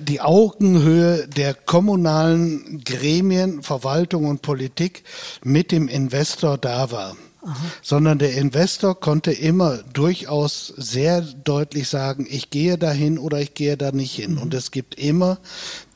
die 0.00 0.20
Augenhöhe 0.20 1.26
der 1.28 1.54
kommunalen 1.54 2.82
Gremien, 2.84 3.62
Verwaltung 3.62 4.26
und 4.26 4.42
Politik 4.42 5.02
mit 5.42 5.72
dem 5.72 5.88
Investor 5.88 6.58
da 6.58 6.90
war. 6.90 7.16
Aha. 7.42 7.54
Sondern 7.82 8.18
der 8.18 8.34
Investor 8.34 8.98
konnte 8.98 9.32
immer 9.32 9.78
durchaus 9.92 10.74
sehr 10.76 11.22
deutlich 11.22 11.88
sagen, 11.88 12.26
ich 12.28 12.50
gehe 12.50 12.78
dahin 12.78 13.18
oder 13.18 13.40
ich 13.40 13.54
gehe 13.54 13.76
da 13.76 13.92
nicht 13.92 14.14
hin. 14.14 14.32
Mhm. 14.32 14.42
Und 14.42 14.54
es 14.54 14.70
gibt 14.70 14.96
immer 14.96 15.38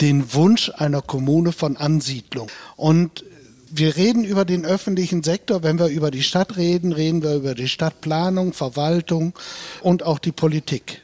den 0.00 0.32
Wunsch 0.34 0.70
einer 0.70 1.02
Kommune 1.02 1.52
von 1.52 1.76
Ansiedlung. 1.76 2.48
Und 2.76 3.24
wir 3.74 3.96
reden 3.96 4.24
über 4.24 4.44
den 4.44 4.64
öffentlichen 4.64 5.22
Sektor. 5.22 5.62
Wenn 5.62 5.78
wir 5.78 5.88
über 5.88 6.10
die 6.10 6.22
Stadt 6.22 6.56
reden, 6.56 6.92
reden 6.92 7.22
wir 7.22 7.34
über 7.34 7.54
die 7.54 7.68
Stadtplanung, 7.68 8.52
Verwaltung 8.52 9.32
und 9.82 10.02
auch 10.02 10.18
die 10.18 10.32
Politik. 10.32 11.01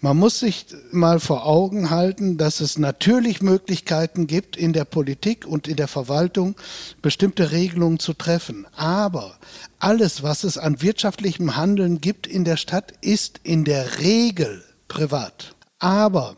Man 0.00 0.18
muss 0.18 0.40
sich 0.40 0.66
mal 0.92 1.20
vor 1.20 1.46
Augen 1.46 1.88
halten, 1.88 2.36
dass 2.36 2.60
es 2.60 2.78
natürlich 2.78 3.40
Möglichkeiten 3.40 4.26
gibt, 4.26 4.56
in 4.56 4.74
der 4.74 4.84
Politik 4.84 5.46
und 5.46 5.68
in 5.68 5.76
der 5.76 5.88
Verwaltung 5.88 6.54
bestimmte 7.00 7.50
Regelungen 7.50 7.98
zu 7.98 8.12
treffen. 8.12 8.66
Aber 8.76 9.38
alles, 9.78 10.22
was 10.22 10.44
es 10.44 10.58
an 10.58 10.82
wirtschaftlichem 10.82 11.56
Handeln 11.56 12.02
gibt 12.02 12.26
in 12.26 12.44
der 12.44 12.58
Stadt, 12.58 12.92
ist 13.00 13.40
in 13.42 13.64
der 13.64 13.98
Regel 14.00 14.62
privat. 14.86 15.54
Aber 15.78 16.36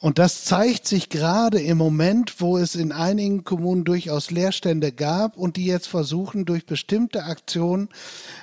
und 0.00 0.20
das 0.20 0.44
zeigt 0.44 0.86
sich 0.86 1.08
gerade 1.08 1.60
im 1.60 1.76
Moment, 1.76 2.40
wo 2.40 2.56
es 2.56 2.76
in 2.76 2.92
einigen 2.92 3.42
Kommunen 3.42 3.82
durchaus 3.82 4.30
Leerstände 4.30 4.92
gab 4.92 5.36
und 5.36 5.56
die 5.56 5.66
jetzt 5.66 5.88
versuchen, 5.88 6.44
durch 6.44 6.66
bestimmte 6.66 7.24
Aktionen, 7.24 7.88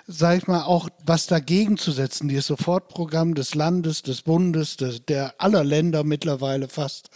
sag 0.05 0.39
ich 0.39 0.47
mal, 0.47 0.63
auch 0.63 0.89
was 1.05 1.27
dagegen 1.27 1.77
zu 1.77 1.93
setzen. 1.93 2.27
Dieses 2.27 2.47
Sofortprogramm 2.47 3.35
des 3.35 3.55
Landes, 3.55 4.01
des 4.01 4.21
Bundes, 4.23 4.75
des, 4.75 5.05
der 5.05 5.33
aller 5.37 5.63
Länder 5.63 6.03
mittlerweile 6.03 6.67
fast, 6.67 7.09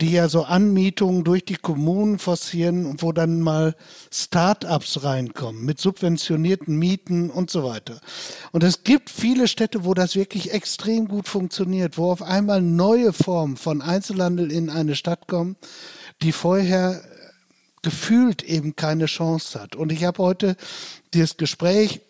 die 0.00 0.12
ja 0.12 0.30
so 0.30 0.44
Anmietungen 0.44 1.22
durch 1.22 1.44
die 1.44 1.56
Kommunen 1.56 2.18
forcieren, 2.18 3.02
wo 3.02 3.12
dann 3.12 3.40
mal 3.40 3.74
Start-ups 4.10 5.04
reinkommen 5.04 5.62
mit 5.62 5.78
subventionierten 5.78 6.78
Mieten 6.78 7.28
und 7.28 7.50
so 7.50 7.64
weiter. 7.64 8.00
Und 8.50 8.64
es 8.64 8.82
gibt 8.82 9.10
viele 9.10 9.46
Städte, 9.46 9.84
wo 9.84 9.92
das 9.92 10.16
wirklich 10.16 10.52
extrem 10.52 11.06
gut 11.06 11.28
funktioniert, 11.28 11.98
wo 11.98 12.10
auf 12.10 12.22
einmal 12.22 12.62
neue 12.62 13.12
Formen 13.12 13.58
von 13.58 13.73
von 13.74 13.82
Einzelhandel 13.82 14.52
in 14.52 14.70
eine 14.70 14.94
Stadt 14.94 15.26
kommen, 15.26 15.56
die 16.22 16.30
vorher 16.30 17.02
gefühlt 17.82 18.44
eben 18.44 18.76
keine 18.76 19.06
Chance 19.06 19.60
hat. 19.60 19.74
Und 19.74 19.90
ich 19.90 20.04
habe 20.04 20.22
heute 20.22 20.56
dieses 21.12 21.36
Gespräch 21.36 22.00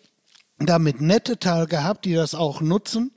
da 0.59 0.77
mit 0.77 1.01
Nettetal 1.01 1.65
gehabt, 1.65 2.05
die 2.05 2.13
das 2.13 2.35
auch 2.35 2.61
nutzen, 2.61 3.13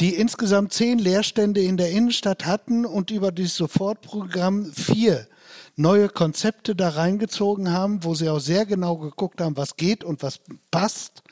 die 0.00 0.16
insgesamt 0.16 0.72
zehn 0.72 0.98
Leerstände 0.98 1.60
in 1.60 1.76
der 1.76 1.92
Innenstadt 1.92 2.44
hatten 2.44 2.86
und 2.86 3.12
über 3.12 3.30
dieses 3.30 3.54
Sofortprogramm 3.54 4.72
vier 4.72 5.28
neue 5.76 6.08
Konzepte 6.08 6.74
da 6.74 6.88
reingezogen 6.88 7.70
haben, 7.70 8.02
wo 8.02 8.16
sie 8.16 8.28
auch 8.28 8.40
sehr 8.40 8.66
genau 8.66 8.96
geguckt 8.96 9.40
haben, 9.40 9.56
was 9.56 9.76
geht 9.76 10.02
und 10.02 10.24
was 10.24 10.40
passt. 10.72 11.22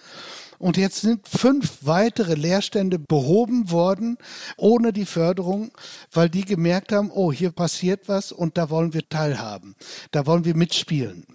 Und 0.65 0.79
jetzt 0.79 1.03
sind 1.03 1.29
fünf 1.29 1.81
weitere 1.83 2.33
Leerstände 2.33 2.99
behoben 2.99 3.71
worden 3.71 4.17
ohne 4.57 4.95
die 4.95 5.05
Förderung, 5.05 5.73
weil 6.11 6.31
die 6.31 6.47
gemerkt 6.47 6.91
haben, 6.91 7.11
oh, 7.11 7.31
hier 7.31 7.51
passiert 7.51 8.09
was 8.09 8.33
und 8.33 8.57
da 8.57 8.71
wollen 8.71 8.95
wir 8.95 9.07
teilhaben. 9.07 9.77
Da 10.11 10.25
wollen 10.25 10.47
wir 10.47 10.57
mitspielen 10.57 11.27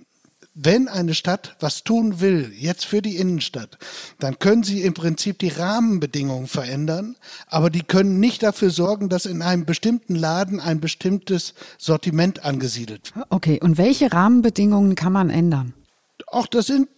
wenn 0.62 0.90
eine 0.90 1.14
Stadt 1.14 1.56
was 1.62 1.86
tun 1.86 2.20
will, 2.20 2.52
jetzt 2.54 2.84
für 2.84 3.02
die 3.02 3.16
Innenstadt, 3.16 3.78
dann 4.18 4.40
können 4.40 4.64
sie 4.64 4.82
im 4.82 4.94
Prinzip 4.94 5.40
die 5.40 5.48
Rahmenbedingungen 5.48 6.48
verändern, 6.48 7.16
aber 7.48 7.70
die 7.70 7.84
können 7.84 8.20
nicht 8.20 8.44
dafür 8.44 8.70
sorgen, 8.70 9.08
dass 9.08 9.26
in 9.26 9.42
einem 9.42 9.64
bestimmten 9.64 10.16
Laden 10.16 10.60
ein 10.60 10.82
bestimmtes 10.82 11.54
Sortiment 11.78 12.44
angesiedelt 12.44 13.16
wird. 13.16 13.28
Okay, 13.30 13.60
und 13.62 13.78
welche 13.78 14.12
Rahmenbedingungen 14.12 14.96
kann 14.96 15.14
man 15.14 15.30
ändern? 15.30 15.74
Auch 16.28 16.48
das 16.48 16.68
sind 16.68 16.90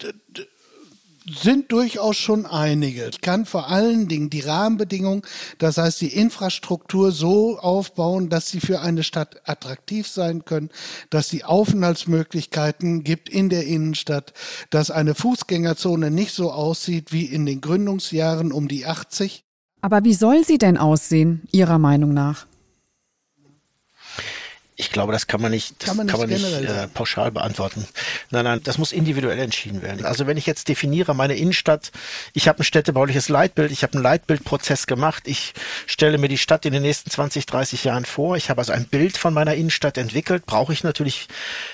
sind 1.25 1.71
durchaus 1.71 2.17
schon 2.17 2.45
einige. 2.45 3.09
Ich 3.09 3.21
kann 3.21 3.45
vor 3.45 3.69
allen 3.69 4.07
Dingen 4.07 4.29
die 4.29 4.41
Rahmenbedingungen, 4.41 5.21
das 5.57 5.77
heißt 5.77 6.01
die 6.01 6.15
Infrastruktur 6.15 7.11
so 7.11 7.59
aufbauen, 7.59 8.29
dass 8.29 8.49
sie 8.49 8.59
für 8.59 8.81
eine 8.81 9.03
Stadt 9.03 9.41
attraktiv 9.45 10.07
sein 10.07 10.45
können, 10.45 10.69
dass 11.09 11.29
sie 11.29 11.43
Aufenthaltsmöglichkeiten 11.43 13.03
gibt 13.03 13.29
in 13.29 13.49
der 13.49 13.65
Innenstadt, 13.65 14.33
dass 14.69 14.91
eine 14.91 15.15
Fußgängerzone 15.15 16.11
nicht 16.11 16.33
so 16.33 16.51
aussieht 16.51 17.11
wie 17.11 17.25
in 17.25 17.45
den 17.45 17.61
Gründungsjahren 17.61 18.51
um 18.51 18.67
die 18.67 18.85
80. 18.85 19.43
Aber 19.81 20.03
wie 20.03 20.13
soll 20.13 20.43
sie 20.43 20.57
denn 20.57 20.77
aussehen, 20.77 21.41
Ihrer 21.51 21.79
Meinung 21.79 22.13
nach? 22.13 22.45
Ich 24.81 24.91
glaube, 24.91 25.13
das 25.13 25.27
kann 25.27 25.43
man 25.43 25.51
nicht, 25.51 25.75
das 25.77 25.89
kann 25.89 25.97
man 25.97 26.07
nicht, 26.07 26.11
kann 26.11 26.27
man 26.27 26.29
nicht 26.29 26.69
äh, 26.71 26.87
pauschal 26.87 27.31
beantworten. 27.31 27.87
Nein, 28.31 28.45
nein, 28.45 28.61
das 28.63 28.79
muss 28.79 28.91
individuell 28.91 29.37
entschieden 29.37 29.83
werden. 29.83 30.05
Also 30.05 30.25
wenn 30.25 30.37
ich 30.37 30.47
jetzt 30.47 30.69
definiere, 30.69 31.13
meine 31.13 31.35
Innenstadt, 31.35 31.91
ich 32.33 32.47
habe 32.47 32.61
ein 32.61 32.63
städtebauliches 32.63 33.29
Leitbild, 33.29 33.71
ich 33.71 33.83
habe 33.83 33.93
einen 33.93 34.01
Leitbildprozess 34.01 34.87
gemacht, 34.87 35.27
ich 35.27 35.53
stelle 35.85 36.17
mir 36.17 36.29
die 36.29 36.39
Stadt 36.39 36.65
in 36.65 36.73
den 36.73 36.81
nächsten 36.81 37.11
20, 37.11 37.45
30 37.45 37.83
Jahren 37.83 38.05
vor, 38.05 38.37
ich 38.37 38.49
habe 38.49 38.59
also 38.59 38.73
ein 38.73 38.85
Bild 38.85 39.19
von 39.19 39.35
meiner 39.35 39.53
Innenstadt 39.53 39.99
entwickelt, 39.99 40.47
brauche 40.47 40.73
ich 40.73 40.83
natürlich, 40.83 41.27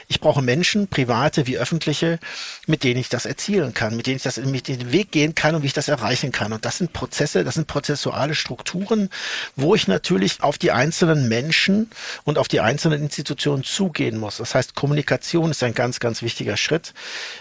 ich 0.10 0.20
brauche 0.20 0.41
Menschen, 0.41 0.89
private 0.89 1.48
wie 1.48 1.58
öffentliche, 1.58 2.20
mit 2.65 2.84
denen 2.84 3.00
ich 3.00 3.08
das 3.08 3.26
erzielen 3.26 3.74
kann, 3.74 3.96
mit 3.96 4.08
denen 4.08 4.17
ich 4.17 4.24
das 4.24 4.36
mit 4.36 4.67
den 4.67 4.91
Weg 4.91 5.12
gehen 5.12 5.34
kann 5.34 5.56
und 5.56 5.63
wie 5.63 5.67
ich 5.67 5.74
das 5.74 5.88
erreichen 5.88 6.34
kann. 6.34 6.52
Und 6.52 6.65
das 6.65 6.80
sind 6.80 6.91
Prozesse, 6.91 7.46
das 7.46 7.54
sind 7.54 7.67
prozessuale 7.67 8.36
Strukturen, 8.36 9.10
wo 9.56 9.76
ich 9.76 9.88
natürlich 9.88 10.43
auf 10.43 10.58
die 10.58 10.74
einzelnen 10.74 11.30
Menschen 11.30 11.89
und 12.26 12.38
auf 12.38 12.50
die 12.50 12.60
einzelnen 12.60 12.96
Institutionen 13.03 13.63
zugehen 13.63 14.17
muss. 14.17 14.38
Das 14.38 14.55
heißt, 14.55 14.75
Kommunikation 14.75 15.51
ist 15.51 15.63
ein 15.63 15.73
ganz, 15.73 15.99
ganz 15.99 16.21
wichtiger 16.21 16.57
Schritt. 16.57 16.93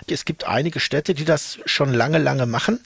Es 0.09 0.25
gibt 0.25 0.45
einige 0.45 0.81
Städte, 0.81 1.15
die 1.15 1.25
das 1.25 1.59
schon 1.67 1.93
lange, 1.93 2.19
lange 2.19 2.47
machen. 2.47 2.81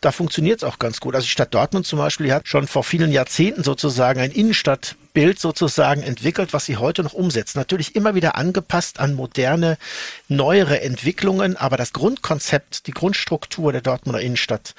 Da 0.00 0.12
funktioniert 0.12 0.58
es 0.58 0.64
auch 0.64 0.78
ganz 0.78 1.00
gut. 1.00 1.14
Also 1.14 1.24
die 1.24 1.30
Stadt 1.30 1.54
Dortmund 1.54 1.86
zum 1.86 1.98
Beispiel, 1.98 2.26
die 2.26 2.32
hat 2.32 2.48
schon 2.48 2.66
vor 2.66 2.84
vielen 2.84 3.12
Jahrzehnten 3.12 3.64
sozusagen 3.64 4.20
ein 4.20 4.30
Innenstadt 4.30 4.96
Bild 5.12 5.38
sozusagen 5.38 6.02
entwickelt, 6.02 6.52
was 6.52 6.66
sie 6.66 6.76
heute 6.76 7.02
noch 7.02 7.14
umsetzt. 7.14 7.56
Natürlich 7.56 7.96
immer 7.96 8.14
wieder 8.14 8.36
angepasst 8.36 9.00
an 9.00 9.14
moderne, 9.14 9.78
neuere 10.28 10.80
Entwicklungen, 10.80 11.56
aber 11.56 11.76
das 11.76 11.92
Grundkonzept, 11.92 12.86
die 12.86 12.92
Grundstruktur 12.92 13.72
der 13.72 13.80
Dortmunder 13.80 14.20
Innenstadt, 14.20 14.74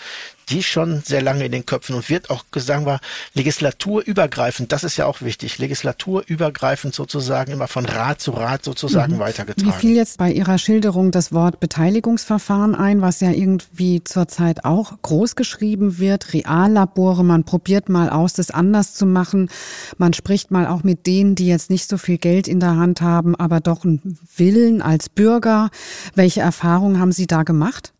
die 0.49 0.63
schon 0.63 1.01
sehr 1.01 1.21
lange 1.21 1.45
in 1.45 1.51
den 1.51 1.65
Köpfen 1.65 1.95
und 1.95 2.09
wird 2.09 2.29
auch, 2.29 2.43
sagen 2.55 2.85
wir, 2.85 2.99
legislaturübergreifend, 3.33 4.71
das 4.71 4.83
ist 4.83 4.97
ja 4.97 5.05
auch 5.05 5.21
wichtig, 5.21 5.57
legislaturübergreifend 5.59 6.93
sozusagen 6.93 7.51
immer 7.51 7.67
von 7.67 7.85
Rat 7.85 8.19
zu 8.19 8.31
Rat 8.31 8.63
sozusagen 8.63 9.15
mhm. 9.15 9.19
weitergetragen. 9.19 9.71
Wie 9.71 9.79
fiel 9.79 9.95
jetzt 9.95 10.17
bei 10.17 10.31
Ihrer 10.31 10.57
Schilderung 10.57 11.11
das 11.11 11.31
Wort 11.31 11.59
Beteiligungsverfahren 11.59 12.75
ein, 12.75 13.01
was 13.01 13.19
ja 13.19 13.31
irgendwie 13.31 14.03
zurzeit 14.03 14.65
auch 14.65 14.93
groß 15.01 15.35
geschrieben 15.35 15.99
wird, 15.99 16.33
Reallabore, 16.33 17.23
man 17.23 17.43
probiert 17.43 17.89
mal 17.89 18.09
aus, 18.09 18.33
das 18.33 18.51
anders 18.51 18.95
zu 18.95 19.05
machen, 19.05 19.49
man 19.97 20.13
spricht 20.19 20.51
mal 20.51 20.67
auch 20.67 20.83
mit 20.83 21.07
denen, 21.07 21.35
die 21.35 21.47
jetzt 21.47 21.69
nicht 21.69 21.89
so 21.89 21.97
viel 21.97 22.17
Geld 22.17 22.47
in 22.47 22.59
der 22.59 22.75
Hand 22.75 23.01
haben, 23.01 23.35
aber 23.35 23.59
doch 23.59 23.83
einen 23.83 24.19
Willen 24.37 24.81
als 24.81 25.09
Bürger. 25.09 25.69
Welche 26.13 26.41
Erfahrungen 26.41 26.99
haben 26.99 27.11
Sie 27.11 27.27
da 27.27 27.43
gemacht? 27.43 27.93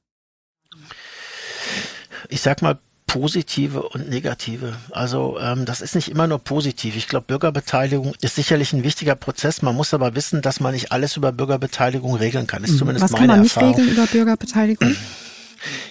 ich 2.30 2.42
sag 2.42 2.62
mal, 2.62 2.80
positive 3.08 3.82
und 3.82 4.08
negative. 4.08 4.76
Also 4.92 5.40
ähm, 5.42 5.66
das 5.66 5.82
ist 5.82 5.96
nicht 5.96 6.10
immer 6.10 6.28
nur 6.28 6.40
positiv. 6.40 6.96
Ich 6.96 7.08
glaube, 7.08 7.26
Bürgerbeteiligung 7.26 8.14
ist 8.22 8.36
sicherlich 8.36 8.72
ein 8.72 8.84
wichtiger 8.84 9.16
Prozess. 9.16 9.64
Man 9.64 9.76
muss 9.76 9.96
aber 9.96 10.16
wissen, 10.16 10.44
dass 10.44 10.60
man 10.60 10.74
nicht 10.74 10.92
alles 10.92 11.18
über 11.18 11.32
Bürgerbeteiligung 11.32 12.16
regeln 12.16 12.46
kann. 12.46 12.64
Ist 12.64 12.74
mhm. 12.74 12.78
zumindest 12.78 13.04
Was 13.04 13.12
meine 13.12 13.28
kann 13.28 13.38
man 13.38 13.44
Erfahrung. 13.44 13.70
nicht 13.70 13.80
regeln 13.80 13.94
über 13.98 14.06
Bürgerbeteiligung? 14.06 14.96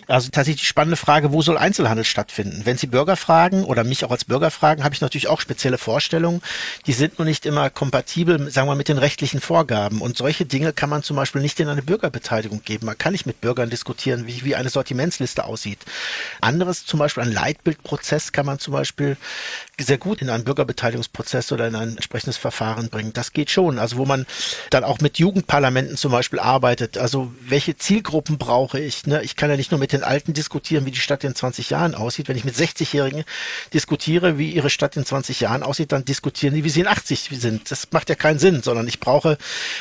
Also 0.07 0.31
tatsächlich 0.31 0.63
die 0.63 0.67
spannende 0.67 0.97
Frage, 0.97 1.33
wo 1.33 1.43
soll 1.43 1.59
Einzelhandel 1.59 2.05
stattfinden? 2.05 2.63
Wenn 2.65 2.79
Sie 2.79 2.87
Bürger 2.87 3.17
fragen 3.17 3.65
oder 3.65 3.85
mich 3.85 4.05
auch 4.05 4.11
als 4.11 4.25
Bürger 4.25 4.51
fragen, 4.51 4.85
habe 4.85 4.95
ich 4.95 5.01
natürlich 5.01 5.29
auch 5.29 5.41
spezielle 5.41 5.79
Vorstellungen. 5.79 6.43
Die 6.87 6.93
sind 6.93 7.19
nur 7.19 7.27
nicht 7.27 7.47
immer 7.47 7.71
kompatibel, 7.71 8.51
sagen 8.51 8.69
wir, 8.69 8.75
mit 8.75 8.89
den 8.89 8.99
rechtlichen 8.99 9.41
Vorgaben. 9.41 10.01
Und 10.01 10.17
solche 10.17 10.47
Dinge 10.47 10.73
kann 10.73 10.91
man 10.91 11.03
zum 11.03 11.17
Beispiel 11.17 11.43
nicht 11.43 11.61
in 11.61 11.69
eine 11.69 11.83
Bürgerbeteiligung 11.83 12.63
geben. 12.65 12.87
Man 12.87 12.99
kann 12.99 13.13
nicht 13.13 13.27
mit 13.27 13.41
Bürgern 13.41 13.71
diskutieren, 13.71 14.27
wie, 14.27 14.45
wie 14.45 14.57
eine 14.57 14.71
Sortimentsliste 14.71 15.45
aussieht. 15.45 15.81
Anderes, 16.41 16.87
zum 16.87 16.99
Beispiel 16.99 17.23
ein 17.23 17.33
Leitbildprozess 17.33 18.33
kann 18.33 18.47
man 18.47 18.59
zum 18.59 18.73
Beispiel 18.73 19.17
sehr 19.81 19.99
gut 19.99 20.23
in 20.23 20.31
einen 20.31 20.45
Bürgerbeteiligungsprozess 20.45 21.53
oder 21.53 21.69
in 21.69 21.75
ein 21.75 21.91
entsprechendes 21.91 22.37
Verfahren 22.37 22.89
bringen. 22.89 23.13
Das 23.13 23.33
geht 23.33 23.51
schon. 23.51 23.79
Also 23.79 23.97
wo 23.97 24.07
man 24.07 24.27
dann 24.71 24.85
auch 24.85 25.01
mit 25.01 25.19
Jugendparlamenten 25.19 25.97
zum 25.97 26.13
Beispiel 26.13 26.39
arbeitet. 26.39 26.99
Also 26.99 27.33
welche 27.41 27.77
Zielgruppen 27.77 28.39
brauche 28.39 28.81
ich? 28.81 29.07
Ne? 29.07 29.23
Ich 29.23 29.37
kann 29.37 29.51
ja 29.51 29.57
nicht 29.59 29.71
nur 29.71 29.79
mit 29.79 29.93
den 29.93 30.03
Alten 30.03 30.33
diskutieren, 30.33 30.87
wie 30.87 30.91
die 30.91 30.99
Stadt 30.99 31.25
in 31.25 31.35
20 31.35 31.69
Jahren 31.69 31.95
aussieht. 31.95 32.29
Wenn 32.29 32.37
ich 32.37 32.45
mit 32.45 32.55
60-Jährigen 32.55 33.25
diskutiere, 33.75 34.39
wie 34.39 34.51
ihre 34.51 34.71
Stadt 34.71 34.97
in 34.97 35.05
20 35.05 35.41
Jahren 35.41 35.63
aussieht, 35.63 35.93
dann 35.93 36.05
diskutieren 36.07 36.55
die, 36.55 36.65
wie 36.65 36.71
sie 36.71 36.81
in 36.81 36.87
80 36.87 37.31
sind. 37.33 37.71
Das 37.71 37.89
macht 37.91 38.09
ja 38.09 38.15
keinen 38.15 38.39
Sinn, 38.39 38.63
sondern 38.63 38.89
ich 38.89 39.01
brauche 39.01 39.37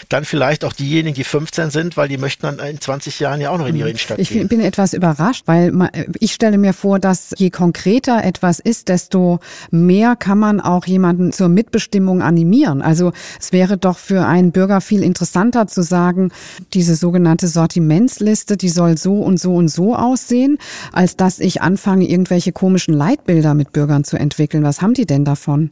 dann 0.10 0.26
vielleicht 0.26 0.66
auch 0.66 0.74
diejenigen, 0.74 1.16
die 1.16 1.24
15 1.24 1.70
sind, 1.70 1.96
weil 1.96 2.10
die 2.10 2.18
möchten 2.18 2.46
dann 2.46 2.60
in 2.60 2.82
20 2.82 3.20
Jahren 3.20 3.40
ja 3.40 3.52
auch 3.52 3.58
noch 3.58 3.68
in 3.68 3.76
ihre 3.76 3.90
Innenstadt 3.90 4.20
ich 4.20 4.30
gehen. 4.30 4.44
Ich 4.44 4.50
bin 4.50 4.60
etwas 4.60 4.94
überrascht, 4.94 5.44
weil 5.46 5.72
ich 6.20 6.34
stelle 6.34 6.58
mir 6.58 6.74
vor, 6.74 7.00
dass 7.00 7.34
je 7.38 7.50
konkreter 7.50 8.24
etwas 8.24 8.60
ist, 8.60 8.90
desto 8.90 9.40
mehr 9.72 10.16
kann 10.16 10.40
man 10.40 10.60
auch 10.60 10.86
jemanden 10.86 11.32
zur 11.32 11.50
Mitbestimmung 11.50 12.22
animieren. 12.22 12.82
Also 12.82 13.14
es 13.40 13.52
wäre 13.52 13.78
doch 13.78 13.98
für 13.98 14.26
einen 14.26 14.52
Bürger 14.52 14.82
viel 14.82 15.04
interessanter 15.04 15.68
zu 15.68 15.84
sagen, 15.84 16.32
diese 16.74 16.96
sogenannte 16.96 17.48
Sortimentsliste, 17.48 18.58
die 18.58 18.70
soll 18.70 18.98
so 18.98 19.22
und 19.22 19.40
so 19.40 19.56
und 19.56 19.67
so 19.68 19.96
aussehen, 19.96 20.58
als 20.92 21.16
dass 21.16 21.40
ich 21.40 21.62
anfange, 21.62 22.08
irgendwelche 22.08 22.52
komischen 22.52 22.94
Leitbilder 22.94 23.54
mit 23.54 23.74
Bürgern 23.74 24.04
zu 24.04 24.18
entwickeln. 24.18 24.64
Was 24.64 24.82
haben 24.82 24.94
die 24.94 25.06
denn 25.06 25.26
davon? 25.26 25.72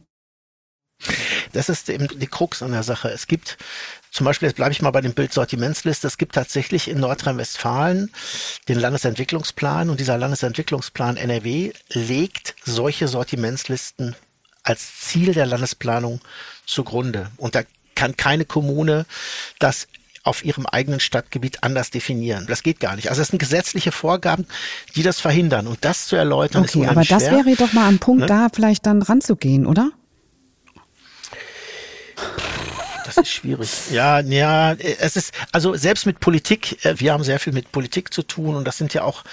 Das 1.52 1.68
ist 1.68 1.88
eben 1.88 2.08
die 2.18 2.26
Krux 2.26 2.62
an 2.62 2.72
der 2.72 2.82
Sache. 2.82 3.08
Es 3.10 3.26
gibt 3.26 3.58
zum 4.10 4.24
Beispiel, 4.24 4.48
jetzt 4.48 4.56
bleibe 4.56 4.72
ich 4.72 4.80
mal 4.80 4.90
bei 4.90 5.02
dem 5.02 5.12
Bild 5.12 5.32
Sortimentsliste. 5.32 6.06
Es 6.06 6.16
gibt 6.16 6.34
tatsächlich 6.34 6.88
in 6.88 7.00
Nordrhein-Westfalen 7.00 8.10
den 8.68 8.78
Landesentwicklungsplan 8.78 9.90
und 9.90 10.00
dieser 10.00 10.16
Landesentwicklungsplan 10.16 11.18
NRW 11.18 11.72
legt 11.92 12.54
solche 12.64 13.08
Sortimentslisten 13.08 14.16
als 14.62 15.00
Ziel 15.00 15.34
der 15.34 15.46
Landesplanung 15.46 16.20
zugrunde. 16.64 17.30
Und 17.36 17.54
da 17.54 17.62
kann 17.94 18.16
keine 18.16 18.44
Kommune 18.44 19.06
das 19.58 19.86
auf 20.26 20.44
ihrem 20.44 20.66
eigenen 20.66 21.00
Stadtgebiet 21.00 21.62
anders 21.62 21.90
definieren. 21.90 22.46
Das 22.48 22.62
geht 22.62 22.80
gar 22.80 22.96
nicht. 22.96 23.10
Also 23.10 23.22
es 23.22 23.28
sind 23.28 23.38
gesetzliche 23.38 23.92
Vorgaben, 23.92 24.46
die 24.94 25.02
das 25.02 25.20
verhindern. 25.20 25.66
Und 25.66 25.78
das 25.82 26.06
zu 26.06 26.16
erläutern 26.16 26.64
okay, 26.64 26.82
ist 26.82 26.88
aber 26.88 27.04
das 27.04 27.22
schwer. 27.22 27.44
wäre 27.44 27.56
doch 27.56 27.72
mal 27.72 27.88
ein 27.88 27.98
Punkt, 27.98 28.22
ne? 28.22 28.26
da 28.26 28.48
vielleicht 28.52 28.86
dann 28.86 29.02
ranzugehen, 29.02 29.66
oder? 29.66 29.90
Das 33.16 33.24
ist 33.24 33.32
schwierig. 33.32 33.70
Ja, 33.90 34.20
ja, 34.20 34.74
es 34.74 35.16
ist, 35.16 35.32
also 35.50 35.74
selbst 35.74 36.04
mit 36.04 36.20
Politik, 36.20 36.84
äh, 36.84 37.00
wir 37.00 37.14
haben 37.14 37.24
sehr 37.24 37.40
viel 37.40 37.54
mit 37.54 37.72
Politik 37.72 38.12
zu 38.12 38.22
tun 38.22 38.54
und 38.56 38.66
das 38.66 38.76
sind 38.76 38.92
ja 38.92 39.04
auch 39.04 39.24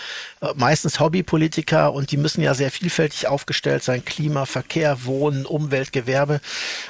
äh, 0.42 0.48
meistens 0.56 1.02
Hobbypolitiker 1.02 1.92
und 1.92 2.12
die 2.12 2.18
müssen 2.18 2.42
ja 2.42 2.54
sehr 2.54 2.72
vielfältig 2.72 3.28
aufgestellt 3.28 3.84
sein. 3.84 4.06
Klima, 4.06 4.46
Verkehr, 4.46 5.04
Wohnen, 5.04 5.46
Umwelt, 5.46 5.92
Gewerbe. 5.92 6.40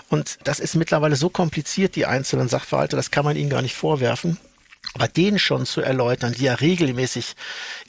Und 0.09 0.37
das 0.43 0.59
ist 0.59 0.75
mittlerweile 0.75 1.15
so 1.15 1.29
kompliziert, 1.29 1.95
die 1.95 2.05
einzelnen 2.05 2.47
Sachverhalte, 2.47 2.95
das 2.95 3.09
kann 3.09 3.25
man 3.25 3.37
ihnen 3.37 3.49
gar 3.49 3.63
nicht 3.63 3.75
vorwerfen. 3.75 4.37
Aber 4.95 5.07
denen 5.07 5.39
schon 5.39 5.65
zu 5.65 5.81
erläutern, 5.81 6.33
die 6.33 6.43
ja 6.43 6.53
regelmäßig 6.53 7.35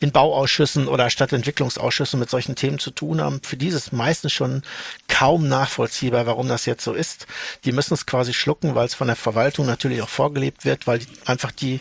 in 0.01 0.11
Bauausschüssen 0.11 0.89
oder 0.89 1.11
Stadtentwicklungsausschüssen 1.11 2.19
mit 2.19 2.31
solchen 2.31 2.57
Themen 2.57 2.79
zu 2.79 2.91
tun 2.91 3.21
haben, 3.21 3.41
für 3.43 3.59
dieses 3.59 3.93
meistens 3.93 4.33
schon 4.33 4.63
kaum 5.07 5.47
nachvollziehbar, 5.47 6.25
warum 6.27 6.49
das 6.49 6.65
jetzt 6.65 6.83
so 6.83 6.95
ist. 6.95 7.27
Die 7.65 7.73
müssen 7.73 7.93
es 7.93 8.07
quasi 8.07 8.33
schlucken, 8.33 8.75
weil 8.75 8.87
es 8.87 8.95
von 8.95 9.07
der 9.07 9.17
Verwaltung 9.17 9.67
natürlich 9.67 10.01
auch 10.01 10.09
vorgelebt 10.09 10.65
wird, 10.65 10.87
weil 10.87 11.01
die, 11.01 11.07
einfach 11.27 11.51
die 11.51 11.81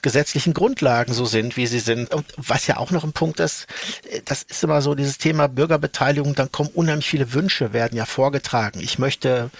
gesetzlichen 0.00 0.54
Grundlagen 0.54 1.12
so 1.12 1.26
sind, 1.26 1.58
wie 1.58 1.66
sie 1.66 1.78
sind. 1.78 2.14
Und 2.14 2.24
was 2.38 2.66
ja 2.66 2.78
auch 2.78 2.92
noch 2.92 3.04
ein 3.04 3.12
Punkt 3.12 3.40
ist, 3.40 3.66
das 4.24 4.42
ist 4.42 4.64
immer 4.64 4.80
so 4.80 4.94
dieses 4.94 5.18
Thema 5.18 5.48
Bürgerbeteiligung, 5.48 6.34
dann 6.34 6.50
kommen 6.50 6.70
unheimlich 6.72 7.08
viele 7.08 7.34
Wünsche, 7.34 7.74
werden 7.74 7.96
ja 7.96 8.06
vorgetragen. 8.06 8.80
Ich 8.80 8.98
möchte 8.98 9.50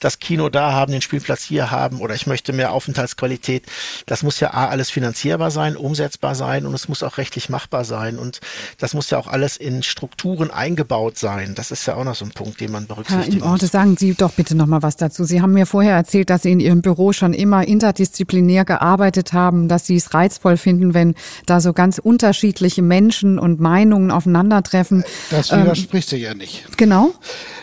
das 0.00 0.18
Kino 0.18 0.48
da 0.48 0.72
haben, 0.72 0.92
den 0.92 1.02
Spielplatz 1.02 1.42
hier 1.44 1.70
haben 1.70 2.00
oder 2.00 2.14
ich 2.14 2.26
möchte 2.26 2.52
mehr 2.52 2.72
Aufenthaltsqualität. 2.72 3.64
Das 4.06 4.22
muss 4.22 4.40
ja 4.40 4.43
A, 4.52 4.68
alles 4.68 4.90
finanzierbar 4.90 5.50
sein, 5.50 5.76
umsetzbar 5.76 6.34
sein 6.34 6.66
und 6.66 6.74
es 6.74 6.88
muss 6.88 7.02
auch 7.02 7.16
rechtlich 7.16 7.48
machbar 7.48 7.84
sein. 7.84 8.18
Und 8.18 8.40
das 8.78 8.92
muss 8.92 9.08
ja 9.10 9.18
auch 9.18 9.28
alles 9.28 9.56
in 9.56 9.82
Strukturen 9.82 10.50
eingebaut 10.50 11.16
sein. 11.16 11.54
Das 11.54 11.70
ist 11.70 11.86
ja 11.86 11.94
auch 11.94 12.04
noch 12.04 12.14
so 12.14 12.24
ein 12.24 12.32
Punkt, 12.32 12.60
den 12.60 12.72
man 12.72 12.86
berücksichtigen 12.86 13.42
Herr 13.42 13.52
Orte, 13.52 13.66
sagen 13.66 13.96
Sie 13.96 14.14
doch 14.14 14.32
bitte 14.32 14.54
noch 14.54 14.66
mal 14.66 14.82
was 14.82 14.96
dazu. 14.96 15.24
Sie 15.24 15.40
haben 15.40 15.52
mir 15.52 15.66
vorher 15.66 15.94
erzählt, 15.94 16.28
dass 16.28 16.42
Sie 16.42 16.52
in 16.52 16.60
Ihrem 16.60 16.82
Büro 16.82 17.12
schon 17.12 17.32
immer 17.32 17.66
interdisziplinär 17.66 18.64
gearbeitet 18.64 19.32
haben, 19.32 19.68
dass 19.68 19.86
Sie 19.86 19.96
es 19.96 20.12
reizvoll 20.12 20.56
finden, 20.56 20.92
wenn 20.92 21.14
da 21.46 21.60
so 21.60 21.72
ganz 21.72 21.98
unterschiedliche 21.98 22.82
Menschen 22.82 23.38
und 23.38 23.60
Meinungen 23.60 24.10
aufeinandertreffen. 24.10 25.04
Das 25.30 25.50
widerspricht 25.50 26.12
ähm, 26.12 26.18
sich 26.18 26.22
ja 26.22 26.34
nicht. 26.34 26.76
Genau. 26.76 27.12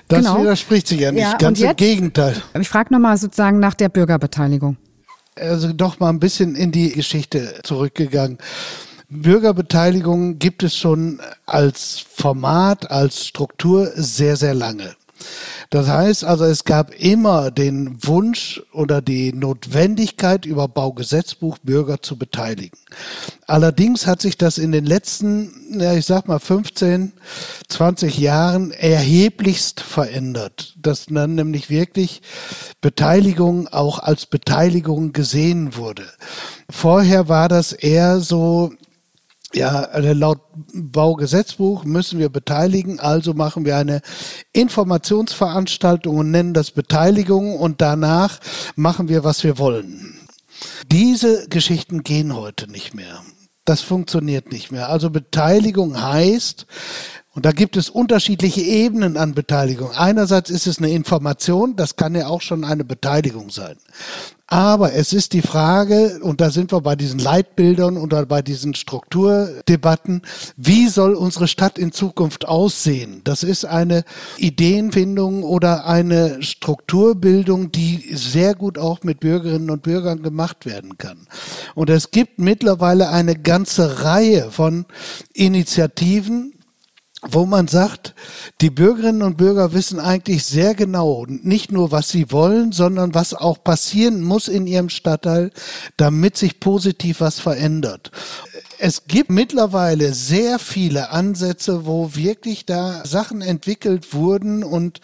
Das 0.08 0.26
genau. 0.26 0.42
widerspricht 0.42 0.88
sich 0.88 1.00
ja 1.00 1.12
nicht. 1.12 1.22
Ja, 1.22 1.38
Ganz 1.38 1.62
im 1.62 1.76
Gegenteil. 1.76 2.36
Ich 2.60 2.70
frage 2.70 2.94
nochmal 2.94 3.18
sozusagen 3.18 3.60
nach 3.60 3.74
der 3.74 3.90
Bürgerbeteiligung. 3.90 4.78
Also 5.42 5.74
doch 5.74 6.00
mal 6.00 6.10
ein 6.10 6.20
bisschen 6.20 6.56
in 6.56 6.72
die 6.72 6.92
Geschichte 6.92 7.62
zurückgegangen. 7.64 8.38
Bürgerbeteiligung 9.10 10.40
gibt 10.40 10.64
es 10.64 10.78
schon 10.78 11.20
als 11.46 12.06
Format, 12.14 12.92
als 12.92 13.26
Struktur 13.28 13.92
sehr, 13.96 14.38
sehr 14.38 14.54
lange. 14.54 14.96
Das 15.70 15.88
heißt 15.88 16.26
also, 16.26 16.46
es 16.46 16.66
gab 16.66 16.94
immer 16.94 17.52
den 17.52 17.98
Wunsch 18.06 18.62
oder 18.74 19.02
die 19.02 19.34
Notwendigkeit, 19.34 20.46
über 20.46 20.68
Baugesetzbuch 20.68 21.58
Bürger 21.60 22.02
zu 22.02 22.18
beteiligen. 22.18 22.78
Allerdings 23.48 24.08
hat 24.08 24.22
sich 24.22 24.38
das 24.38 24.58
in 24.58 24.72
den 24.72 24.86
letzten, 24.86 25.80
ja, 25.80 25.94
ich 25.94 26.06
sag 26.06 26.28
mal 26.28 26.40
15, 26.40 27.14
20 27.68 28.18
Jahren 28.18 28.72
erheblichst 28.72 29.82
verändert, 29.82 30.76
dass 30.82 31.06
dann 31.08 31.36
nämlich 31.36 31.70
wirklich 31.70 32.22
Beteiligung 32.82 33.68
auch 33.68 34.00
als 34.00 34.26
Beteiligung 34.26 35.14
gesehen 35.14 35.76
wurde. 35.76 36.04
Vorher 36.70 37.28
war 37.28 37.50
das 37.50 37.74
eher 37.74 38.20
so, 38.20 38.74
ja, 39.54 39.82
also 39.84 40.14
laut 40.14 40.40
Baugesetzbuch 40.74 41.84
müssen 41.84 42.20
wir 42.20 42.30
beteiligen, 42.30 43.00
also 43.00 43.34
machen 43.34 43.66
wir 43.66 43.78
eine 43.78 44.02
Informationsveranstaltung 44.54 46.18
und 46.18 46.32
nennen 46.32 46.54
das 46.54 46.72
Beteiligung 46.72 47.56
und 47.58 47.82
danach 47.82 48.40
machen 48.76 49.10
wir, 49.10 49.24
was 49.24 49.44
wir 49.44 49.58
wollen. 49.58 50.16
Diese 50.92 51.48
Geschichten 51.48 52.04
gehen 52.04 52.36
heute 52.36 52.70
nicht 52.70 52.94
mehr. 52.94 53.22
Das 53.66 53.82
funktioniert 53.82 54.52
nicht 54.52 54.72
mehr. 54.72 54.90
Also 54.90 55.10
Beteiligung 55.10 56.02
heißt, 56.02 56.66
und 57.34 57.46
da 57.46 57.52
gibt 57.52 57.78
es 57.78 57.90
unterschiedliche 57.90 58.62
Ebenen 58.62 59.16
an 59.16 59.34
Beteiligung. 59.34 59.92
Einerseits 59.92 60.50
ist 60.50 60.68
es 60.68 60.80
eine 60.80 60.90
Information, 60.90 61.76
das 61.78 61.96
kann 61.96 62.14
ja 62.14 62.28
auch 62.28 62.42
schon 62.42 62.66
eine 62.66 62.84
Beteiligung 62.84 63.50
sein. 63.50 63.78
Aber 64.52 64.92
es 64.92 65.14
ist 65.14 65.32
die 65.32 65.42
Frage, 65.42 66.20
und 66.22 66.42
da 66.42 66.50
sind 66.50 66.74
wir 66.74 66.82
bei 66.82 66.98
diesen 66.98 67.20
Leitbildern 67.20 67.96
oder 67.96 68.26
bei 68.26 68.42
diesen 68.42 68.74
Strukturdebatten, 68.74 70.24
wie 70.58 70.90
soll 70.90 71.16
unsere 71.16 71.48
Stadt 71.48 71.78
in 71.78 71.94
Zukunft 71.94 72.50
aussehen? 72.50 73.22
Das 73.24 73.44
ist 73.44 73.64
eine 73.64 74.04
Ideenfindung 74.36 75.44
oder 75.44 75.86
eine 75.86 76.44
Strukturbildung, 76.44 77.72
die 77.72 78.14
sehr 78.14 78.54
gut 78.54 78.78
auch 78.78 79.04
mit 79.04 79.22
Bürgerinnen 79.22 79.70
und 79.70 79.84
Bürgern 79.84 80.22
gemacht 80.22 80.66
werden 80.66 80.98
kann. 80.98 81.28
Und 81.74 81.90
es 81.90 82.12
gibt 82.12 82.38
mittlerweile 82.38 83.08
eine 83.08 83.38
ganze 83.38 84.04
Reihe 84.04 84.52
von 84.52 84.86
Initiativen, 85.34 86.61
wo 87.22 87.46
man 87.46 87.68
sagt, 87.68 88.16
die 88.62 88.72
Bürgerinnen 88.72 89.22
und 89.22 89.38
Bürger 89.38 89.74
wissen 89.74 90.00
eigentlich 90.00 90.44
sehr 90.44 90.74
genau, 90.74 91.26
nicht 91.28 91.72
nur, 91.72 91.92
was 91.92 92.10
sie 92.10 92.32
wollen, 92.32 92.72
sondern 92.72 93.14
was 93.14 93.36
auch 93.36 93.64
passieren 93.64 94.24
muss 94.24 94.48
in 94.48 94.66
ihrem 94.66 94.90
Stadtteil, 94.90 95.52
damit 95.98 96.36
sich 96.36 96.60
positiv 96.60 97.22
was 97.22 97.40
verändert. 97.40 98.12
Es 98.80 99.06
gibt 99.06 99.30
mittlerweile 99.30 100.14
sehr 100.14 100.58
viele 100.58 101.12
Ansätze, 101.12 101.86
wo 101.86 102.16
wirklich 102.16 102.66
da 102.66 103.06
Sachen 103.06 103.42
entwickelt 103.42 104.16
wurden 104.16 104.64
und 104.64 105.00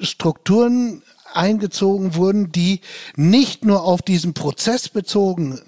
Strukturen 0.00 1.02
eingezogen 1.32 2.16
wurden, 2.16 2.50
die 2.50 2.80
nicht 3.14 3.64
nur 3.64 3.84
auf 3.84 4.02
diesen 4.02 4.34
Prozess 4.34 4.88
bezogen 4.88 5.60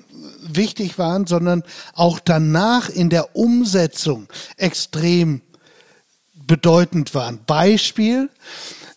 wichtig 0.42 0.98
waren, 0.98 1.26
sondern 1.26 1.62
auch 1.94 2.18
danach 2.18 2.88
in 2.88 3.08
der 3.08 3.36
Umsetzung 3.36 4.26
extrem 4.56 5.40
bedeutend 6.46 7.14
waren. 7.14 7.40
Beispiel, 7.46 8.30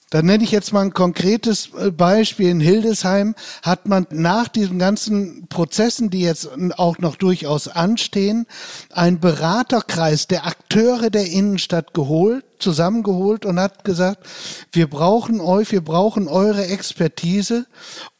da 0.09 0.21
nenne 0.21 0.43
ich 0.45 0.51
jetzt 0.51 0.71
mal 0.71 0.81
ein 0.81 0.93
konkretes 0.93 1.69
äh, 1.77 1.91
Beispiel. 1.91 2.49
In 2.49 2.61
Hildesheim 2.61 3.35
hat 3.61 3.87
man 3.87 4.07
nach 4.09 4.47
diesen 4.47 4.79
ganzen 4.79 5.47
Prozessen, 5.47 6.09
die 6.09 6.21
jetzt 6.21 6.49
auch 6.77 6.97
noch 6.99 7.17
durchaus 7.17 7.67
anstehen, 7.67 8.47
einen 8.93 9.19
Beraterkreis 9.19 10.27
der 10.27 10.45
Akteure 10.45 11.09
der 11.09 11.27
Innenstadt 11.29 11.93
geholt, 11.93 12.45
zusammengeholt 12.59 13.45
und 13.45 13.59
hat 13.59 13.83
gesagt, 13.83 14.25
wir 14.71 14.89
brauchen 14.89 15.41
euch, 15.41 15.73
wir 15.73 15.83
brauchen 15.83 16.29
eure 16.29 16.65
Expertise, 16.67 17.65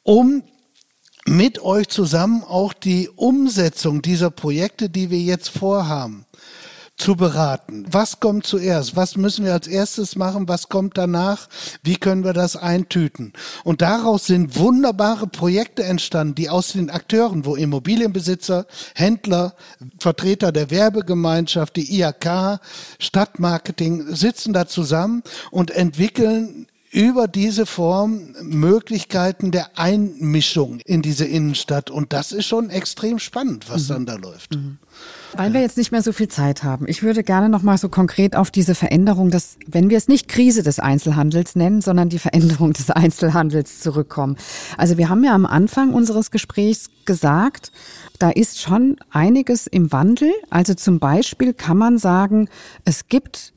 um 0.04 0.44
mit 1.26 1.62
euch 1.62 1.88
zusammen 1.88 2.44
auch 2.44 2.74
die 2.74 3.10
Umsetzung 3.10 4.02
dieser 4.02 4.30
Projekte, 4.30 4.90
die 4.90 5.10
wir 5.10 5.20
jetzt 5.20 5.50
vorhaben, 5.50 6.26
zu 6.98 7.16
beraten. 7.16 7.86
Was 7.90 8.20
kommt 8.20 8.46
zuerst? 8.48 8.96
Was 8.96 9.16
müssen 9.16 9.46
wir 9.46 9.54
als 9.54 9.68
erstes 9.68 10.16
machen? 10.16 10.48
Was 10.48 10.68
kommt 10.68 10.98
danach? 10.98 11.48
Wie 11.84 11.96
können 11.96 12.24
wir 12.24 12.34
das 12.34 12.56
eintüten? 12.56 13.34
Und 13.64 13.82
daraus 13.82 14.26
sind 14.26 14.58
wunderbare 14.58 15.28
Projekte 15.28 15.84
entstanden, 15.84 16.34
die 16.36 16.50
aus 16.50 16.74
den 16.74 16.90
Akteuren, 16.90 17.46
wo 17.46 17.56
Immobilienbesitzer, 17.56 18.66
Händler, 18.96 19.54
Vertreter 20.00 20.52
der 20.52 20.72
Werbegemeinschaft, 20.72 21.76
die 21.76 22.00
IAK, 22.00 22.60
Stadtmarketing 23.00 24.16
sitzen 24.16 24.54
da 24.54 24.68
zusammen 24.68 25.22
und 25.52 25.70
entwickeln 25.70 26.66
über 26.92 27.28
diese 27.28 27.68
Form 27.68 28.34
Möglichkeiten 28.42 29.52
der 29.52 29.78
Einmischung 29.78 30.80
in 30.86 31.04
diese 31.04 31.26
Innenstadt. 31.26 31.92
Und 31.92 32.12
das 32.12 32.32
ist 32.32 32.48
schon 32.48 32.72
extrem 32.72 33.20
spannend, 33.20 33.70
was 33.70 33.84
mhm. 33.84 33.94
dann 33.94 34.06
da 34.08 34.16
läuft. 34.16 34.56
Mhm. 34.56 34.80
Weil 35.36 35.54
wir 35.54 35.62
jetzt 35.62 35.78
nicht 35.78 35.92
mehr 35.92 36.02
so 36.02 36.12
viel 36.12 36.28
Zeit 36.28 36.64
haben. 36.64 36.88
Ich 36.88 37.04
würde 37.04 37.24
gerne 37.24 37.50
noch 37.50 37.62
mal 37.62 37.78
so 37.78 37.90
konkret 37.90 38.36
auf 38.36 38.52
diese 38.52 38.76
Veränderung 38.76 39.30
des, 39.30 39.58
wenn 39.68 39.90
wir 39.90 39.98
es 39.98 40.08
nicht 40.08 40.28
Krise 40.28 40.64
des 40.64 40.80
Einzelhandels 40.80 41.56
nennen, 41.56 41.82
sondern 41.82 42.10
die 42.10 42.20
Veränderung 42.20 42.74
des 42.74 42.90
Einzelhandels 42.90 43.80
zurückkommen. 43.80 44.38
Also 44.78 44.98
wir 44.98 45.10
haben 45.10 45.24
ja 45.24 45.34
am 45.34 45.46
Anfang 45.46 45.94
unseres 45.94 46.32
Gesprächs 46.32 46.90
gesagt, 47.06 47.72
da 48.20 48.30
ist 48.30 48.60
schon 48.60 48.96
einiges 49.12 49.68
im 49.68 49.92
Wandel. 49.92 50.32
Also 50.50 50.74
zum 50.74 51.00
Beispiel 51.00 51.54
kann 51.54 51.78
man 51.78 51.98
sagen, 51.98 52.50
es 52.86 53.08
gibt 53.08 53.54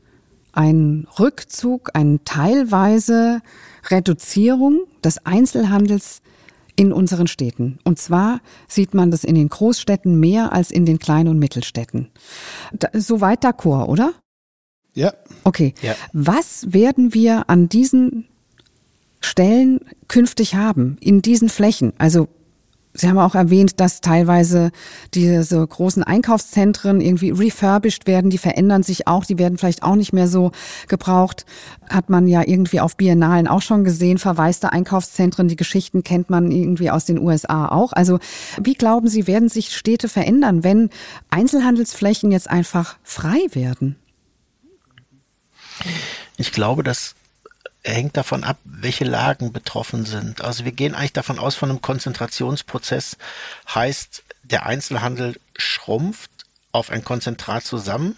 einen 0.53 1.07
Rückzug, 1.19 1.91
eine 1.95 2.23
teilweise 2.25 3.41
Reduzierung 3.89 4.81
des 5.05 5.25
Einzelhandels 5.25 6.23
in 6.81 6.95
unseren 6.95 7.27
Städten. 7.27 7.79
Und 7.85 7.99
zwar 7.99 8.41
sieht 8.67 8.95
man 8.95 9.11
das 9.11 9.23
in 9.23 9.35
den 9.35 9.51
Großstädten 9.51 10.19
mehr 10.19 10.55
als 10.55 10.71
in 10.71 10.87
den 10.87 10.99
Klein- 10.99 11.29
und 11.29 11.39
Mittelstädten. 11.39 12.09
Da, 12.73 12.89
soweit 12.95 13.45
d'accord, 13.45 13.87
oder? 13.89 14.15
Ja. 14.95 15.13
Okay. 15.45 15.75
Ja. 15.83 15.95
Was 16.15 16.73
werden 16.73 17.13
wir 17.13 17.51
an 17.51 17.69
diesen 17.69 18.29
Stellen 19.21 19.81
künftig 20.09 20.55
haben, 20.55 20.97
in 21.01 21.21
diesen 21.21 21.51
Flächen? 21.51 21.93
Also 21.99 22.29
Sie 22.93 23.09
haben 23.09 23.19
auch 23.19 23.37
erwähnt, 23.37 23.79
dass 23.79 24.01
teilweise 24.01 24.73
diese 25.15 25.65
großen 25.65 26.03
Einkaufszentren 26.03 27.01
irgendwie 27.01 27.31
refurbished 27.31 28.09
werden, 28.09 28.31
die 28.31 28.39
verändern 28.39 28.83
sich 28.83 29.07
auch, 29.07 29.25
die 29.25 29.39
werden 29.39 29.59
vielleicht 29.59 29.85
auch 29.85 29.95
nicht 29.95 30.13
mehr 30.13 30.27
so 30.27 30.51
gebraucht. 30.89 31.47
Hat 31.89 32.11
man 32.11 32.27
ja 32.27 32.43
irgendwie 32.45 32.81
auf 32.81 32.97
Biennalen 32.97 33.47
auch 33.47 33.63
schon 33.63 33.85
gesehen, 33.85 34.19
verwaiste 34.19 34.73
Einkaufszentren, 34.73 35.47
die 35.47 35.57
Geschichten 35.57 36.03
kennt 36.03 36.31
man 36.31 36.51
irgendwie 36.51 36.91
aus 36.91 37.05
den 37.05 37.21
USA 37.21 37.69
auch. 37.69 37.93
Also 37.93 38.19
wie 38.61 38.75
glauben 38.75 39.07
Sie, 39.07 39.29
werden 39.29 39.49
sich 39.49 39.77
Städte 39.77 40.09
verändern, 40.09 40.65
wenn 40.65 40.91
Einzelhandelsflächen 41.31 42.33
jetzt 42.33 42.51
einfach 42.51 42.97
frei 43.05 43.39
werden? 43.53 43.97
Ich 46.37 46.51
glaube, 46.51 46.83
dass 46.83 47.15
hängt 47.83 48.17
davon 48.17 48.45
ab, 48.45 48.59
welche 48.65 49.05
Lagen 49.05 49.53
betroffen 49.53 50.05
sind. 50.05 50.43
Also 50.43 50.65
wir 50.65 50.73
gehen 50.73 50.95
eigentlich 50.95 51.13
davon 51.13 51.39
aus, 51.39 51.55
von 51.55 51.71
einem 51.71 51.81
Konzentrationsprozess 51.81 53.17
heißt, 53.75 54.23
der 54.43 54.67
Einzelhandel 54.67 55.39
schrumpft 55.57 56.31
auf 56.73 56.91
ein 56.91 57.05
Konzentrat 57.05 57.65
zusammen 57.65 58.17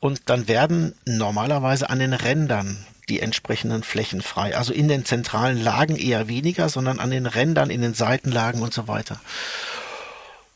und 0.00 0.22
dann 0.26 0.48
werden 0.48 0.94
normalerweise 1.04 1.88
an 1.90 1.98
den 1.98 2.12
Rändern 2.12 2.84
die 3.08 3.20
entsprechenden 3.20 3.82
Flächen 3.82 4.22
frei. 4.22 4.56
Also 4.56 4.72
in 4.72 4.88
den 4.88 5.04
zentralen 5.04 5.62
Lagen 5.62 5.96
eher 5.96 6.28
weniger, 6.28 6.68
sondern 6.68 7.00
an 7.00 7.10
den 7.10 7.26
Rändern, 7.26 7.70
in 7.70 7.82
den 7.82 7.94
Seitenlagen 7.94 8.62
und 8.62 8.72
so 8.72 8.88
weiter. 8.88 9.20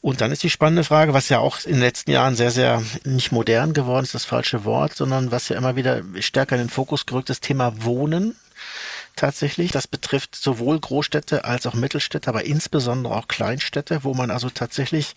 Und 0.00 0.20
dann 0.20 0.30
ist 0.30 0.42
die 0.42 0.50
spannende 0.50 0.84
Frage, 0.84 1.12
was 1.12 1.28
ja 1.28 1.40
auch 1.40 1.64
in 1.64 1.72
den 1.72 1.80
letzten 1.80 2.12
Jahren 2.12 2.37
sehr, 2.37 2.52
sehr 2.52 2.82
nicht 3.04 3.32
modern 3.32 3.72
geworden 3.72 4.04
ist, 4.04 4.14
das 4.14 4.24
falsche 4.24 4.64
Wort, 4.64 4.94
sondern 4.94 5.32
was 5.32 5.48
ja 5.48 5.56
immer 5.56 5.74
wieder 5.74 6.02
stärker 6.20 6.54
in 6.54 6.62
den 6.62 6.70
Fokus 6.70 7.04
gerückt 7.04 7.30
ist, 7.30 7.42
Thema 7.42 7.84
Wohnen 7.84 8.37
tatsächlich. 9.16 9.72
Das 9.72 9.88
betrifft 9.88 10.37
sowohl 10.37 10.78
Großstädte 10.78 11.44
als 11.44 11.66
auch 11.66 11.74
Mittelstädte, 11.74 12.28
aber 12.28 12.44
insbesondere 12.44 13.16
auch 13.16 13.26
Kleinstädte, 13.26 14.04
wo 14.04 14.14
man 14.14 14.30
also 14.30 14.50
tatsächlich 14.50 15.14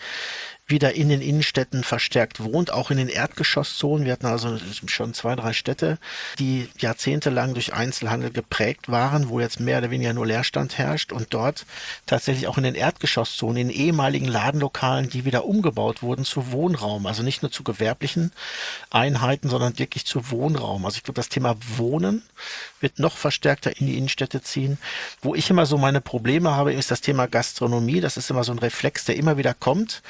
wieder 0.72 0.94
in 0.94 1.10
den 1.10 1.22
Innenstädten 1.22 1.84
verstärkt 1.84 2.44
wohnt, 2.44 2.72
auch 2.72 2.90
in 2.90 2.98
den 2.98 3.10
Erdgeschosszonen. 3.10 4.06
Wir 4.06 4.14
hatten 4.14 4.26
also 4.26 4.58
schon 4.88 5.14
zwei, 5.14 5.36
drei 5.36 5.54
Städte, 5.54 6.00
die 6.40 6.70
jahrzehntelang 6.80 7.54
durch 7.54 7.74
Einzelhandel 7.74 8.32
geprägt 8.32 8.90
waren, 8.90 9.30
wo 9.30 9.40
jetzt 9.40 9.60
mehr 9.60 9.78
oder 9.78 9.92
weniger 9.92 10.14
nur 10.14 10.26
Leerstand 10.26 10.78
herrscht 10.78 11.12
und 11.12 11.34
dort 11.34 11.66
tatsächlich 12.06 12.48
auch 12.48 12.58
in 12.58 12.64
den 12.64 12.76
Erdgeschosszonen, 12.76 13.58
in 13.58 13.70
ehemaligen 13.70 14.28
Ladenlokalen, 14.28 15.10
die 15.10 15.26
wieder 15.26 15.46
umgebaut 15.46 16.02
wurden 16.02 16.26
zu 16.26 16.52
Wohnraum, 16.52 17.06
also 17.06 17.22
nicht 17.22 17.44
nur 17.44 17.52
zu 17.52 17.64
gewerblichen 17.64 18.32
Einheiten, 18.90 19.50
sondern 19.50 19.78
wirklich 19.78 20.06
zu 20.06 20.32
Wohnraum. 20.32 20.86
Also 20.86 20.98
ich 20.98 21.04
glaube, 21.04 21.20
das 21.20 21.30
Thema 21.30 21.56
Wohnen 21.78 22.24
wird 22.80 23.00
noch 23.00 23.18
verstärkter 23.18 23.78
in 23.78 23.88
die 23.88 23.98
Innenstädte 23.98 24.42
ziehen. 24.42 24.78
Wo 25.22 25.36
ich 25.36 25.50
immer 25.50 25.66
so 25.66 25.78
meine 25.78 26.02
Probleme 26.02 26.52
habe, 26.52 26.74
ist 26.74 26.92
das 26.92 27.02
Thema 27.02 27.28
Gastronomie. 27.28 28.02
Das 28.02 28.18
ist 28.18 28.30
immer 28.30 28.44
so 28.44 28.52
ein 28.52 28.60
Reflex, 28.60 29.06
der 29.06 29.18
immer 29.18 29.38
wieder 29.38 29.54
kommt. 29.54 30.02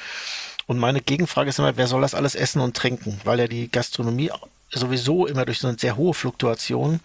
Und 0.66 0.78
meine 0.78 1.00
Gegenfrage 1.00 1.50
ist 1.50 1.58
immer, 1.58 1.76
wer 1.76 1.86
soll 1.86 2.02
das 2.02 2.14
alles 2.14 2.34
essen 2.34 2.60
und 2.60 2.76
trinken? 2.76 3.20
Weil 3.24 3.40
ja 3.40 3.46
die 3.46 3.70
Gastronomie 3.70 4.30
sowieso 4.74 5.26
immer 5.26 5.44
durch 5.44 5.58
so 5.58 5.68
eine 5.68 5.78
sehr 5.78 5.96
hohe 5.96 6.14
Fluktuation 6.14 7.00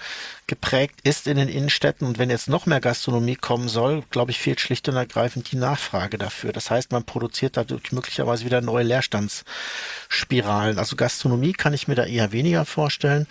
geprägt 0.48 1.02
ist 1.04 1.28
in 1.28 1.38
den 1.38 1.50
Innenstädten. 1.50 2.08
Und 2.08 2.18
wenn 2.18 2.30
jetzt 2.30 2.48
noch 2.48 2.66
mehr 2.66 2.80
Gastronomie 2.80 3.36
kommen 3.36 3.68
soll, 3.68 4.04
glaube 4.10 4.32
ich, 4.32 4.40
fehlt 4.40 4.62
schlicht 4.62 4.88
und 4.88 4.96
ergreifend 4.96 5.52
die 5.52 5.58
Nachfrage 5.58 6.18
dafür. 6.18 6.54
Das 6.54 6.72
heißt, 6.72 6.92
man 6.92 7.04
produziert 7.04 7.58
dadurch 7.58 7.92
möglicherweise 7.92 8.46
wieder 8.46 8.62
neue 8.62 8.84
Leerstandsspiralen. 8.84 10.80
Also 10.80 10.96
Gastronomie 10.96 11.54
kann 11.54 11.74
ich 11.74 11.88
mir 11.88 11.96
da 11.96 12.06
eher 12.06 12.32
weniger 12.32 12.66
vorstellen. 12.66 13.28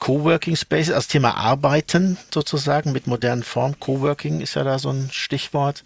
Coworking 0.00 0.56
Spaces, 0.56 0.92
also 0.92 1.08
Thema 1.08 1.36
Arbeiten 1.36 2.16
sozusagen 2.32 2.90
mit 2.90 3.06
modernen 3.06 3.42
Formen. 3.42 3.78
Coworking 3.78 4.40
ist 4.40 4.54
ja 4.54 4.64
da 4.64 4.78
so 4.78 4.90
ein 4.90 5.10
Stichwort, 5.12 5.84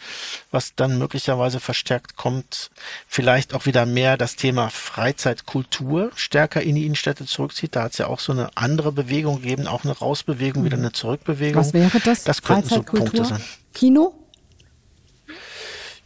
was 0.53 0.75
dann 0.77 0.99
möglicherweise 0.99 1.59
verstärkt 1.59 2.17
kommt. 2.17 2.71
Vielleicht 3.09 3.55
auch 3.55 3.67
wieder 3.67 3.87
mehr 3.87 4.17
das 4.17 4.37
Thema 4.37 4.71
Freizeitkultur 4.71 6.13
stärker 6.15 6.63
in 6.63 6.77
die 6.77 6.87
Innenstädte 6.87 7.27
zurückzieht. 7.27 7.75
Da 7.75 7.83
hat 7.83 7.93
es 7.93 7.99
ja 7.99 8.07
auch 8.07 8.21
so 8.21 8.33
eine 8.33 8.57
andere 8.57 8.93
Bewegung 8.93 9.43
gegeben, 9.43 9.67
auch 9.67 9.85
eine 9.85 9.99
Rausbewegung, 9.99 10.65
wieder 10.65 10.79
eine 10.79 10.93
Zurückbewegung. 10.93 11.61
Was 11.61 11.75
wäre 11.75 11.99
das? 11.99 12.23
Das 12.23 12.43
könnten 12.43 12.69
so 12.69 12.83
Punkte 12.83 13.25
sein. 13.25 13.43
Kino? 13.75 14.15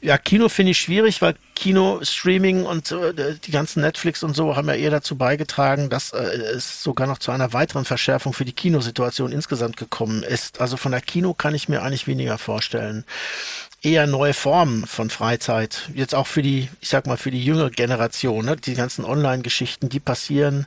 Ja, 0.00 0.16
Kino 0.16 0.48
finde 0.48 0.70
ich 0.70 0.78
schwierig, 0.78 1.20
weil 1.22 1.34
Kino, 1.56 1.98
Streaming 2.02 2.64
und 2.64 2.92
äh, 2.92 3.34
die 3.34 3.50
ganzen 3.50 3.80
Netflix 3.80 4.22
und 4.22 4.36
so 4.36 4.54
haben 4.54 4.68
ja 4.68 4.74
eher 4.74 4.92
dazu 4.92 5.16
beigetragen, 5.16 5.90
dass 5.90 6.12
äh, 6.12 6.18
es 6.18 6.84
sogar 6.84 7.08
noch 7.08 7.18
zu 7.18 7.32
einer 7.32 7.52
weiteren 7.52 7.84
Verschärfung 7.84 8.32
für 8.32 8.44
die 8.44 8.52
Kinosituation 8.52 9.32
insgesamt 9.32 9.76
gekommen 9.76 10.22
ist. 10.22 10.60
Also 10.60 10.76
von 10.76 10.92
der 10.92 11.00
Kino 11.00 11.34
kann 11.34 11.52
ich 11.52 11.68
mir 11.68 11.82
eigentlich 11.82 12.06
weniger 12.06 12.38
vorstellen 12.38 13.04
eher 13.80 14.08
neue 14.08 14.34
Formen 14.34 14.86
von 14.86 15.08
Freizeit. 15.08 15.88
Jetzt 15.94 16.14
auch 16.14 16.26
für 16.26 16.42
die, 16.42 16.68
ich 16.80 16.88
sag 16.88 17.06
mal, 17.06 17.16
für 17.16 17.30
die 17.30 17.44
jüngere 17.44 17.70
Generation, 17.70 18.44
ne? 18.44 18.56
die 18.56 18.74
ganzen 18.74 19.04
Online-Geschichten, 19.04 19.88
die 19.88 20.00
passieren, 20.00 20.66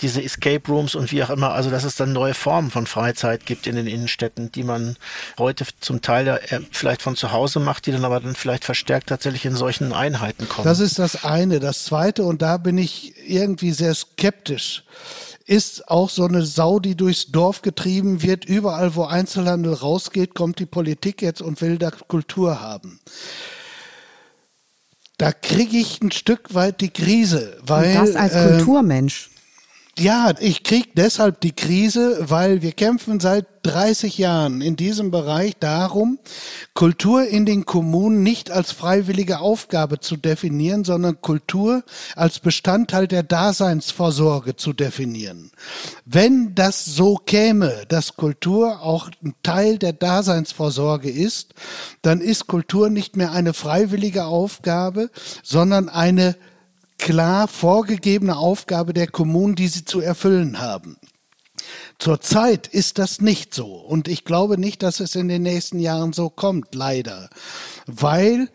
diese 0.00 0.22
Escape 0.22 0.66
Rooms 0.68 0.96
und 0.96 1.12
wie 1.12 1.22
auch 1.22 1.30
immer, 1.30 1.52
also 1.52 1.70
dass 1.70 1.84
es 1.84 1.94
dann 1.94 2.12
neue 2.12 2.34
Formen 2.34 2.70
von 2.70 2.86
Freizeit 2.86 3.46
gibt 3.46 3.68
in 3.68 3.76
den 3.76 3.86
Innenstädten, 3.86 4.50
die 4.50 4.64
man 4.64 4.96
heute 5.38 5.66
zum 5.80 6.02
Teil 6.02 6.26
äh, 6.28 6.60
vielleicht 6.72 7.02
von 7.02 7.14
zu 7.14 7.30
Hause 7.30 7.60
macht, 7.60 7.86
die 7.86 7.92
dann 7.92 8.04
aber 8.04 8.18
dann 8.18 8.34
vielleicht 8.34 8.64
verstärkt 8.64 9.08
tatsächlich 9.08 9.44
in 9.44 9.54
solchen 9.54 9.92
Einheiten 9.92 10.48
kommen. 10.48 10.66
Das 10.66 10.80
ist 10.80 10.98
das 10.98 11.24
eine. 11.24 11.60
Das 11.60 11.84
zweite, 11.84 12.24
und 12.24 12.42
da 12.42 12.56
bin 12.56 12.76
ich 12.76 13.14
irgendwie 13.24 13.70
sehr 13.70 13.94
skeptisch 13.94 14.82
ist 15.48 15.88
auch 15.88 16.10
so 16.10 16.24
eine 16.24 16.44
Sau, 16.44 16.78
die 16.78 16.94
durchs 16.94 17.32
Dorf 17.32 17.62
getrieben 17.62 18.22
wird. 18.22 18.44
Überall, 18.44 18.94
wo 18.94 19.04
Einzelhandel 19.04 19.72
rausgeht, 19.72 20.34
kommt 20.34 20.58
die 20.58 20.66
Politik 20.66 21.22
jetzt 21.22 21.40
und 21.40 21.62
will 21.62 21.78
da 21.78 21.90
Kultur 21.90 22.60
haben. 22.60 23.00
Da 25.16 25.32
kriege 25.32 25.78
ich 25.78 26.02
ein 26.02 26.12
Stück 26.12 26.54
weit 26.54 26.82
die 26.82 26.90
Krise. 26.90 27.56
Weil, 27.62 27.96
und 27.98 28.06
das 28.06 28.14
als 28.14 28.34
äh, 28.34 28.48
Kulturmensch. 28.48 29.30
Ja, 29.98 30.32
ich 30.38 30.62
kriege 30.62 30.90
deshalb 30.94 31.40
die 31.40 31.50
Krise, 31.50 32.18
weil 32.20 32.62
wir 32.62 32.70
kämpfen 32.70 33.18
seit 33.18 33.46
30 33.64 34.16
Jahren 34.16 34.60
in 34.60 34.76
diesem 34.76 35.10
Bereich 35.10 35.56
darum, 35.58 36.20
Kultur 36.72 37.26
in 37.26 37.44
den 37.44 37.64
Kommunen 37.64 38.22
nicht 38.22 38.52
als 38.52 38.70
freiwillige 38.70 39.40
Aufgabe 39.40 39.98
zu 39.98 40.16
definieren, 40.16 40.84
sondern 40.84 41.20
Kultur 41.20 41.82
als 42.14 42.38
Bestandteil 42.38 43.08
der 43.08 43.24
Daseinsvorsorge 43.24 44.54
zu 44.54 44.72
definieren. 44.72 45.50
Wenn 46.04 46.54
das 46.54 46.84
so 46.84 47.16
käme, 47.16 47.84
dass 47.88 48.14
Kultur 48.14 48.82
auch 48.82 49.10
ein 49.24 49.34
Teil 49.42 49.78
der 49.78 49.94
Daseinsvorsorge 49.94 51.10
ist, 51.10 51.54
dann 52.02 52.20
ist 52.20 52.46
Kultur 52.46 52.88
nicht 52.88 53.16
mehr 53.16 53.32
eine 53.32 53.52
freiwillige 53.52 54.26
Aufgabe, 54.26 55.10
sondern 55.42 55.88
eine 55.88 56.36
klar 56.98 57.48
vorgegebene 57.48 58.36
Aufgabe 58.36 58.92
der 58.92 59.06
Kommunen, 59.06 59.54
die 59.54 59.68
sie 59.68 59.84
zu 59.84 60.00
erfüllen 60.00 60.58
haben. 60.58 60.96
Zurzeit 61.98 62.66
ist 62.66 62.98
das 62.98 63.20
nicht 63.20 63.54
so. 63.54 63.74
Und 63.74 64.08
ich 64.08 64.24
glaube 64.24 64.58
nicht, 64.58 64.82
dass 64.82 65.00
es 65.00 65.14
in 65.14 65.28
den 65.28 65.42
nächsten 65.42 65.80
Jahren 65.80 66.12
so 66.12 66.30
kommt, 66.30 66.74
leider. 66.74 67.28
Weil 67.86 68.48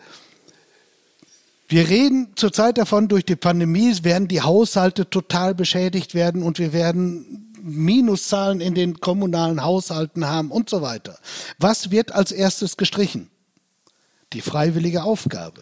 wir 1.67 1.89
reden 1.89 2.33
zurzeit 2.35 2.77
davon, 2.77 3.07
durch 3.07 3.25
die 3.25 3.35
Pandemie 3.35 3.93
werden 4.03 4.27
die 4.27 4.41
Haushalte 4.41 5.09
total 5.09 5.55
beschädigt 5.55 6.13
werden 6.13 6.43
und 6.43 6.59
wir 6.59 6.71
werden 6.71 7.51
Minuszahlen 7.61 8.61
in 8.61 8.75
den 8.75 8.99
kommunalen 8.99 9.63
Haushalten 9.63 10.27
haben 10.27 10.51
und 10.51 10.69
so 10.69 10.81
weiter. 10.81 11.17
Was 11.57 11.91
wird 11.91 12.11
als 12.11 12.31
erstes 12.31 12.77
gestrichen? 12.77 13.29
Die 14.33 14.41
freiwillige 14.41 15.03
Aufgabe. 15.03 15.61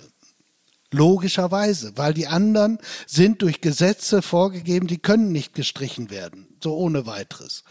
Logischerweise, 0.93 1.93
weil 1.95 2.13
die 2.13 2.27
anderen 2.27 2.77
sind 3.07 3.41
durch 3.41 3.61
Gesetze 3.61 4.21
vorgegeben, 4.21 4.87
die 4.87 4.97
können 4.97 5.31
nicht 5.31 5.53
gestrichen 5.53 6.09
werden, 6.09 6.47
so 6.61 6.75
ohne 6.75 7.05
weiteres. 7.05 7.63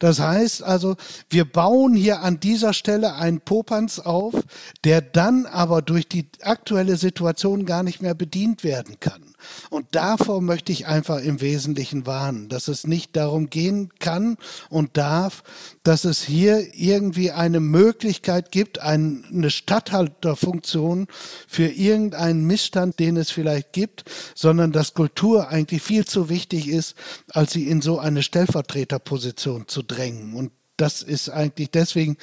Das 0.00 0.18
heißt 0.18 0.64
also, 0.64 0.96
wir 1.30 1.44
bauen 1.44 1.94
hier 1.94 2.22
an 2.22 2.40
dieser 2.40 2.72
Stelle 2.72 3.14
einen 3.14 3.40
Popanz 3.40 4.00
auf, 4.00 4.34
der 4.82 5.02
dann 5.02 5.46
aber 5.46 5.82
durch 5.82 6.08
die 6.08 6.26
aktuelle 6.42 6.96
Situation 6.96 7.64
gar 7.64 7.84
nicht 7.84 8.02
mehr 8.02 8.14
bedient 8.14 8.64
werden 8.64 8.98
kann. 8.98 9.33
Und 9.70 9.86
davor 9.92 10.40
möchte 10.40 10.72
ich 10.72 10.86
einfach 10.86 11.20
im 11.20 11.40
Wesentlichen 11.40 12.06
warnen, 12.06 12.48
dass 12.48 12.68
es 12.68 12.86
nicht 12.86 13.16
darum 13.16 13.50
gehen 13.50 13.90
kann 13.98 14.36
und 14.70 14.96
darf, 14.96 15.42
dass 15.82 16.04
es 16.04 16.22
hier 16.22 16.74
irgendwie 16.74 17.30
eine 17.30 17.60
Möglichkeit 17.60 18.50
gibt, 18.50 18.80
eine 18.80 19.50
Statthalterfunktion 19.50 21.06
für 21.46 21.66
irgendeinen 21.66 22.46
Missstand, 22.46 22.98
den 22.98 23.16
es 23.16 23.30
vielleicht 23.30 23.72
gibt, 23.72 24.04
sondern 24.34 24.72
dass 24.72 24.94
Kultur 24.94 25.48
eigentlich 25.48 25.82
viel 25.82 26.04
zu 26.04 26.28
wichtig 26.28 26.68
ist, 26.68 26.94
als 27.30 27.52
sie 27.52 27.68
in 27.68 27.82
so 27.82 27.98
eine 27.98 28.22
Stellvertreterposition 28.22 29.68
zu 29.68 29.82
drängen. 29.82 30.34
Und 30.34 30.52
das 30.76 31.02
ist 31.02 31.28
eigentlich 31.28 31.70
deswegen 31.70 32.16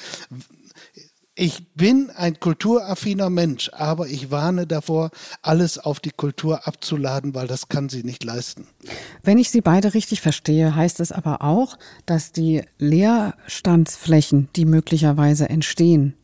ich 1.34 1.74
bin 1.74 2.10
ein 2.10 2.38
kulturaffiner 2.40 3.30
Mensch, 3.30 3.70
aber 3.72 4.06
ich 4.06 4.30
warne 4.30 4.66
davor, 4.66 5.10
alles 5.40 5.78
auf 5.78 5.98
die 5.98 6.10
Kultur 6.10 6.66
abzuladen, 6.66 7.34
weil 7.34 7.46
das 7.46 7.68
kann 7.68 7.88
sie 7.88 8.02
nicht 8.02 8.22
leisten. 8.22 8.66
Wenn 9.22 9.38
ich 9.38 9.50
Sie 9.50 9.62
beide 9.62 9.94
richtig 9.94 10.20
verstehe, 10.20 10.74
heißt 10.74 11.00
es 11.00 11.10
aber 11.10 11.42
auch, 11.42 11.78
dass 12.04 12.32
die 12.32 12.62
Leerstandsflächen, 12.78 14.48
die 14.56 14.66
möglicherweise 14.66 15.48
entstehen, 15.48 16.14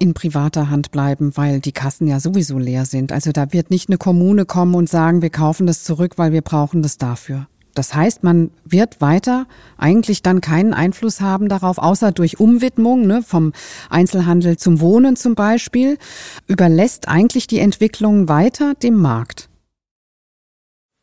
in 0.00 0.14
privater 0.14 0.68
Hand 0.68 0.90
bleiben, 0.90 1.36
weil 1.36 1.60
die 1.60 1.72
Kassen 1.72 2.08
ja 2.08 2.18
sowieso 2.18 2.58
leer 2.58 2.86
sind. 2.86 3.12
Also 3.12 3.30
da 3.30 3.52
wird 3.52 3.70
nicht 3.70 3.88
eine 3.88 3.98
Kommune 3.98 4.46
kommen 4.46 4.74
und 4.74 4.88
sagen, 4.88 5.22
wir 5.22 5.30
kaufen 5.30 5.66
das 5.66 5.84
zurück, 5.84 6.14
weil 6.16 6.32
wir 6.32 6.42
brauchen 6.42 6.82
das 6.82 6.98
dafür. 6.98 7.46
Das 7.76 7.94
heißt, 7.94 8.24
man 8.24 8.50
wird 8.64 9.02
weiter 9.02 9.46
eigentlich 9.76 10.22
dann 10.22 10.40
keinen 10.40 10.72
Einfluss 10.72 11.20
haben 11.20 11.48
darauf, 11.48 11.76
außer 11.76 12.10
durch 12.10 12.40
Umwidmung 12.40 13.06
ne, 13.06 13.22
vom 13.22 13.52
Einzelhandel 13.90 14.56
zum 14.56 14.80
Wohnen 14.80 15.14
zum 15.14 15.34
Beispiel, 15.34 15.98
überlässt 16.46 17.06
eigentlich 17.06 17.46
die 17.46 17.58
Entwicklung 17.58 18.28
weiter 18.28 18.74
dem 18.74 18.94
Markt. 18.94 19.50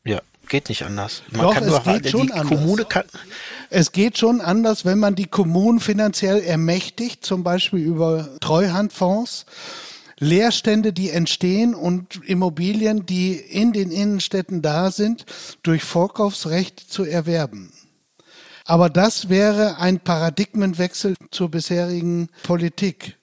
Ja, 0.04 0.20
geht 0.50 0.70
nicht 0.70 0.84
anders. 0.84 1.22
Man 1.30 1.42
Doch, 1.42 1.54
kann 1.54 1.64
es 1.64 1.70
nur, 1.70 1.82
geht 1.82 2.10
schon 2.10 2.32
anders. 2.32 2.48
Kommune 2.48 2.86
kann 2.86 3.04
es 3.70 3.92
geht 3.92 4.18
schon 4.20 4.42
anders, 4.42 4.86
wenn 4.86 5.00
man 5.00 5.16
die 5.16 5.26
Kommunen 5.26 5.80
finanziell 5.80 6.42
ermächtigt, 6.42 7.26
zum 7.26 7.44
Beispiel 7.44 7.80
über 7.80 8.30
Treuhandfonds 8.40 9.46
Leerstände, 10.24 10.94
die 10.94 11.10
entstehen 11.10 11.76
und 11.76 12.22
Immobilien, 12.26 13.06
die 13.06 13.34
in 13.34 13.74
den 13.74 13.92
Innenstädten 13.92 14.62
da 14.62 14.92
sind, 14.92 15.26
durch 15.64 15.84
Vorkaufsrecht 15.84 16.80
zu 16.80 17.04
erwerben. 17.04 17.72
Aber 18.66 18.90
das 18.90 19.30
wäre 19.30 19.78
ein 19.78 20.00
Paradigmenwechsel 20.00 21.16
zur 21.32 21.50
bisherigen 21.52 22.30
Politik 22.44 23.18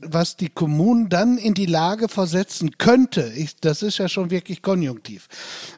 was 0.00 0.36
die 0.36 0.48
Kommunen 0.48 1.08
dann 1.08 1.38
in 1.38 1.54
die 1.54 1.66
Lage 1.66 2.08
versetzen 2.08 2.78
könnte, 2.78 3.32
ich, 3.36 3.56
das 3.56 3.82
ist 3.82 3.98
ja 3.98 4.08
schon 4.08 4.30
wirklich 4.30 4.62
konjunktiv, 4.62 5.28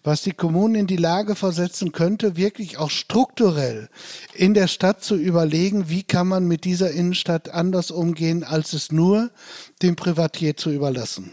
was 0.02 0.22
die 0.22 0.32
Kommunen 0.32 0.74
in 0.74 0.86
die 0.86 0.96
Lage 0.96 1.34
versetzen 1.34 1.92
könnte, 1.92 2.36
wirklich 2.36 2.78
auch 2.78 2.90
strukturell 2.90 3.88
in 4.34 4.54
der 4.54 4.66
Stadt 4.66 5.02
zu 5.02 5.16
überlegen, 5.16 5.88
wie 5.88 6.02
kann 6.02 6.28
man 6.28 6.46
mit 6.46 6.64
dieser 6.64 6.90
Innenstadt 6.90 7.48
anders 7.48 7.90
umgehen, 7.90 8.44
als 8.44 8.72
es 8.72 8.92
nur 8.92 9.30
dem 9.82 9.96
Privatier 9.96 10.56
zu 10.56 10.70
überlassen. 10.70 11.32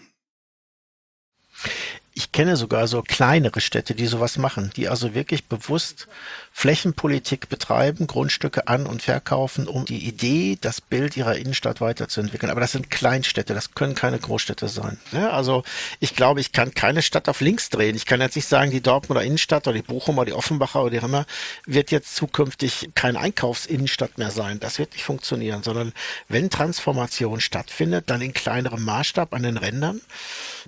Ich 2.14 2.34
kenne 2.34 2.58
sogar 2.58 2.88
so 2.88 3.02
kleinere 3.02 3.62
Städte, 3.62 3.96
die 3.96 4.06
sowas 4.06 4.38
machen, 4.38 4.72
die 4.76 4.90
also 4.90 5.14
wirklich 5.14 5.46
bewusst 5.46 6.10
Flächenpolitik 6.52 7.48
betreiben, 7.48 8.06
Grundstücke 8.06 8.68
an- 8.68 8.86
und 8.86 9.02
verkaufen, 9.02 9.66
um 9.66 9.86
die 9.86 10.06
Idee, 10.06 10.58
das 10.60 10.82
Bild 10.82 11.16
ihrer 11.16 11.38
Innenstadt 11.38 11.80
weiterzuentwickeln. 11.80 12.52
Aber 12.52 12.60
das 12.60 12.74
sind 12.74 12.92
Kleinstädte, 12.92 13.54
das 13.54 13.74
können 13.76 13.96
keine 13.96 14.20
Großstädte 14.20 14.68
sein. 14.68 15.00
Ja, 15.14 15.30
also 15.30 15.64
ich 16.02 16.14
glaube, 16.14 16.42
ich 16.42 16.52
kann 16.52 16.74
keine 16.74 17.02
Stadt 17.02 17.30
auf 17.30 17.40
links 17.40 17.70
drehen. 17.70 17.96
Ich 17.96 18.06
kann 18.06 18.20
jetzt 18.20 18.36
nicht 18.36 18.48
sagen, 18.48 18.72
die 18.72 18.82
Dortmunder 18.82 19.24
Innenstadt 19.24 19.66
oder 19.68 19.78
die 19.78 19.82
Bochumer, 19.82 20.26
die 20.26 20.34
Offenbacher 20.34 20.82
oder 20.82 20.92
die 20.92 20.98
Rimmer 20.98 21.26
wird 21.66 21.92
jetzt 21.92 22.14
zukünftig 22.18 22.90
keine 22.94 23.20
Einkaufsinnenstadt 23.20 24.18
mehr 24.18 24.32
sein. 24.32 24.60
Das 24.60 24.80
wird 24.80 24.92
nicht 24.94 25.06
funktionieren, 25.06 25.64
sondern 25.64 25.94
wenn 26.28 26.50
Transformation 26.50 27.40
stattfindet, 27.40 28.10
dann 28.10 28.20
in 28.20 28.34
kleinerem 28.34 28.84
Maßstab 28.84 29.34
an 29.34 29.44
den 29.44 29.56
Rändern. 29.56 30.02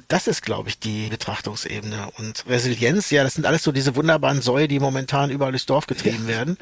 Das 0.08 0.28
ist, 0.28 0.42
glaube 0.42 0.70
ich, 0.70 0.80
die 0.80 1.10
Betrachtung 1.10 1.33
Verantwortungsebene. 1.34 2.10
Und 2.18 2.46
Resilienz, 2.48 3.10
ja, 3.10 3.24
das 3.24 3.36
sind 3.36 3.46
alles 3.46 3.64
so 3.64 3.72
diese 3.72 3.96
wunderbaren 3.96 4.42
Säue, 4.42 4.68
die 4.68 4.80
momentan 4.80 5.30
überall 5.30 5.52
durchs 5.52 5.66
Dorf 5.66 5.88
getrieben 5.88 6.28
werden. 6.28 6.58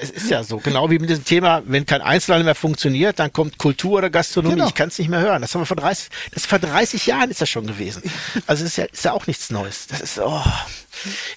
Es 0.00 0.10
ist 0.10 0.30
ja 0.30 0.44
so. 0.44 0.58
Genau 0.58 0.90
wie 0.90 0.98
mit 0.98 1.10
diesem 1.10 1.24
Thema, 1.24 1.62
wenn 1.66 1.86
kein 1.86 2.02
Einzelhandel 2.02 2.44
mehr 2.44 2.54
funktioniert, 2.54 3.18
dann 3.18 3.32
kommt 3.32 3.58
Kultur 3.58 3.98
oder 3.98 4.10
Gastronomie. 4.10 4.56
Genau. 4.56 4.68
Ich 4.68 4.74
kann 4.74 4.88
es 4.88 4.98
nicht 4.98 5.08
mehr 5.08 5.20
hören. 5.20 5.42
Das 5.42 5.54
haben 5.54 5.62
wir 5.62 5.66
vor 5.66 5.76
30, 5.76 6.08
das 6.32 6.46
vor 6.46 6.58
30 6.58 7.06
Jahren 7.06 7.30
ist 7.30 7.40
das 7.40 7.48
schon 7.48 7.66
gewesen. 7.66 8.02
Also 8.46 8.64
es 8.64 8.70
ist 8.70 8.76
ja, 8.76 8.84
ist 8.84 9.04
ja 9.04 9.12
auch 9.12 9.26
nichts 9.26 9.50
Neues. 9.50 9.86
Das 9.88 10.00
ist, 10.00 10.18
oh, 10.18 10.42